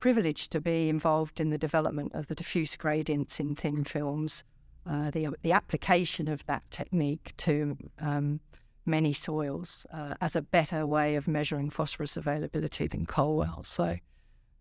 privileged 0.00 0.52
to 0.52 0.60
be 0.60 0.88
involved 0.88 1.40
in 1.40 1.50
the 1.50 1.58
development 1.58 2.12
of 2.14 2.26
the 2.26 2.34
diffuse 2.34 2.76
gradients 2.76 3.40
in 3.40 3.54
thin 3.54 3.84
films, 3.84 4.44
uh, 4.88 5.10
the, 5.10 5.28
the 5.42 5.52
application 5.52 6.28
of 6.28 6.44
that 6.46 6.62
technique 6.70 7.32
to 7.38 7.76
um, 8.00 8.40
many 8.84 9.12
soils 9.12 9.86
uh, 9.92 10.14
as 10.20 10.36
a 10.36 10.42
better 10.42 10.86
way 10.86 11.16
of 11.16 11.26
measuring 11.26 11.70
phosphorus 11.70 12.16
availability 12.16 12.86
than 12.86 13.04
Colwells. 13.04 13.66
So, 13.66 13.96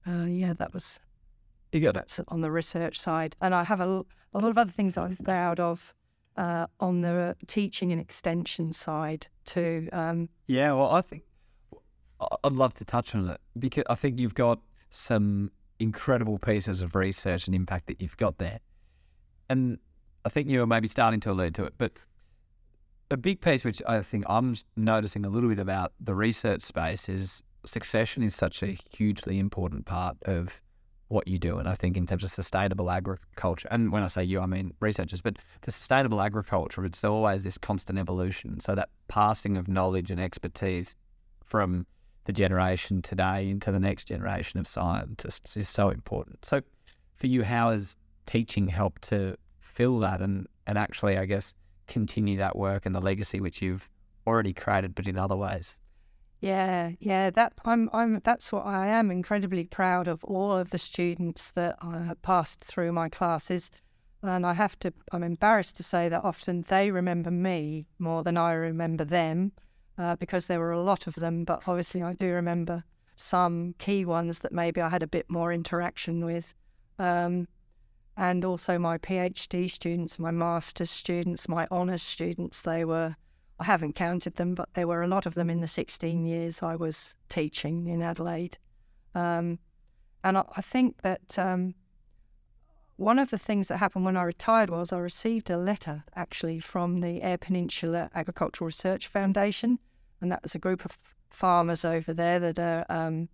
uh, 0.08 0.26
yeah, 0.26 0.54
that 0.54 0.74
was 0.74 1.00
you 1.72 1.82
got 1.82 1.98
it 1.98 2.20
on 2.30 2.42
the 2.42 2.52
research 2.52 2.98
side, 2.98 3.36
and 3.42 3.54
I 3.54 3.64
have 3.64 3.82
a, 3.82 4.06
a 4.34 4.40
lot 4.40 4.50
of 4.50 4.58
other 4.58 4.72
things 4.72 4.98
I'm 4.98 5.18
proud 5.18 5.60
of 5.60 5.94
uh, 6.38 6.68
on 6.80 7.02
the 7.02 7.36
teaching 7.48 7.92
and 7.92 8.00
extension 8.00 8.74
side 8.74 9.28
too. 9.46 9.90
Um, 9.92 10.30
yeah, 10.48 10.72
well, 10.74 10.90
I 10.90 11.02
think 11.02 11.24
I'd 12.44 12.54
love 12.54 12.74
to 12.76 12.86
touch 12.86 13.14
on 13.14 13.30
it 13.30 13.42
because 13.60 13.84
I 13.90 13.96
think 13.96 14.20
you've 14.20 14.36
got 14.36 14.60
some 14.96 15.52
incredible 15.80 16.40
pieces 16.40 16.82
of 16.82 16.96
research 16.96 17.48
and 17.48 17.56
impact 17.56 17.88
that 17.88 18.02
you've 18.02 18.18
got 18.18 18.38
there, 18.38 18.60
and 19.50 19.78
I 20.24 20.30
think 20.30 20.50
you 20.50 20.60
were 20.60 20.68
maybe 20.68 20.88
starting 20.88 21.20
to 21.22 21.32
allude 21.32 21.54
to 21.56 21.66
it, 21.66 21.74
but 21.78 21.92
a 23.12 23.18
big 23.18 23.42
piece 23.42 23.64
which 23.64 23.82
I 23.88 24.02
think 24.02 24.26
I'm 24.28 24.56
noticing 24.76 25.26
a 25.26 25.30
little 25.30 25.50
bit 25.50 25.60
about 25.60 25.94
the 26.00 26.16
research 26.16 26.64
space 26.64 27.08
is 27.08 27.44
succession 27.66 28.24
is 28.24 28.36
such 28.36 28.64
a 28.64 28.78
hugely 28.92 29.38
important 29.38 29.86
part 29.86 30.18
of 30.24 30.62
what 31.08 31.28
you 31.28 31.38
do. 31.38 31.58
And 31.60 31.70
I 31.70 31.76
think 31.76 31.98
in 31.98 32.08
terms 32.08 32.24
of 32.24 32.32
sustainable 32.32 32.90
agriculture, 32.90 33.68
and 33.70 33.92
when 33.92 34.02
I 34.02 34.08
say 34.08 34.24
you, 34.24 34.40
I 34.42 34.48
mean 34.48 34.74
researchers, 34.80 35.22
but 35.22 35.38
the 35.62 35.72
sustainable 35.72 36.22
agriculture, 36.22 36.84
it's 36.84 37.04
always 37.04 37.44
this 37.44 37.58
constant 37.58 38.00
evolution. 38.00 38.60
So 38.60 38.74
that 38.74 38.90
passing 39.08 39.58
of 39.58 39.68
knowledge 39.68 40.10
and 40.10 40.20
expertise 40.20 40.96
from 41.44 41.86
the 42.26 42.34
generation 42.34 43.02
today 43.02 43.50
into 43.50 43.72
the 43.72 43.80
next 43.80 44.06
generation 44.06 44.60
of 44.60 44.68
scientists 44.68 45.56
is 45.56 45.70
so 45.70 45.90
important. 45.90 46.44
So 46.46 46.62
for 47.16 47.28
you, 47.28 47.44
how 47.44 47.72
has 47.72 47.96
teaching 48.26 48.68
helped 48.68 49.04
to 49.04 49.38
fill 49.60 50.00
that 50.00 50.22
and, 50.22 50.48
and 50.68 50.78
actually, 50.78 51.18
I 51.18 51.26
guess, 51.26 51.54
continue 51.88 52.38
that 52.38 52.56
work 52.56 52.86
and 52.86 52.96
the 52.96 53.00
legacy 53.00 53.40
which 53.40 53.62
you've 53.62 53.90
already 54.26 54.54
created, 54.54 54.96
but 54.96 55.08
in 55.08 55.18
other 55.18 55.36
ways. 55.36 55.78
Yeah, 56.42 56.92
yeah, 57.00 57.30
that 57.32 57.54
I'm, 57.64 57.90
I'm. 57.94 58.22
That's 58.24 58.52
what 58.52 58.66
I 58.66 58.88
am 58.88 59.10
incredibly 59.10 59.64
proud 59.66 60.08
of. 60.08 60.24
All 60.26 60.52
of 60.52 60.70
the 60.70 60.78
students 60.78 61.52
that 61.52 61.78
I 61.82 62.00
have 62.04 62.22
passed 62.22 62.64
through 62.64 62.92
my 62.92 63.10
classes, 63.10 63.72
and 64.22 64.46
I 64.46 64.54
have 64.54 64.78
to. 64.80 64.94
I'm 65.12 65.24
embarrassed 65.24 65.78
to 65.78 65.84
say 65.84 66.10
that 66.10 66.24
often 66.24 66.66
they 66.68 66.92
remember 66.92 67.32
me 67.32 67.88
more 68.00 68.22
than 68.22 68.38
I 68.38 68.52
remember 68.54 69.06
them, 69.06 69.54
uh, 69.98 70.16
because 70.16 70.48
there 70.48 70.60
were 70.60 70.72
a 70.72 70.82
lot 70.82 71.08
of 71.08 71.16
them. 71.16 71.44
But 71.44 71.64
obviously, 71.68 72.02
I 72.04 72.14
do 72.14 72.32
remember 72.34 72.84
some 73.16 73.76
key 73.78 74.06
ones 74.06 74.40
that 74.40 74.52
maybe 74.52 74.82
I 74.82 74.90
had 74.90 75.04
a 75.04 75.08
bit 75.08 75.30
more 75.30 75.54
interaction 75.54 76.26
with. 76.26 76.54
Um, 77.00 77.48
and 78.18 78.46
also 78.46 78.80
my 78.80 78.98
PhD 78.98 79.70
students, 79.70 80.20
my 80.20 80.32
master's 80.32 80.92
students, 80.92 81.50
my 81.50 81.68
honours 81.70 82.02
students. 82.02 82.62
They 82.62 82.86
were, 82.86 83.16
I 83.60 83.66
haven't 83.66 83.96
counted 83.96 84.36
them, 84.36 84.56
but 84.56 84.70
there 84.74 84.88
were 84.88 85.04
a 85.04 85.08
lot 85.08 85.26
of 85.26 85.34
them 85.34 85.50
in 85.50 85.62
the 85.62 85.68
16 85.68 86.26
years 86.26 86.64
I 86.64 86.76
was 86.76 87.16
teaching 87.28 87.88
in 87.88 88.02
Adelaide. 88.02 88.58
Um, 89.14 89.60
and 90.24 90.38
I, 90.38 90.46
I, 90.56 90.62
think 90.62 91.02
that 91.02 91.38
um, 91.38 91.76
one 92.98 93.20
of 93.20 93.30
the 93.30 93.38
things 93.38 93.68
that 93.68 93.78
happened 93.78 94.06
when 94.06 94.18
I 94.18 94.24
retired 94.24 94.70
was 94.70 94.94
I 94.94 94.98
received 95.00 95.50
a 95.50 95.58
letter 95.58 96.04
actually 96.16 96.60
from 96.60 97.02
the 97.02 97.22
Eyre 97.22 97.38
Peninsula 97.38 98.10
Agricultural 98.16 98.68
Research 98.68 99.08
Foundation, 99.08 99.80
and 100.22 100.32
that 100.32 100.44
was 100.44 100.56
a 100.56 100.60
group 100.60 100.86
of 100.86 100.98
farmers 101.30 101.84
over 101.84 102.14
there 102.14 102.40
that 102.40 102.58
are 102.58 102.86
um, 102.90 103.28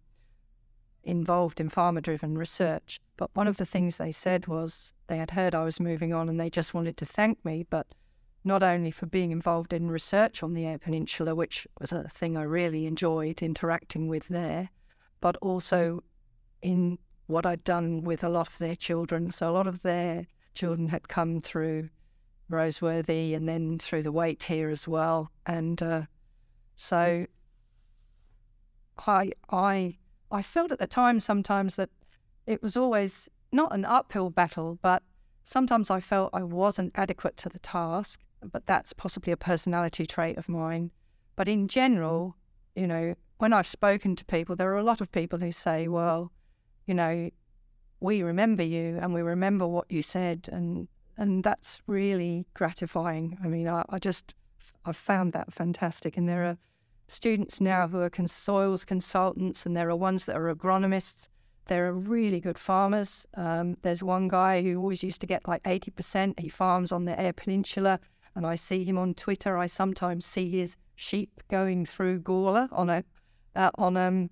involved 1.04 1.60
in 1.60 1.70
farmer 1.70 2.02
driven 2.02 2.38
research. 2.38 3.00
But 3.18 3.30
one 3.34 3.48
of 3.48 3.58
the 3.58 3.66
things 3.66 3.98
they 3.98 4.12
said 4.12 4.48
was 4.48 4.94
they 5.08 5.18
had 5.18 5.32
heard 5.32 5.54
I 5.54 5.64
was 5.64 5.80
moving 5.80 6.14
on 6.14 6.28
and 6.28 6.40
they 6.40 6.50
just 6.50 6.74
wanted 6.74 6.98
to 6.98 7.06
thank 7.06 7.44
me, 7.46 7.66
but 7.70 7.88
not 8.44 8.64
only 8.64 8.90
for 8.90 9.06
being 9.06 9.32
involved 9.32 9.74
in 9.74 9.92
research 9.92 10.42
on 10.42 10.56
the 10.56 10.66
Eyre 10.66 10.80
Peninsula, 10.80 11.36
which 11.36 11.68
was 11.80 11.92
a 11.92 12.10
thing 12.10 12.36
I 12.36 12.44
really 12.44 12.88
enjoyed 12.88 13.44
interacting 13.44 14.08
with 14.08 14.28
there, 14.28 14.70
but 15.20 15.38
also 15.38 16.04
in 16.64 16.98
what 17.32 17.46
I'd 17.46 17.64
done 17.64 18.04
with 18.04 18.24
a 18.24 18.30
lot 18.30 18.48
of 18.48 18.58
their 18.58 18.76
children. 18.76 19.32
So 19.32 19.50
a 19.50 19.54
lot 19.54 19.68
of 19.68 19.82
their 19.82 20.28
children 20.54 20.90
had 20.90 21.08
come 21.08 21.42
through 21.42 21.90
Roseworthy 22.50 23.36
and 23.36 23.48
then 23.48 23.80
through 23.80 24.04
the 24.04 24.12
Waite 24.12 24.44
here 24.44 24.70
as 24.70 24.88
well. 24.88 25.32
And 25.46 25.82
uh, 25.82 26.02
so 26.76 27.26
I 29.08 29.32
I 29.50 29.98
I 30.32 30.42
felt 30.42 30.72
at 30.72 30.80
the 30.80 30.88
time 30.88 31.20
sometimes 31.20 31.76
that 31.76 31.90
it 32.46 32.62
was 32.62 32.78
always 32.78 33.30
not 33.52 33.74
an 33.74 33.86
uphill 33.86 34.30
battle, 34.30 34.78
but 34.82 35.04
sometimes 35.44 35.90
I 35.90 36.00
felt 36.00 36.32
I 36.34 36.44
wasn't 36.44 36.92
adequate 36.96 37.38
to 37.38 37.50
the 37.50 37.60
task. 37.60 38.22
But 38.44 38.66
that's 38.66 38.92
possibly 38.94 39.32
a 39.32 39.38
personality 39.38 40.06
trait 40.06 40.38
of 40.38 40.50
mine. 40.50 40.92
But 41.36 41.48
in 41.48 41.68
general, 41.68 42.36
you 42.76 42.88
know, 42.88 43.16
when 43.38 43.54
I've 43.54 43.68
spoken 43.68 44.16
to 44.16 44.26
people, 44.26 44.56
there 44.56 44.72
are 44.74 44.78
a 44.78 44.84
lot 44.84 45.00
of 45.00 45.12
people 45.12 45.40
who 45.40 45.52
say, 45.52 45.88
well, 45.88 46.32
you 46.86 46.94
know, 46.94 47.30
we 48.00 48.24
remember 48.24 48.64
you 48.64 48.98
and 49.02 49.14
we 49.14 49.22
remember 49.22 49.68
what 49.68 49.92
you 49.92 50.02
said. 50.02 50.50
And, 50.52 50.88
and 51.18 51.44
that's 51.44 51.82
really 51.88 52.46
gratifying. 52.54 53.38
I 53.44 53.48
mean, 53.48 53.68
I, 53.68 53.84
I 53.90 54.00
just, 54.00 54.34
I've 54.86 54.98
found 54.98 55.34
that 55.34 55.54
fantastic. 55.54 56.18
And 56.18 56.28
there 56.28 56.46
are 56.46 56.58
students 57.12 57.60
now 57.60 57.88
who 57.88 58.00
are 58.00 58.10
soils 58.26 58.86
consultants, 58.86 59.66
and 59.66 59.76
there 59.76 59.90
are 59.90 59.96
ones 59.96 60.26
that 60.26 60.38
are 60.38 60.54
agronomists. 60.54 61.28
There 61.68 61.88
are 61.88 61.94
really 61.94 62.40
good 62.40 62.58
farmers. 62.58 63.26
Um, 63.36 63.78
there's 63.82 64.02
one 64.02 64.28
guy 64.30 64.62
who 64.62 64.78
always 64.78 65.04
used 65.04 65.22
to 65.22 65.28
get 65.28 65.48
like 65.48 65.62
80%. 65.64 66.40
He 66.40 66.50
farms 66.50 66.92
on 66.92 67.06
the 67.06 67.20
Eyre 67.20 67.34
Peninsula, 67.34 68.00
and 68.36 68.48
I 68.48 68.56
see 68.56 68.84
him 68.86 68.98
on 68.98 69.14
Twitter. 69.14 69.58
I 69.58 69.68
sometimes 69.68 70.26
see 70.26 70.50
his 70.50 70.78
sheep 70.96 71.42
going 71.50 71.86
through 71.86 72.22
Gawler 72.22 72.70
on 72.72 72.90
a 72.90 73.04
uh, 73.56 73.72
on 73.76 73.98
um 73.98 74.30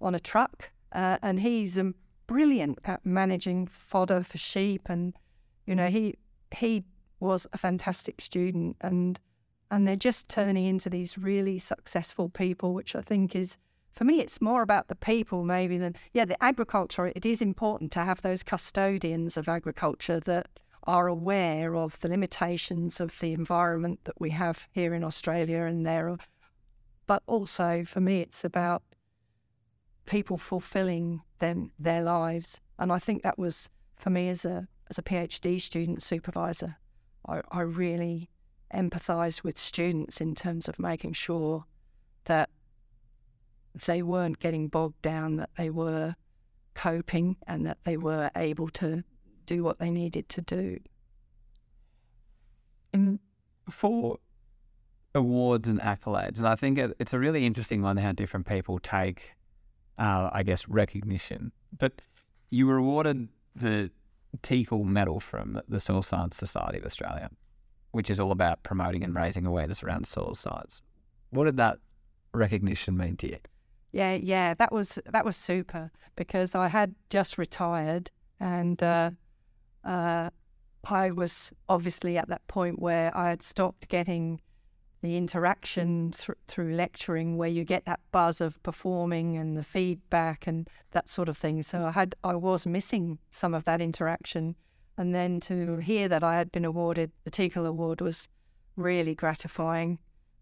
on 0.00 0.14
a 0.14 0.20
truck, 0.20 0.70
uh, 0.92 1.18
and 1.22 1.40
he's 1.40 1.78
um, 1.78 1.94
brilliant 2.26 2.78
at 2.84 3.04
managing 3.04 3.66
fodder 3.66 4.22
for 4.22 4.38
sheep. 4.38 4.88
And 4.88 5.14
you 5.66 5.74
know, 5.74 5.88
he 5.88 6.14
he 6.54 6.84
was 7.20 7.46
a 7.52 7.58
fantastic 7.58 8.20
student, 8.20 8.76
and 8.80 9.18
and 9.70 9.86
they're 9.86 9.96
just 9.96 10.28
turning 10.28 10.66
into 10.66 10.88
these 10.88 11.18
really 11.18 11.58
successful 11.58 12.28
people, 12.28 12.72
which 12.72 12.94
I 12.96 13.02
think 13.02 13.36
is, 13.36 13.56
for 13.92 14.04
me, 14.04 14.20
it's 14.20 14.40
more 14.40 14.62
about 14.62 14.88
the 14.88 14.94
people 14.94 15.44
maybe 15.44 15.76
than, 15.76 15.94
yeah, 16.12 16.24
the 16.24 16.42
agriculture. 16.42 17.06
It 17.14 17.26
is 17.26 17.42
important 17.42 17.92
to 17.92 18.00
have 18.00 18.22
those 18.22 18.42
custodians 18.42 19.36
of 19.36 19.48
agriculture 19.48 20.20
that 20.20 20.48
are 20.84 21.06
aware 21.06 21.76
of 21.76 22.00
the 22.00 22.08
limitations 22.08 22.98
of 22.98 23.18
the 23.18 23.34
environment 23.34 24.00
that 24.04 24.18
we 24.18 24.30
have 24.30 24.68
here 24.72 24.94
in 24.94 25.04
Australia 25.04 25.64
and 25.64 25.84
there. 25.84 26.16
But 27.06 27.22
also, 27.26 27.84
for 27.84 28.00
me, 28.00 28.20
it's 28.20 28.44
about 28.44 28.82
people 30.08 30.38
fulfilling 30.38 31.22
them 31.38 31.70
their 31.78 32.02
lives, 32.02 32.60
and 32.78 32.90
I 32.90 32.98
think 32.98 33.22
that 33.22 33.38
was 33.38 33.70
for 33.96 34.10
me 34.10 34.28
as 34.28 34.44
a 34.44 34.66
as 34.90 34.98
a 34.98 35.02
PhD 35.02 35.60
student 35.60 36.02
supervisor. 36.02 36.76
I, 37.28 37.42
I 37.50 37.60
really 37.60 38.30
empathise 38.74 39.44
with 39.44 39.58
students 39.58 40.20
in 40.20 40.34
terms 40.34 40.68
of 40.68 40.78
making 40.78 41.12
sure 41.12 41.64
that 42.24 42.48
they 43.86 44.02
weren't 44.02 44.38
getting 44.38 44.68
bogged 44.68 45.00
down, 45.02 45.36
that 45.36 45.50
they 45.56 45.70
were 45.70 46.14
coping 46.74 47.36
and 47.46 47.66
that 47.66 47.78
they 47.84 47.96
were 47.96 48.30
able 48.34 48.68
to 48.68 49.04
do 49.46 49.62
what 49.62 49.78
they 49.78 49.90
needed 49.90 50.28
to 50.30 50.40
do. 50.40 50.78
For 53.70 54.18
awards 55.14 55.68
and 55.68 55.80
accolades, 55.80 56.38
and 56.38 56.48
I 56.48 56.54
think 56.54 56.78
it's 56.78 57.12
a 57.12 57.18
really 57.18 57.44
interesting 57.44 57.82
one 57.82 57.98
how 57.98 58.12
different 58.12 58.46
people 58.46 58.78
take, 58.78 59.32
uh, 59.98 60.30
I 60.32 60.42
guess, 60.42 60.68
recognition. 60.68 61.52
But 61.76 62.00
you 62.50 62.66
were 62.66 62.76
awarded 62.76 63.28
the 63.54 63.90
Teakle 64.42 64.84
Medal 64.84 65.20
from 65.20 65.60
the 65.68 65.80
Soil 65.80 66.02
Science 66.02 66.36
Society 66.36 66.78
of 66.78 66.84
Australia 66.84 67.30
which 67.92 68.10
is 68.10 68.20
all 68.20 68.32
about 68.32 68.62
promoting 68.62 69.02
and 69.02 69.14
raising 69.14 69.46
awareness 69.46 69.82
around 69.82 70.06
soil 70.06 70.34
science. 70.34 70.82
What 71.30 71.44
did 71.44 71.56
that 71.56 71.78
recognition 72.32 72.96
mean 72.96 73.16
to 73.18 73.28
you? 73.28 73.38
Yeah, 73.92 74.14
yeah, 74.14 74.54
that 74.54 74.70
was 74.70 74.98
that 75.06 75.24
was 75.24 75.36
super 75.36 75.90
because 76.14 76.54
I 76.54 76.68
had 76.68 76.94
just 77.08 77.38
retired 77.38 78.10
and 78.38 78.82
uh, 78.82 79.10
uh, 79.84 80.30
I 80.84 81.10
was 81.10 81.52
obviously 81.68 82.18
at 82.18 82.28
that 82.28 82.46
point 82.48 82.78
where 82.78 83.16
I 83.16 83.30
had 83.30 83.42
stopped 83.42 83.88
getting 83.88 84.40
the 85.00 85.16
interaction 85.16 86.10
th- 86.10 86.38
through 86.46 86.74
lecturing 86.74 87.36
where 87.36 87.48
you 87.48 87.64
get 87.64 87.84
that 87.84 88.00
buzz 88.10 88.40
of 88.40 88.60
performing 88.62 89.36
and 89.36 89.56
the 89.56 89.62
feedback 89.62 90.46
and 90.46 90.68
that 90.90 91.08
sort 91.08 91.28
of 91.28 91.38
thing. 91.38 91.62
So 91.62 91.84
I 91.84 91.92
had 91.92 92.14
I 92.24 92.34
was 92.34 92.66
missing 92.66 93.18
some 93.30 93.54
of 93.54 93.64
that 93.64 93.80
interaction, 93.80 94.56
and 94.96 95.14
then 95.14 95.40
to 95.40 95.76
hear 95.76 96.08
that 96.08 96.24
I 96.24 96.36
had 96.36 96.50
been 96.50 96.64
awarded 96.64 97.12
the 97.24 97.30
Teakle 97.30 97.66
Award 97.66 98.00
was 98.00 98.28
really 98.76 99.14
gratifying. 99.14 99.98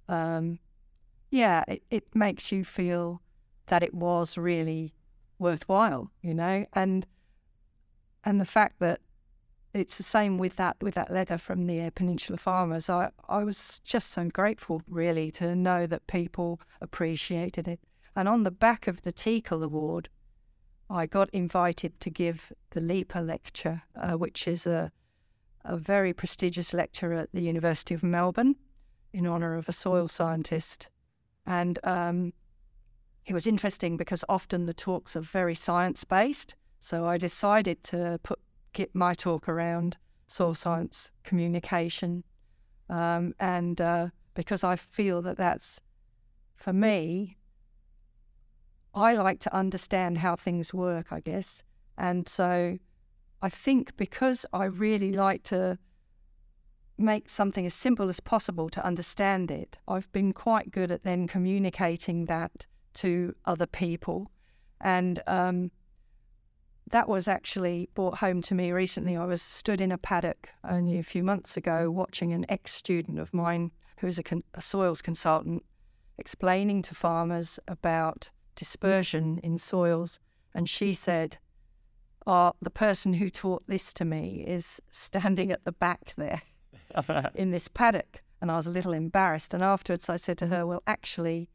Um, 0.08 0.58
yeah, 1.30 1.64
it, 1.68 1.82
it 1.90 2.14
makes 2.14 2.52
you 2.52 2.64
feel 2.64 3.20
that 3.66 3.82
it 3.82 3.92
was 3.92 4.38
really 4.38 4.94
worthwhile, 5.38 6.10
you 6.22 6.34
know, 6.34 6.66
and 6.72 7.06
and 8.24 8.40
the 8.40 8.44
fact 8.44 8.78
that 8.80 9.00
it's 9.76 9.96
the 9.96 10.02
same 10.02 10.38
with 10.38 10.56
that 10.56 10.76
with 10.80 10.94
that 10.94 11.12
letter 11.12 11.38
from 11.38 11.66
the 11.66 11.90
Peninsula 11.94 12.38
farmers. 12.38 12.88
I 12.88 13.10
I 13.28 13.44
was 13.44 13.80
just 13.84 14.10
so 14.10 14.28
grateful, 14.28 14.82
really, 14.88 15.30
to 15.32 15.54
know 15.54 15.86
that 15.86 16.06
people 16.06 16.60
appreciated 16.80 17.68
it. 17.68 17.80
And 18.14 18.28
on 18.28 18.44
the 18.44 18.50
back 18.50 18.86
of 18.86 19.02
the 19.02 19.12
Teakle 19.12 19.62
Award, 19.62 20.08
I 20.88 21.06
got 21.06 21.28
invited 21.30 22.00
to 22.00 22.10
give 22.10 22.52
the 22.70 22.80
Leeper 22.80 23.20
lecture, 23.20 23.82
uh, 23.94 24.12
which 24.12 24.48
is 24.48 24.66
a 24.66 24.90
a 25.64 25.76
very 25.76 26.12
prestigious 26.12 26.72
lecture 26.72 27.12
at 27.12 27.28
the 27.32 27.40
University 27.40 27.92
of 27.92 28.02
Melbourne 28.02 28.54
in 29.12 29.26
honour 29.26 29.56
of 29.56 29.68
a 29.68 29.72
soil 29.72 30.08
scientist. 30.08 30.88
And 31.44 31.78
um, 31.84 32.32
it 33.24 33.34
was 33.34 33.46
interesting 33.46 33.96
because 33.96 34.24
often 34.28 34.66
the 34.66 34.74
talks 34.74 35.16
are 35.16 35.20
very 35.20 35.54
science 35.54 36.04
based. 36.04 36.54
So 36.78 37.06
I 37.06 37.18
decided 37.18 37.82
to 37.84 38.20
put 38.22 38.38
get 38.76 38.94
my 38.94 39.14
talk 39.14 39.48
around 39.48 39.96
soil 40.26 40.54
science 40.54 41.10
communication, 41.24 42.22
um, 42.90 43.34
and 43.40 43.80
uh, 43.80 44.08
because 44.34 44.62
I 44.62 44.76
feel 44.76 45.22
that 45.22 45.38
that's 45.38 45.80
for 46.54 46.72
me. 46.72 47.36
I 48.94 49.14
like 49.14 49.40
to 49.40 49.54
understand 49.54 50.18
how 50.18 50.36
things 50.36 50.72
work, 50.72 51.06
I 51.10 51.20
guess, 51.20 51.62
and 51.98 52.28
so 52.28 52.78
I 53.42 53.48
think 53.48 53.96
because 53.96 54.46
I 54.52 54.64
really 54.64 55.12
like 55.12 55.42
to 55.44 55.78
make 56.98 57.28
something 57.28 57.66
as 57.66 57.74
simple 57.74 58.08
as 58.08 58.20
possible 58.20 58.68
to 58.70 58.84
understand 58.84 59.50
it, 59.50 59.78
I've 59.86 60.10
been 60.12 60.32
quite 60.32 60.70
good 60.70 60.90
at 60.90 61.02
then 61.02 61.28
communicating 61.28 62.26
that 62.26 62.66
to 62.94 63.34
other 63.44 63.66
people. 63.66 64.30
And 64.80 65.22
um, 65.26 65.70
that 66.90 67.08
was 67.08 67.26
actually 67.26 67.88
brought 67.94 68.18
home 68.18 68.40
to 68.42 68.54
me 68.54 68.70
recently. 68.70 69.16
I 69.16 69.24
was 69.24 69.42
stood 69.42 69.80
in 69.80 69.90
a 69.90 69.98
paddock 69.98 70.50
only 70.68 70.98
a 70.98 71.02
few 71.02 71.22
months 71.22 71.56
ago 71.56 71.90
watching 71.90 72.32
an 72.32 72.46
ex 72.48 72.72
student 72.72 73.18
of 73.18 73.34
mine 73.34 73.72
who's 73.98 74.18
a, 74.18 74.22
con- 74.22 74.44
a 74.54 74.62
soils 74.62 75.02
consultant 75.02 75.64
explaining 76.18 76.82
to 76.82 76.94
farmers 76.94 77.58
about 77.66 78.30
dispersion 78.54 79.38
in 79.42 79.58
soils. 79.58 80.18
And 80.54 80.68
she 80.68 80.94
said, 80.94 81.38
Oh, 82.26 82.52
the 82.60 82.70
person 82.70 83.14
who 83.14 83.30
taught 83.30 83.64
this 83.66 83.92
to 83.94 84.04
me 84.04 84.44
is 84.46 84.80
standing 84.90 85.50
at 85.52 85.64
the 85.64 85.72
back 85.72 86.14
there 86.16 86.42
in 87.34 87.50
this 87.50 87.68
paddock. 87.68 88.22
And 88.40 88.50
I 88.50 88.56
was 88.56 88.66
a 88.66 88.70
little 88.70 88.92
embarrassed. 88.92 89.54
And 89.54 89.62
afterwards 89.62 90.08
I 90.08 90.16
said 90.16 90.38
to 90.38 90.46
her, 90.48 90.66
Well, 90.66 90.82
actually, 90.86 91.50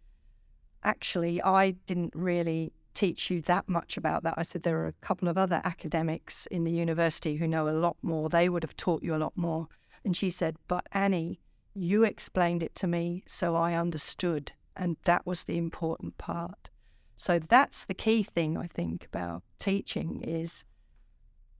actually, 0.84 1.42
I 1.42 1.72
didn't 1.72 2.14
really 2.16 2.74
teach 2.94 3.30
you 3.30 3.42
that 3.42 3.68
much 3.70 3.98
about 3.98 4.24
that. 4.24 4.36
I 4.38 4.44
said 4.44 4.64
there 4.64 4.80
are 4.80 4.88
a 4.88 5.06
couple 5.06 5.28
of 5.28 5.38
other 5.38 5.62
academics 5.64 6.46
in 6.48 6.64
the 6.64 6.72
university 6.72 7.38
who 7.38 7.48
know 7.48 7.68
a 7.68 7.72
lot 7.72 7.98
more. 8.02 8.30
They 8.30 8.50
would 8.50 8.64
have 8.64 8.76
taught 8.76 9.04
you 9.04 9.16
a 9.16 9.18
lot 9.18 9.34
more. 9.36 9.68
And 10.04 10.16
she 10.16 10.30
said, 10.30 10.58
But 10.68 10.88
Annie, 10.92 11.40
you 11.74 12.04
explained 12.04 12.64
it 12.64 12.76
to 12.76 12.88
me, 12.88 13.24
so 13.26 13.56
I 13.56 13.74
understood. 13.74 14.52
And 14.76 14.98
that 15.06 15.26
was 15.26 15.44
the 15.44 15.58
important 15.58 16.18
part. 16.18 16.70
So 17.18 17.40
that's 17.40 17.86
the 17.86 17.94
key 17.94 18.24
thing 18.24 18.58
I 18.58 18.68
think 18.68 19.06
about 19.06 19.44
teaching 19.60 20.22
is 20.24 20.66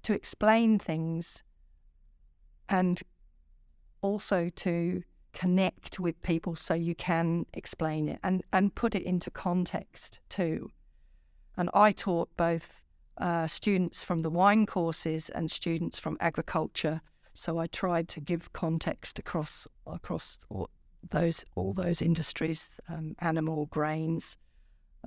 to 0.04 0.14
explain 0.14 0.80
things 0.80 1.44
and 2.68 3.00
also 4.02 4.50
to 4.50 5.04
connect 5.34 6.00
with 6.00 6.22
people 6.24 6.56
so 6.56 6.74
you 6.74 6.96
can 6.96 7.46
explain 7.54 8.10
it 8.10 8.20
and, 8.24 8.44
and 8.52 8.74
put 8.74 8.96
it 8.96 9.04
into 9.04 9.30
context 9.30 10.20
too. 10.30 10.72
And 11.62 11.70
I 11.76 11.92
taught 11.92 12.36
both 12.38 12.82
uh, 13.20 13.46
students 13.46 14.04
from 14.04 14.24
the 14.24 14.32
wine 14.32 14.66
courses 14.66 15.30
and 15.30 15.52
students 15.52 16.00
from 16.00 16.18
agriculture. 16.20 17.02
So 17.36 17.60
I 17.60 17.68
tried 17.68 18.08
to 18.08 18.20
give 18.20 18.52
context 18.52 19.20
across 19.20 19.68
across 19.86 20.40
all 20.50 20.72
those 21.08 21.46
all 21.54 21.72
those 21.74 22.02
industries, 22.02 22.80
um, 22.90 23.16
animal, 23.20 23.68
grains, 23.68 24.38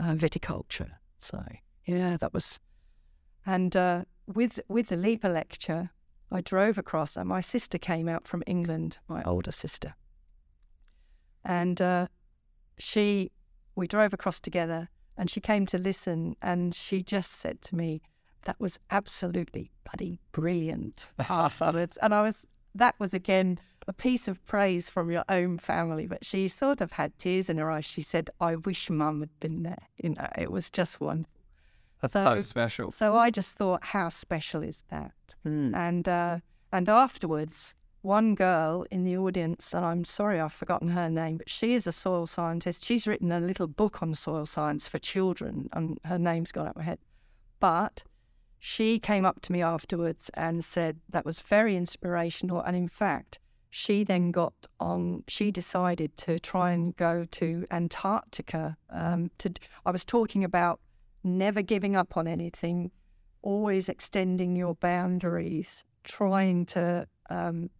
uh, 0.00 0.14
viticulture. 0.14 0.92
So 1.18 1.42
yeah, 1.86 2.16
that 2.18 2.32
was. 2.32 2.60
And 3.44 3.74
uh, 3.74 4.04
with 4.32 4.60
with 4.68 4.90
the 4.90 4.96
Leeper 4.96 5.30
lecture, 5.30 5.90
I 6.30 6.40
drove 6.40 6.78
across, 6.78 7.16
and 7.16 7.28
my 7.28 7.40
sister 7.40 7.78
came 7.78 8.08
out 8.08 8.28
from 8.28 8.44
England, 8.46 9.00
my 9.08 9.24
older 9.24 9.50
sister, 9.50 9.96
and 11.44 11.82
uh, 11.82 12.06
she 12.78 13.32
we 13.74 13.88
drove 13.88 14.12
across 14.12 14.38
together 14.38 14.88
and 15.16 15.30
she 15.30 15.40
came 15.40 15.66
to 15.66 15.78
listen 15.78 16.36
and 16.42 16.74
she 16.74 17.02
just 17.02 17.32
said 17.32 17.60
to 17.62 17.76
me 17.76 18.02
that 18.44 18.58
was 18.60 18.78
absolutely 18.90 19.70
bloody 19.84 20.18
brilliant 20.32 21.08
afterwards 21.18 21.96
and 22.02 22.14
i 22.14 22.22
was 22.22 22.46
that 22.74 22.94
was 22.98 23.14
again 23.14 23.58
a 23.86 23.92
piece 23.92 24.28
of 24.28 24.44
praise 24.46 24.88
from 24.88 25.10
your 25.10 25.24
own 25.28 25.58
family 25.58 26.06
but 26.06 26.24
she 26.24 26.48
sort 26.48 26.80
of 26.80 26.92
had 26.92 27.16
tears 27.18 27.50
in 27.50 27.58
her 27.58 27.70
eyes. 27.70 27.84
She 27.84 28.00
said 28.02 28.30
i 28.40 28.56
wish 28.56 28.88
mum 28.90 29.20
had 29.20 29.40
been 29.40 29.62
there 29.62 29.88
you 30.02 30.10
know 30.10 30.28
it 30.38 30.50
was 30.50 30.70
just 30.70 31.00
wonderful. 31.00 31.30
That's 32.00 32.12
so, 32.12 32.24
so 32.24 32.40
special. 32.40 32.90
so 32.90 33.16
i 33.16 33.30
just 33.30 33.56
thought 33.56 33.84
how 33.84 34.08
special 34.08 34.62
is 34.62 34.82
that? 34.90 35.12
Mm. 35.46 35.74
and 35.74 36.08
uh, 36.08 36.38
and 36.72 36.88
afterwards 36.88 37.74
one 38.04 38.34
girl 38.34 38.84
in 38.90 39.02
the 39.04 39.16
audience, 39.16 39.72
and 39.72 39.84
I'm 39.84 40.04
sorry 40.04 40.38
I've 40.38 40.52
forgotten 40.52 40.88
her 40.88 41.08
name, 41.08 41.38
but 41.38 41.48
she 41.48 41.72
is 41.72 41.86
a 41.86 41.92
soil 41.92 42.26
scientist. 42.26 42.84
She's 42.84 43.06
written 43.06 43.32
a 43.32 43.40
little 43.40 43.66
book 43.66 44.02
on 44.02 44.14
soil 44.14 44.44
science 44.44 44.86
for 44.86 44.98
children, 44.98 45.70
and 45.72 45.98
her 46.04 46.18
name's 46.18 46.52
gone 46.52 46.68
out 46.68 46.76
my 46.76 46.82
head. 46.82 46.98
But 47.60 48.04
she 48.58 48.98
came 48.98 49.24
up 49.24 49.40
to 49.42 49.52
me 49.52 49.62
afterwards 49.62 50.30
and 50.34 50.62
said 50.62 51.00
that 51.08 51.24
was 51.24 51.40
very 51.40 51.76
inspirational. 51.76 52.60
And 52.60 52.76
in 52.76 52.88
fact, 52.88 53.38
she 53.70 54.04
then 54.04 54.30
got 54.30 54.54
on, 54.78 55.24
she 55.26 55.50
decided 55.50 56.16
to 56.18 56.38
try 56.38 56.72
and 56.72 56.94
go 56.96 57.24
to 57.32 57.66
Antarctica. 57.70 58.76
Um, 58.90 59.30
to, 59.38 59.52
I 59.86 59.90
was 59.90 60.04
talking 60.04 60.44
about 60.44 60.78
never 61.24 61.62
giving 61.62 61.96
up 61.96 62.16
on 62.18 62.26
anything, 62.26 62.90
always 63.40 63.88
extending 63.88 64.56
your 64.56 64.74
boundaries, 64.74 65.84
trying 66.04 66.66
to 66.66 67.08
um, 67.30 67.70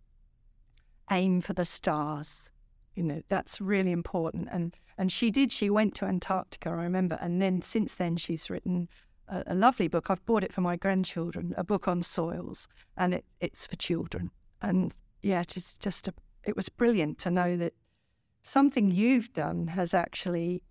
aim 1.11 1.40
for 1.40 1.52
the 1.52 1.64
stars. 1.64 2.50
You 2.94 3.02
know, 3.02 3.22
that's 3.28 3.61
really 3.61 3.92
important. 3.92 4.48
And 4.50 4.76
and 4.96 5.11
she 5.11 5.30
did. 5.30 5.50
She 5.50 5.70
went 5.70 5.94
to 5.96 6.05
Antarctica, 6.05 6.68
I 6.70 6.72
remember. 6.72 7.18
And 7.20 7.42
then 7.42 7.61
since 7.62 7.94
then, 7.94 8.16
she's 8.16 8.48
written 8.48 8.88
a, 9.28 9.42
a 9.48 9.55
lovely 9.55 9.88
book. 9.88 10.11
I've 10.11 10.24
bought 10.24 10.44
it 10.44 10.52
for 10.52 10.61
my 10.61 10.76
grandchildren, 10.76 11.55
a 11.57 11.64
book 11.64 11.88
on 11.88 12.02
soils, 12.02 12.68
and 12.96 13.14
it, 13.14 13.24
it's 13.40 13.66
for 13.66 13.76
children. 13.76 14.30
And 14.62 14.94
yeah, 15.22 15.40
it's 15.40 15.76
just 15.78 16.09
a, 16.09 16.14
it 16.44 16.55
was 16.55 16.68
brilliant 16.68 17.18
to 17.20 17.30
know 17.30 17.57
that 17.57 17.72
something 18.42 18.90
you've 18.90 19.32
done 19.32 19.68
has 19.68 19.94
actually 19.94 20.62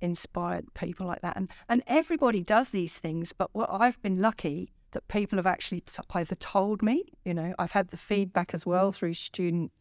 inspired 0.00 0.72
people 0.74 1.06
like 1.06 1.22
that. 1.22 1.36
And 1.36 1.50
and 1.68 1.82
everybody 1.86 2.42
does 2.42 2.70
these 2.70 2.98
things, 2.98 3.32
but 3.32 3.50
what 3.52 3.70
I've 3.72 4.00
been 4.02 4.20
lucky 4.20 4.72
that 4.92 5.08
people 5.08 5.36
have 5.36 5.46
actually 5.46 5.82
either 6.10 6.34
told 6.34 6.82
me, 6.82 7.04
you 7.24 7.34
know, 7.34 7.54
I've 7.58 7.72
had 7.72 7.88
the 7.88 7.96
feedback 7.96 8.54
as 8.54 8.64
well 8.64 8.92
through 8.92 9.14
student 9.14 9.72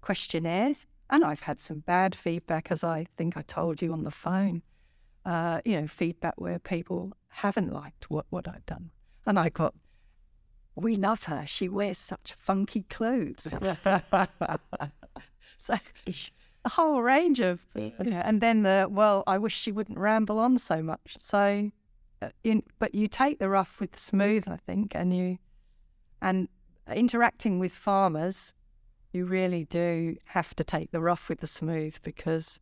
questionnaires, 0.00 0.86
and 1.10 1.24
I've 1.24 1.42
had 1.42 1.60
some 1.60 1.80
bad 1.80 2.14
feedback, 2.14 2.70
as 2.70 2.82
I 2.82 3.06
think 3.16 3.36
I 3.36 3.42
told 3.42 3.82
you 3.82 3.92
on 3.92 4.04
the 4.04 4.10
phone. 4.10 4.62
Uh, 5.24 5.60
you 5.64 5.80
know, 5.80 5.86
feedback 5.86 6.38
where 6.38 6.58
people 6.58 7.12
haven't 7.28 7.72
liked 7.72 8.10
what, 8.10 8.26
what 8.28 8.46
I've 8.46 8.66
done. 8.66 8.90
And 9.24 9.38
I 9.38 9.48
got, 9.48 9.74
we 10.74 10.96
love 10.96 11.24
her. 11.24 11.46
She 11.46 11.68
wears 11.68 11.96
such 11.96 12.34
funky 12.38 12.82
clothes. 12.90 13.48
so 15.56 15.74
a 16.64 16.68
whole 16.68 17.02
range 17.02 17.40
of, 17.40 17.66
you 17.74 17.92
know, 17.98 18.22
and 18.24 18.40
then 18.40 18.62
the, 18.62 18.86
well, 18.90 19.24
I 19.26 19.38
wish 19.38 19.56
she 19.56 19.72
wouldn't 19.72 19.98
ramble 19.98 20.38
on 20.38 20.58
so 20.58 20.82
much. 20.82 21.16
So 21.18 21.70
in, 22.42 22.62
but 22.78 22.94
you 22.94 23.08
take 23.08 23.38
the 23.38 23.48
rough 23.48 23.80
with 23.80 23.92
the 23.92 23.98
smooth, 23.98 24.44
I 24.48 24.56
think, 24.56 24.94
and 24.94 25.16
you 25.16 25.38
and 26.20 26.48
interacting 26.92 27.58
with 27.58 27.72
farmers, 27.72 28.54
you 29.12 29.24
really 29.24 29.64
do 29.64 30.16
have 30.26 30.54
to 30.56 30.64
take 30.64 30.90
the 30.90 31.00
rough 31.00 31.28
with 31.28 31.40
the 31.40 31.46
smooth 31.46 31.96
because, 32.02 32.60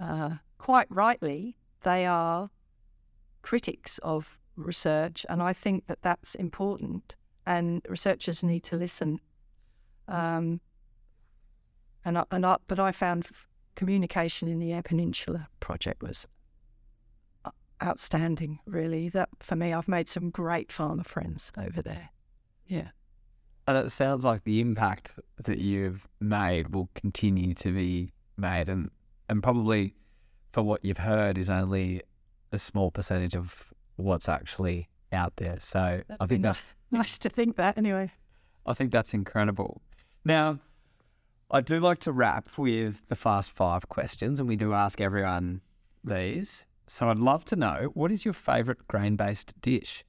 uh, 0.00 0.36
quite 0.58 0.86
rightly, 0.90 1.56
they 1.82 2.06
are 2.06 2.50
critics 3.42 3.98
of 3.98 4.38
research, 4.56 5.24
and 5.28 5.42
I 5.42 5.52
think 5.52 5.86
that 5.86 6.02
that's 6.02 6.34
important. 6.34 7.16
And 7.46 7.82
researchers 7.88 8.42
need 8.42 8.62
to 8.64 8.76
listen. 8.76 9.20
Um, 10.08 10.60
and 12.04 12.18
I, 12.18 12.24
and 12.30 12.46
I, 12.46 12.56
but 12.66 12.78
I 12.78 12.92
found 12.92 13.28
communication 13.74 14.48
in 14.48 14.58
the 14.58 14.72
Eyre 14.72 14.82
Peninsula 14.82 15.48
project 15.60 16.02
was 16.02 16.26
uh, 16.26 16.31
outstanding, 17.82 18.58
really. 18.66 19.08
That 19.08 19.28
for 19.40 19.56
me, 19.56 19.72
I've 19.72 19.88
made 19.88 20.08
some 20.08 20.30
great 20.30 20.72
farmer 20.72 21.04
friends 21.04 21.52
over 21.56 21.82
there. 21.82 22.10
Yeah. 22.66 22.88
And 23.66 23.76
it 23.76 23.90
sounds 23.90 24.24
like 24.24 24.44
the 24.44 24.60
impact 24.60 25.12
that 25.44 25.58
you've 25.58 26.08
made 26.20 26.74
will 26.74 26.88
continue 26.94 27.54
to 27.54 27.72
be 27.72 28.12
made, 28.36 28.68
and 28.68 28.90
and 29.28 29.42
probably 29.42 29.94
for 30.52 30.62
what 30.62 30.84
you've 30.84 30.98
heard 30.98 31.38
is 31.38 31.48
only 31.48 32.02
a 32.52 32.58
small 32.58 32.90
percentage 32.90 33.34
of 33.34 33.72
what's 33.96 34.28
actually 34.28 34.88
out 35.12 35.36
there. 35.36 35.58
So 35.60 36.02
I 36.20 36.26
think 36.26 36.42
that's 36.42 36.74
nice 36.90 37.18
to 37.18 37.28
think 37.28 37.56
that 37.56 37.78
anyway. 37.78 38.12
I 38.66 38.74
think 38.74 38.92
that's 38.92 39.14
incredible. 39.14 39.80
Now, 40.24 40.60
I 41.50 41.60
do 41.60 41.80
like 41.80 41.98
to 41.98 42.12
wrap 42.12 42.56
with 42.56 43.02
the 43.08 43.16
fast 43.16 43.50
five 43.50 43.88
questions, 43.88 44.38
and 44.38 44.48
we 44.48 44.56
do 44.56 44.72
ask 44.72 45.00
everyone 45.00 45.60
these. 46.04 46.64
So 46.86 47.08
I'd 47.08 47.18
love 47.18 47.44
to 47.46 47.56
know 47.56 47.90
what 47.94 48.12
is 48.12 48.24
your 48.24 48.34
favourite 48.34 48.86
grain 48.88 49.16
based 49.16 49.60
dish? 49.60 50.04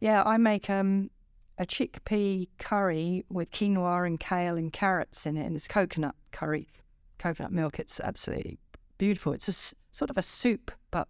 Yeah, 0.00 0.22
I 0.24 0.36
make 0.36 0.68
um 0.70 1.10
a 1.58 1.66
chickpea 1.66 2.48
curry 2.58 3.24
with 3.28 3.50
quinoa 3.50 4.06
and 4.06 4.18
kale 4.18 4.56
and 4.56 4.72
carrots 4.72 5.26
in 5.26 5.36
it, 5.36 5.44
and 5.44 5.54
it's 5.54 5.68
coconut 5.68 6.14
curry, 6.32 6.68
coconut 7.18 7.52
milk. 7.52 7.78
It's 7.78 8.00
absolutely 8.00 8.58
beautiful. 8.96 9.32
It's 9.32 9.48
a, 9.48 9.74
sort 9.92 10.10
of 10.10 10.16
a 10.16 10.22
soup, 10.22 10.70
but 10.90 11.08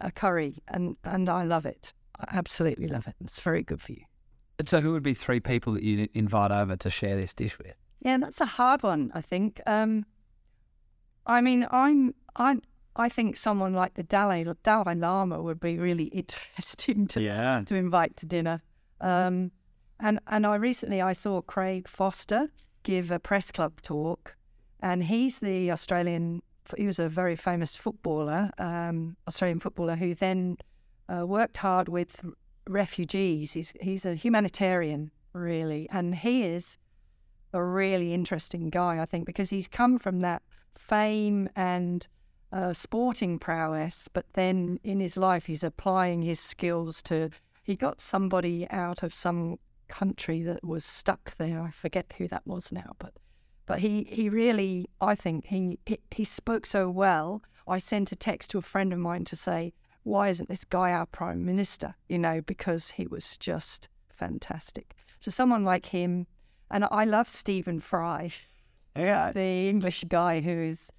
a 0.00 0.10
curry, 0.10 0.62
and 0.68 0.96
and 1.04 1.28
I 1.28 1.44
love 1.44 1.66
it. 1.66 1.92
I 2.18 2.36
absolutely 2.36 2.88
love 2.88 3.06
it. 3.06 3.14
It's 3.20 3.40
very 3.40 3.62
good 3.62 3.82
for 3.82 3.92
you. 3.92 4.02
So 4.64 4.80
who 4.80 4.92
would 4.92 5.02
be 5.02 5.12
three 5.12 5.40
people 5.40 5.74
that 5.74 5.82
you'd 5.82 6.08
invite 6.14 6.50
over 6.50 6.76
to 6.76 6.88
share 6.88 7.16
this 7.16 7.34
dish 7.34 7.58
with? 7.58 7.74
Yeah, 8.00 8.16
that's 8.16 8.40
a 8.40 8.46
hard 8.46 8.82
one. 8.82 9.12
I 9.14 9.20
think. 9.20 9.60
Um, 9.66 10.06
I 11.26 11.40
mean, 11.40 11.66
I'm 11.70 12.14
I 12.36 12.60
I 12.98 13.08
think 13.08 13.36
someone 13.36 13.74
like 13.74 13.94
the 13.94 14.02
Dalai 14.02 14.44
Dalai 14.62 14.94
Lama 14.94 15.42
would 15.42 15.60
be 15.60 15.78
really 15.78 16.04
interesting 16.22 17.06
to 17.08 17.20
Yeah. 17.20 17.62
to 17.66 17.74
invite 17.74 18.16
to 18.18 18.26
dinner. 18.26 18.62
Um, 19.00 19.52
and 20.00 20.18
and 20.26 20.46
I 20.46 20.56
recently 20.56 21.00
I 21.00 21.12
saw 21.12 21.40
Craig 21.42 21.88
Foster 21.88 22.48
give 22.82 23.10
a 23.10 23.18
press 23.18 23.50
club 23.50 23.80
talk, 23.82 24.36
and 24.80 25.04
he's 25.04 25.38
the 25.38 25.70
Australian. 25.70 26.42
He 26.76 26.86
was 26.86 26.98
a 26.98 27.08
very 27.08 27.36
famous 27.36 27.76
footballer, 27.76 28.50
um, 28.58 29.16
Australian 29.28 29.60
footballer, 29.60 29.96
who 29.96 30.14
then 30.14 30.56
uh, 31.08 31.24
worked 31.26 31.58
hard 31.58 31.88
with 31.88 32.24
refugees. 32.68 33.52
He's 33.52 33.72
he's 33.80 34.04
a 34.04 34.14
humanitarian, 34.14 35.10
really, 35.32 35.88
and 35.90 36.14
he 36.14 36.42
is 36.42 36.78
a 37.52 37.62
really 37.62 38.12
interesting 38.12 38.70
guy, 38.70 39.00
I 39.00 39.06
think, 39.06 39.24
because 39.26 39.50
he's 39.50 39.68
come 39.68 39.98
from 39.98 40.20
that 40.20 40.42
fame 40.74 41.48
and 41.56 42.06
uh, 42.52 42.72
sporting 42.72 43.38
prowess, 43.38 44.08
but 44.12 44.26
then 44.34 44.78
in 44.84 45.00
his 45.00 45.16
life, 45.16 45.46
he's 45.46 45.64
applying 45.64 46.22
his 46.22 46.40
skills 46.40 47.02
to. 47.02 47.30
He 47.62 47.74
got 47.76 48.00
somebody 48.00 48.66
out 48.70 49.02
of 49.02 49.12
some 49.12 49.58
country 49.88 50.42
that 50.42 50.64
was 50.64 50.84
stuck 50.84 51.36
there. 51.36 51.60
I 51.60 51.70
forget 51.70 52.12
who 52.18 52.28
that 52.28 52.46
was 52.46 52.72
now, 52.72 52.92
but 52.98 53.14
but 53.66 53.80
he 53.80 54.04
he 54.04 54.28
really, 54.28 54.88
I 55.00 55.14
think 55.14 55.46
he 55.46 55.78
he, 55.86 55.98
he 56.10 56.24
spoke 56.24 56.66
so 56.66 56.88
well. 56.88 57.42
I 57.68 57.78
sent 57.78 58.12
a 58.12 58.16
text 58.16 58.50
to 58.50 58.58
a 58.58 58.62
friend 58.62 58.92
of 58.92 59.00
mine 59.00 59.24
to 59.24 59.36
say, 59.36 59.72
why 60.04 60.28
isn't 60.28 60.48
this 60.48 60.64
guy 60.64 60.92
our 60.92 61.06
prime 61.06 61.44
minister? 61.44 61.96
You 62.08 62.18
know, 62.20 62.40
because 62.40 62.90
he 62.90 63.08
was 63.08 63.36
just 63.36 63.88
fantastic. 64.08 64.94
So 65.18 65.32
someone 65.32 65.64
like 65.64 65.86
him, 65.86 66.28
and 66.70 66.86
I 66.92 67.04
love 67.04 67.28
Stephen 67.28 67.80
Fry 67.80 68.32
Yeah. 68.96 69.32
the 69.32 69.68
English 69.68 70.04
guy 70.04 70.40
who 70.40 70.50
is, 70.52 70.92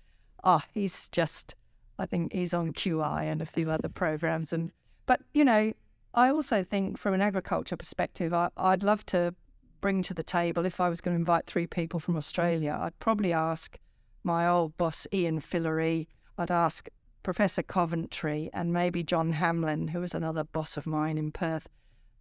oh, 0.44 0.62
he's 0.74 1.08
just, 1.10 1.56
I 2.00 2.06
think 2.06 2.34
he's 2.34 2.54
on 2.54 2.74
QI 2.74 3.24
and 3.24 3.42
a 3.42 3.46
few 3.46 3.70
other 3.70 3.90
programs. 3.90 4.54
And 4.54 4.72
but 5.06 5.22
you 5.34 5.46
know, 5.46 5.74
I 6.14 6.30
also 6.30 6.64
think 6.64 6.98
from 6.98 7.14
an 7.14 7.22
agriculture 7.22 7.78
perspective, 7.78 8.34
I, 8.34 8.50
I'd 8.58 8.84
love 8.84 9.06
to 9.08 9.34
bring 9.82 10.02
to 10.04 10.14
the 10.14 10.24
table 10.24 10.66
if 10.66 10.80
I 10.80 10.90
was 10.90 11.02
going 11.02 11.16
to 11.16 11.20
invite 11.20 11.46
three 11.46 11.68
people 11.68 12.00
from 12.00 12.18
Australia. 12.18 12.78
I'd 12.82 13.00
probably 13.00 13.34
ask 13.34 13.78
my 14.24 14.48
old 14.48 14.78
boss 14.78 15.08
Ian 15.14 15.40
Fillery. 15.40 16.08
I'd 16.38 16.52
ask 16.52 16.90
Professor 17.24 17.62
Coventry 17.62 18.50
and 18.54 18.74
maybe 18.74 19.04
John 19.04 19.34
Hamblin, 19.34 19.90
who 19.90 20.00
was 20.00 20.14
another 20.14 20.44
boss 20.44 20.78
of 20.78 20.88
mine 20.88 21.18
in 21.18 21.32
Perth, 21.32 21.68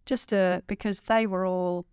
just 0.05 0.33
uh, 0.33 0.61
because 0.67 1.01
they 1.01 1.25
were 1.25 1.45
all 1.45 1.85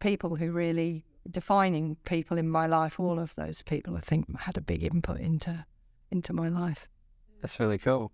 people 0.00 0.36
who 0.36 0.52
really 0.52 1.04
defining 1.30 1.96
people 2.04 2.38
in 2.38 2.48
my 2.48 2.66
life. 2.66 2.98
All 2.98 3.18
of 3.18 3.34
those 3.34 3.62
people, 3.62 3.96
I 3.96 4.00
think, 4.00 4.38
had 4.40 4.56
a 4.56 4.60
big 4.60 4.82
input 4.82 5.20
into 5.20 5.64
into 6.10 6.32
my 6.32 6.48
life. 6.48 6.88
That's 7.40 7.58
really 7.60 7.78
cool. 7.78 8.12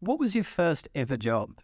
What 0.00 0.18
was 0.18 0.34
your 0.34 0.44
first 0.44 0.88
ever 0.94 1.16
job? 1.16 1.60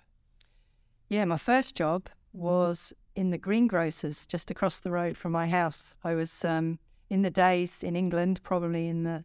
Yeah, 1.08 1.24
my 1.24 1.36
first 1.36 1.74
job 1.74 2.08
was 2.32 2.92
in 3.14 3.30
the 3.30 3.38
greengrocers 3.38 4.26
just 4.26 4.50
across 4.50 4.80
the 4.80 4.90
road 4.90 5.16
from 5.16 5.32
my 5.32 5.48
house. 5.48 5.94
I 6.02 6.14
was 6.14 6.44
um, 6.44 6.78
in 7.08 7.22
the 7.22 7.30
days 7.30 7.82
in 7.82 7.96
England, 7.96 8.42
probably 8.42 8.88
in 8.88 9.04
the 9.04 9.24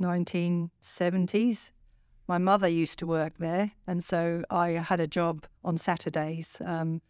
1970s. 0.00 1.70
My 2.28 2.38
mother 2.38 2.68
used 2.68 2.98
to 3.00 3.06
work 3.06 3.34
there, 3.38 3.72
and 3.86 4.04
so 4.04 4.44
I 4.50 4.70
had 4.70 5.00
a 5.00 5.06
job 5.06 5.46
on 5.64 5.78
Saturdays. 5.78 6.60
Um, 6.64 7.00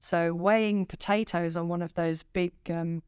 so 0.00 0.34
weighing 0.34 0.84
potatoes 0.84 1.56
on 1.56 1.68
one 1.68 1.80
of 1.80 1.94
those 1.94 2.24
big 2.24 2.52
um, 2.68 3.02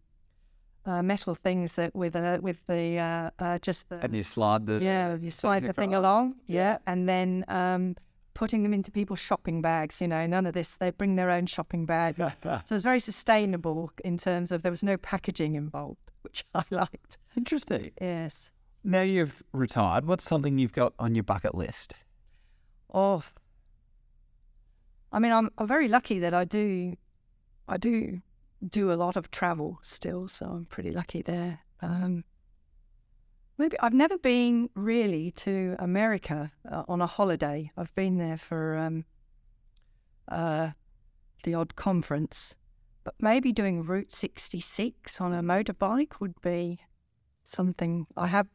uh, 0.86 1.02
metal 1.02 1.34
things 1.34 1.74
that 1.74 1.94
with 1.94 2.16
uh, 2.16 2.38
with 2.40 2.58
the 2.66 2.98
uh, 2.98 3.30
uh, 3.38 3.58
just 3.58 3.88
the 3.88 3.98
And 4.00 4.14
you 4.14 4.22
slide 4.22 4.66
the 4.66 4.78
yeah, 4.82 5.16
you 5.16 5.30
slide 5.30 5.62
the 5.62 5.72
thing 5.72 5.94
across. 5.94 6.00
along, 6.00 6.34
yeah, 6.46 6.78
and 6.86 7.08
then 7.08 7.44
um, 7.48 7.96
putting 8.34 8.62
them 8.62 8.72
into 8.72 8.90
people's 8.90 9.18
shopping 9.18 9.60
bags. 9.60 10.00
You 10.00 10.08
know, 10.08 10.26
none 10.26 10.46
of 10.46 10.54
this. 10.54 10.76
They 10.76 10.90
bring 10.90 11.16
their 11.16 11.30
own 11.30 11.46
shopping 11.46 11.86
bag, 11.86 12.16
so 12.64 12.74
it's 12.74 12.84
very 12.84 13.00
sustainable 13.00 13.90
in 14.04 14.16
terms 14.16 14.52
of 14.52 14.62
there 14.62 14.72
was 14.72 14.82
no 14.82 14.96
packaging 14.96 15.54
involved, 15.54 16.10
which 16.22 16.44
I 16.54 16.64
liked. 16.70 17.18
Interesting. 17.36 17.90
Yes. 18.00 18.50
Now 18.84 19.02
you've 19.02 19.42
retired. 19.52 20.06
What's 20.06 20.24
something 20.24 20.58
you've 20.58 20.72
got 20.72 20.94
on 20.98 21.16
your 21.16 21.24
bucket 21.24 21.56
list? 21.56 21.94
Oh, 22.94 23.24
I 25.12 25.18
mean, 25.18 25.32
I'm, 25.32 25.50
I'm 25.58 25.66
very 25.66 25.88
lucky 25.88 26.18
that 26.20 26.34
I 26.34 26.44
do, 26.44 26.94
I 27.68 27.78
do 27.78 28.20
do 28.66 28.92
a 28.92 28.94
lot 28.94 29.16
of 29.16 29.30
travel 29.30 29.78
still, 29.82 30.28
so 30.28 30.46
I'm 30.46 30.66
pretty 30.66 30.90
lucky 30.90 31.22
there. 31.22 31.60
Um, 31.80 32.24
maybe 33.58 33.78
I've 33.80 33.92
never 33.94 34.18
been 34.18 34.70
really 34.74 35.30
to 35.32 35.76
America 35.78 36.52
uh, 36.70 36.84
on 36.88 37.00
a 37.00 37.06
holiday. 37.06 37.70
I've 37.76 37.94
been 37.94 38.18
there 38.18 38.38
for 38.38 38.76
um, 38.76 39.04
uh, 40.28 40.70
the 41.44 41.54
odd 41.54 41.76
conference, 41.76 42.56
but 43.04 43.14
maybe 43.20 43.52
doing 43.52 43.84
Route 43.84 44.12
66 44.12 45.20
on 45.20 45.32
a 45.32 45.42
motorbike 45.42 46.20
would 46.20 46.40
be 46.40 46.80
something 47.44 48.06
I 48.16 48.26
have 48.28 48.48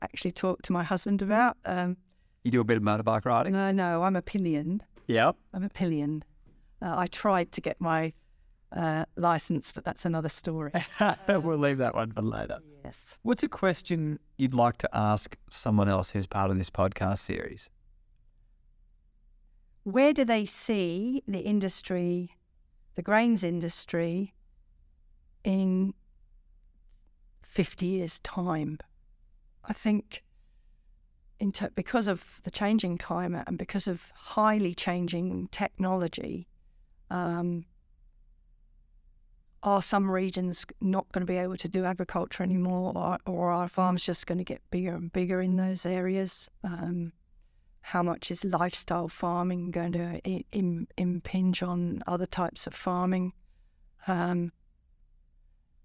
actually 0.00 0.32
talked 0.32 0.64
to 0.64 0.72
my 0.72 0.82
husband 0.82 1.22
about. 1.22 1.56
Um, 1.64 1.96
You 2.42 2.50
do 2.50 2.60
a 2.60 2.64
bit 2.64 2.76
of 2.78 2.82
motorbike 2.82 3.24
riding. 3.24 3.52
no, 3.52 3.70
no, 3.70 4.02
I'm 4.02 4.16
a 4.16 4.22
pillion. 4.22 4.82
Yep. 5.06 5.36
I'm 5.54 5.62
a 5.62 5.68
pillion. 5.68 6.24
Uh, 6.80 6.94
I 6.96 7.06
tried 7.06 7.52
to 7.52 7.60
get 7.60 7.80
my 7.80 8.12
uh, 8.76 9.04
license, 9.16 9.72
but 9.72 9.84
that's 9.84 10.04
another 10.04 10.28
story. 10.28 10.72
we'll 11.28 11.58
leave 11.58 11.78
that 11.78 11.94
one 11.94 12.12
for 12.12 12.22
later. 12.22 12.58
yes. 12.84 13.18
What's 13.22 13.42
a 13.42 13.48
question 13.48 14.18
you'd 14.36 14.54
like 14.54 14.78
to 14.78 14.88
ask 14.92 15.36
someone 15.50 15.88
else 15.88 16.10
who's 16.10 16.26
part 16.26 16.50
of 16.50 16.58
this 16.58 16.70
podcast 16.70 17.18
series? 17.18 17.68
Where 19.84 20.12
do 20.12 20.24
they 20.24 20.46
see 20.46 21.22
the 21.26 21.40
industry, 21.40 22.30
the 22.94 23.02
grains 23.02 23.42
industry, 23.42 24.32
in 25.44 25.92
50 27.42 27.86
years' 27.86 28.20
time? 28.20 28.78
I 29.64 29.72
think 29.72 30.22
in 31.40 31.50
ter- 31.50 31.70
because 31.74 32.06
of 32.06 32.40
the 32.44 32.50
changing 32.50 32.98
climate 32.98 33.44
and 33.48 33.58
because 33.58 33.88
of 33.88 34.12
highly 34.14 34.74
changing 34.74 35.48
technology, 35.48 36.46
um, 37.10 37.64
are 39.62 39.82
some 39.82 40.10
regions 40.10 40.66
not 40.80 41.10
going 41.12 41.24
to 41.24 41.32
be 41.32 41.38
able 41.38 41.56
to 41.56 41.68
do 41.68 41.84
agriculture 41.84 42.42
anymore, 42.42 42.92
or, 42.94 43.18
or 43.26 43.50
are 43.50 43.68
farms 43.68 44.04
just 44.04 44.26
going 44.26 44.38
to 44.38 44.44
get 44.44 44.60
bigger 44.70 44.94
and 44.94 45.12
bigger 45.12 45.40
in 45.40 45.56
those 45.56 45.86
areas? 45.86 46.50
Um, 46.64 47.12
how 47.82 48.02
much 48.02 48.30
is 48.30 48.44
lifestyle 48.44 49.08
farming 49.08 49.70
going 49.70 49.92
to 49.92 50.20
impinge 50.96 51.62
on 51.62 52.02
other 52.06 52.26
types 52.26 52.66
of 52.66 52.74
farming? 52.74 53.32
Um, 54.06 54.52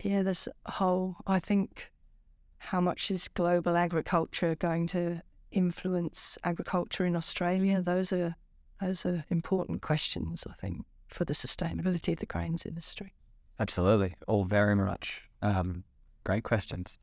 yeah, 0.01 0.23
there's 0.23 0.47
a 0.65 0.71
whole. 0.71 1.17
I 1.25 1.39
think 1.39 1.91
how 2.59 2.79
much 2.81 3.11
is 3.11 3.27
global 3.27 3.75
agriculture 3.75 4.55
going 4.55 4.87
to 4.87 5.21
influence 5.51 6.37
agriculture 6.43 7.05
in 7.05 7.15
Australia? 7.15 7.81
Those 7.81 8.13
are 8.13 8.35
those 8.79 9.05
are 9.05 9.25
important 9.29 9.81
questions. 9.81 10.45
I 10.47 10.53
think 10.53 10.85
for 11.07 11.25
the 11.25 11.33
sustainability 11.33 12.13
of 12.13 12.19
the 12.19 12.25
grains 12.25 12.65
industry. 12.65 13.13
Absolutely. 13.59 14.15
All 14.27 14.43
very 14.43 14.75
much 14.75 15.23
um, 15.41 15.83
great 16.23 16.43
questions. 16.43 16.97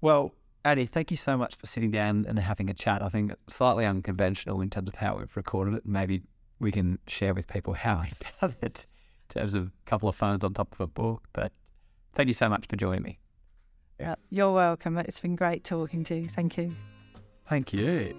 Well, 0.00 0.32
Andy, 0.64 0.86
thank 0.86 1.10
you 1.10 1.16
so 1.16 1.36
much 1.36 1.56
for 1.56 1.66
sitting 1.66 1.90
down 1.90 2.26
and 2.28 2.38
having 2.38 2.68
a 2.70 2.74
chat. 2.74 3.02
I 3.02 3.08
think 3.08 3.32
it's 3.32 3.54
slightly 3.54 3.86
unconventional 3.86 4.60
in 4.60 4.70
terms 4.70 4.88
of 4.88 4.96
how 4.96 5.18
we've 5.18 5.34
recorded 5.36 5.74
it. 5.74 5.86
Maybe 5.86 6.22
we 6.58 6.70
can 6.70 6.98
share 7.06 7.34
with 7.34 7.48
people 7.48 7.72
how 7.72 8.02
we've 8.02 8.18
done 8.40 8.56
it 8.62 8.86
in 9.28 9.40
terms 9.40 9.54
of 9.54 9.66
a 9.66 9.70
couple 9.86 10.08
of 10.08 10.16
phones 10.16 10.44
on 10.44 10.54
top 10.54 10.72
of 10.72 10.80
a 10.80 10.86
book. 10.86 11.24
But 11.32 11.52
thank 12.14 12.28
you 12.28 12.34
so 12.34 12.48
much 12.48 12.66
for 12.68 12.76
joining 12.76 13.02
me. 13.02 13.18
Yeah, 13.98 14.14
you're 14.30 14.52
welcome. 14.52 14.96
It's 14.98 15.20
been 15.20 15.36
great 15.36 15.64
talking 15.64 16.04
to 16.04 16.14
you. 16.14 16.28
Thank 16.28 16.56
you. 16.56 16.72
Thank 17.48 17.72
you. 17.72 18.16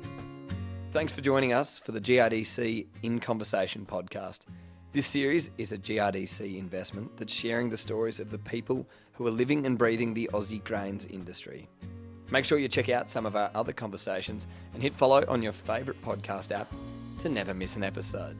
Thanks 0.91 1.13
for 1.13 1.21
joining 1.21 1.53
us 1.53 1.79
for 1.79 1.91
the 1.91 2.01
GRDC 2.01 2.85
In 3.01 3.19
Conversation 3.19 3.85
podcast. 3.85 4.41
This 4.93 5.07
series 5.07 5.51
is 5.57 5.71
a 5.71 5.77
GRDC 5.77 6.57
investment 6.57 7.15
that's 7.15 7.33
sharing 7.33 7.69
the 7.69 7.77
stories 7.77 8.19
of 8.19 8.29
the 8.29 8.39
people 8.39 8.85
who 9.13 9.25
are 9.25 9.31
living 9.31 9.65
and 9.65 9.77
breathing 9.77 10.13
the 10.13 10.29
Aussie 10.33 10.61
grains 10.61 11.05
industry. 11.05 11.69
Make 12.29 12.43
sure 12.43 12.57
you 12.57 12.67
check 12.67 12.89
out 12.89 13.09
some 13.09 13.25
of 13.25 13.37
our 13.37 13.49
other 13.55 13.71
conversations 13.71 14.47
and 14.73 14.83
hit 14.83 14.93
follow 14.93 15.23
on 15.29 15.41
your 15.41 15.53
favourite 15.53 16.01
podcast 16.01 16.51
app 16.51 16.69
to 17.19 17.29
never 17.29 17.53
miss 17.53 17.77
an 17.77 17.85
episode. 17.85 18.35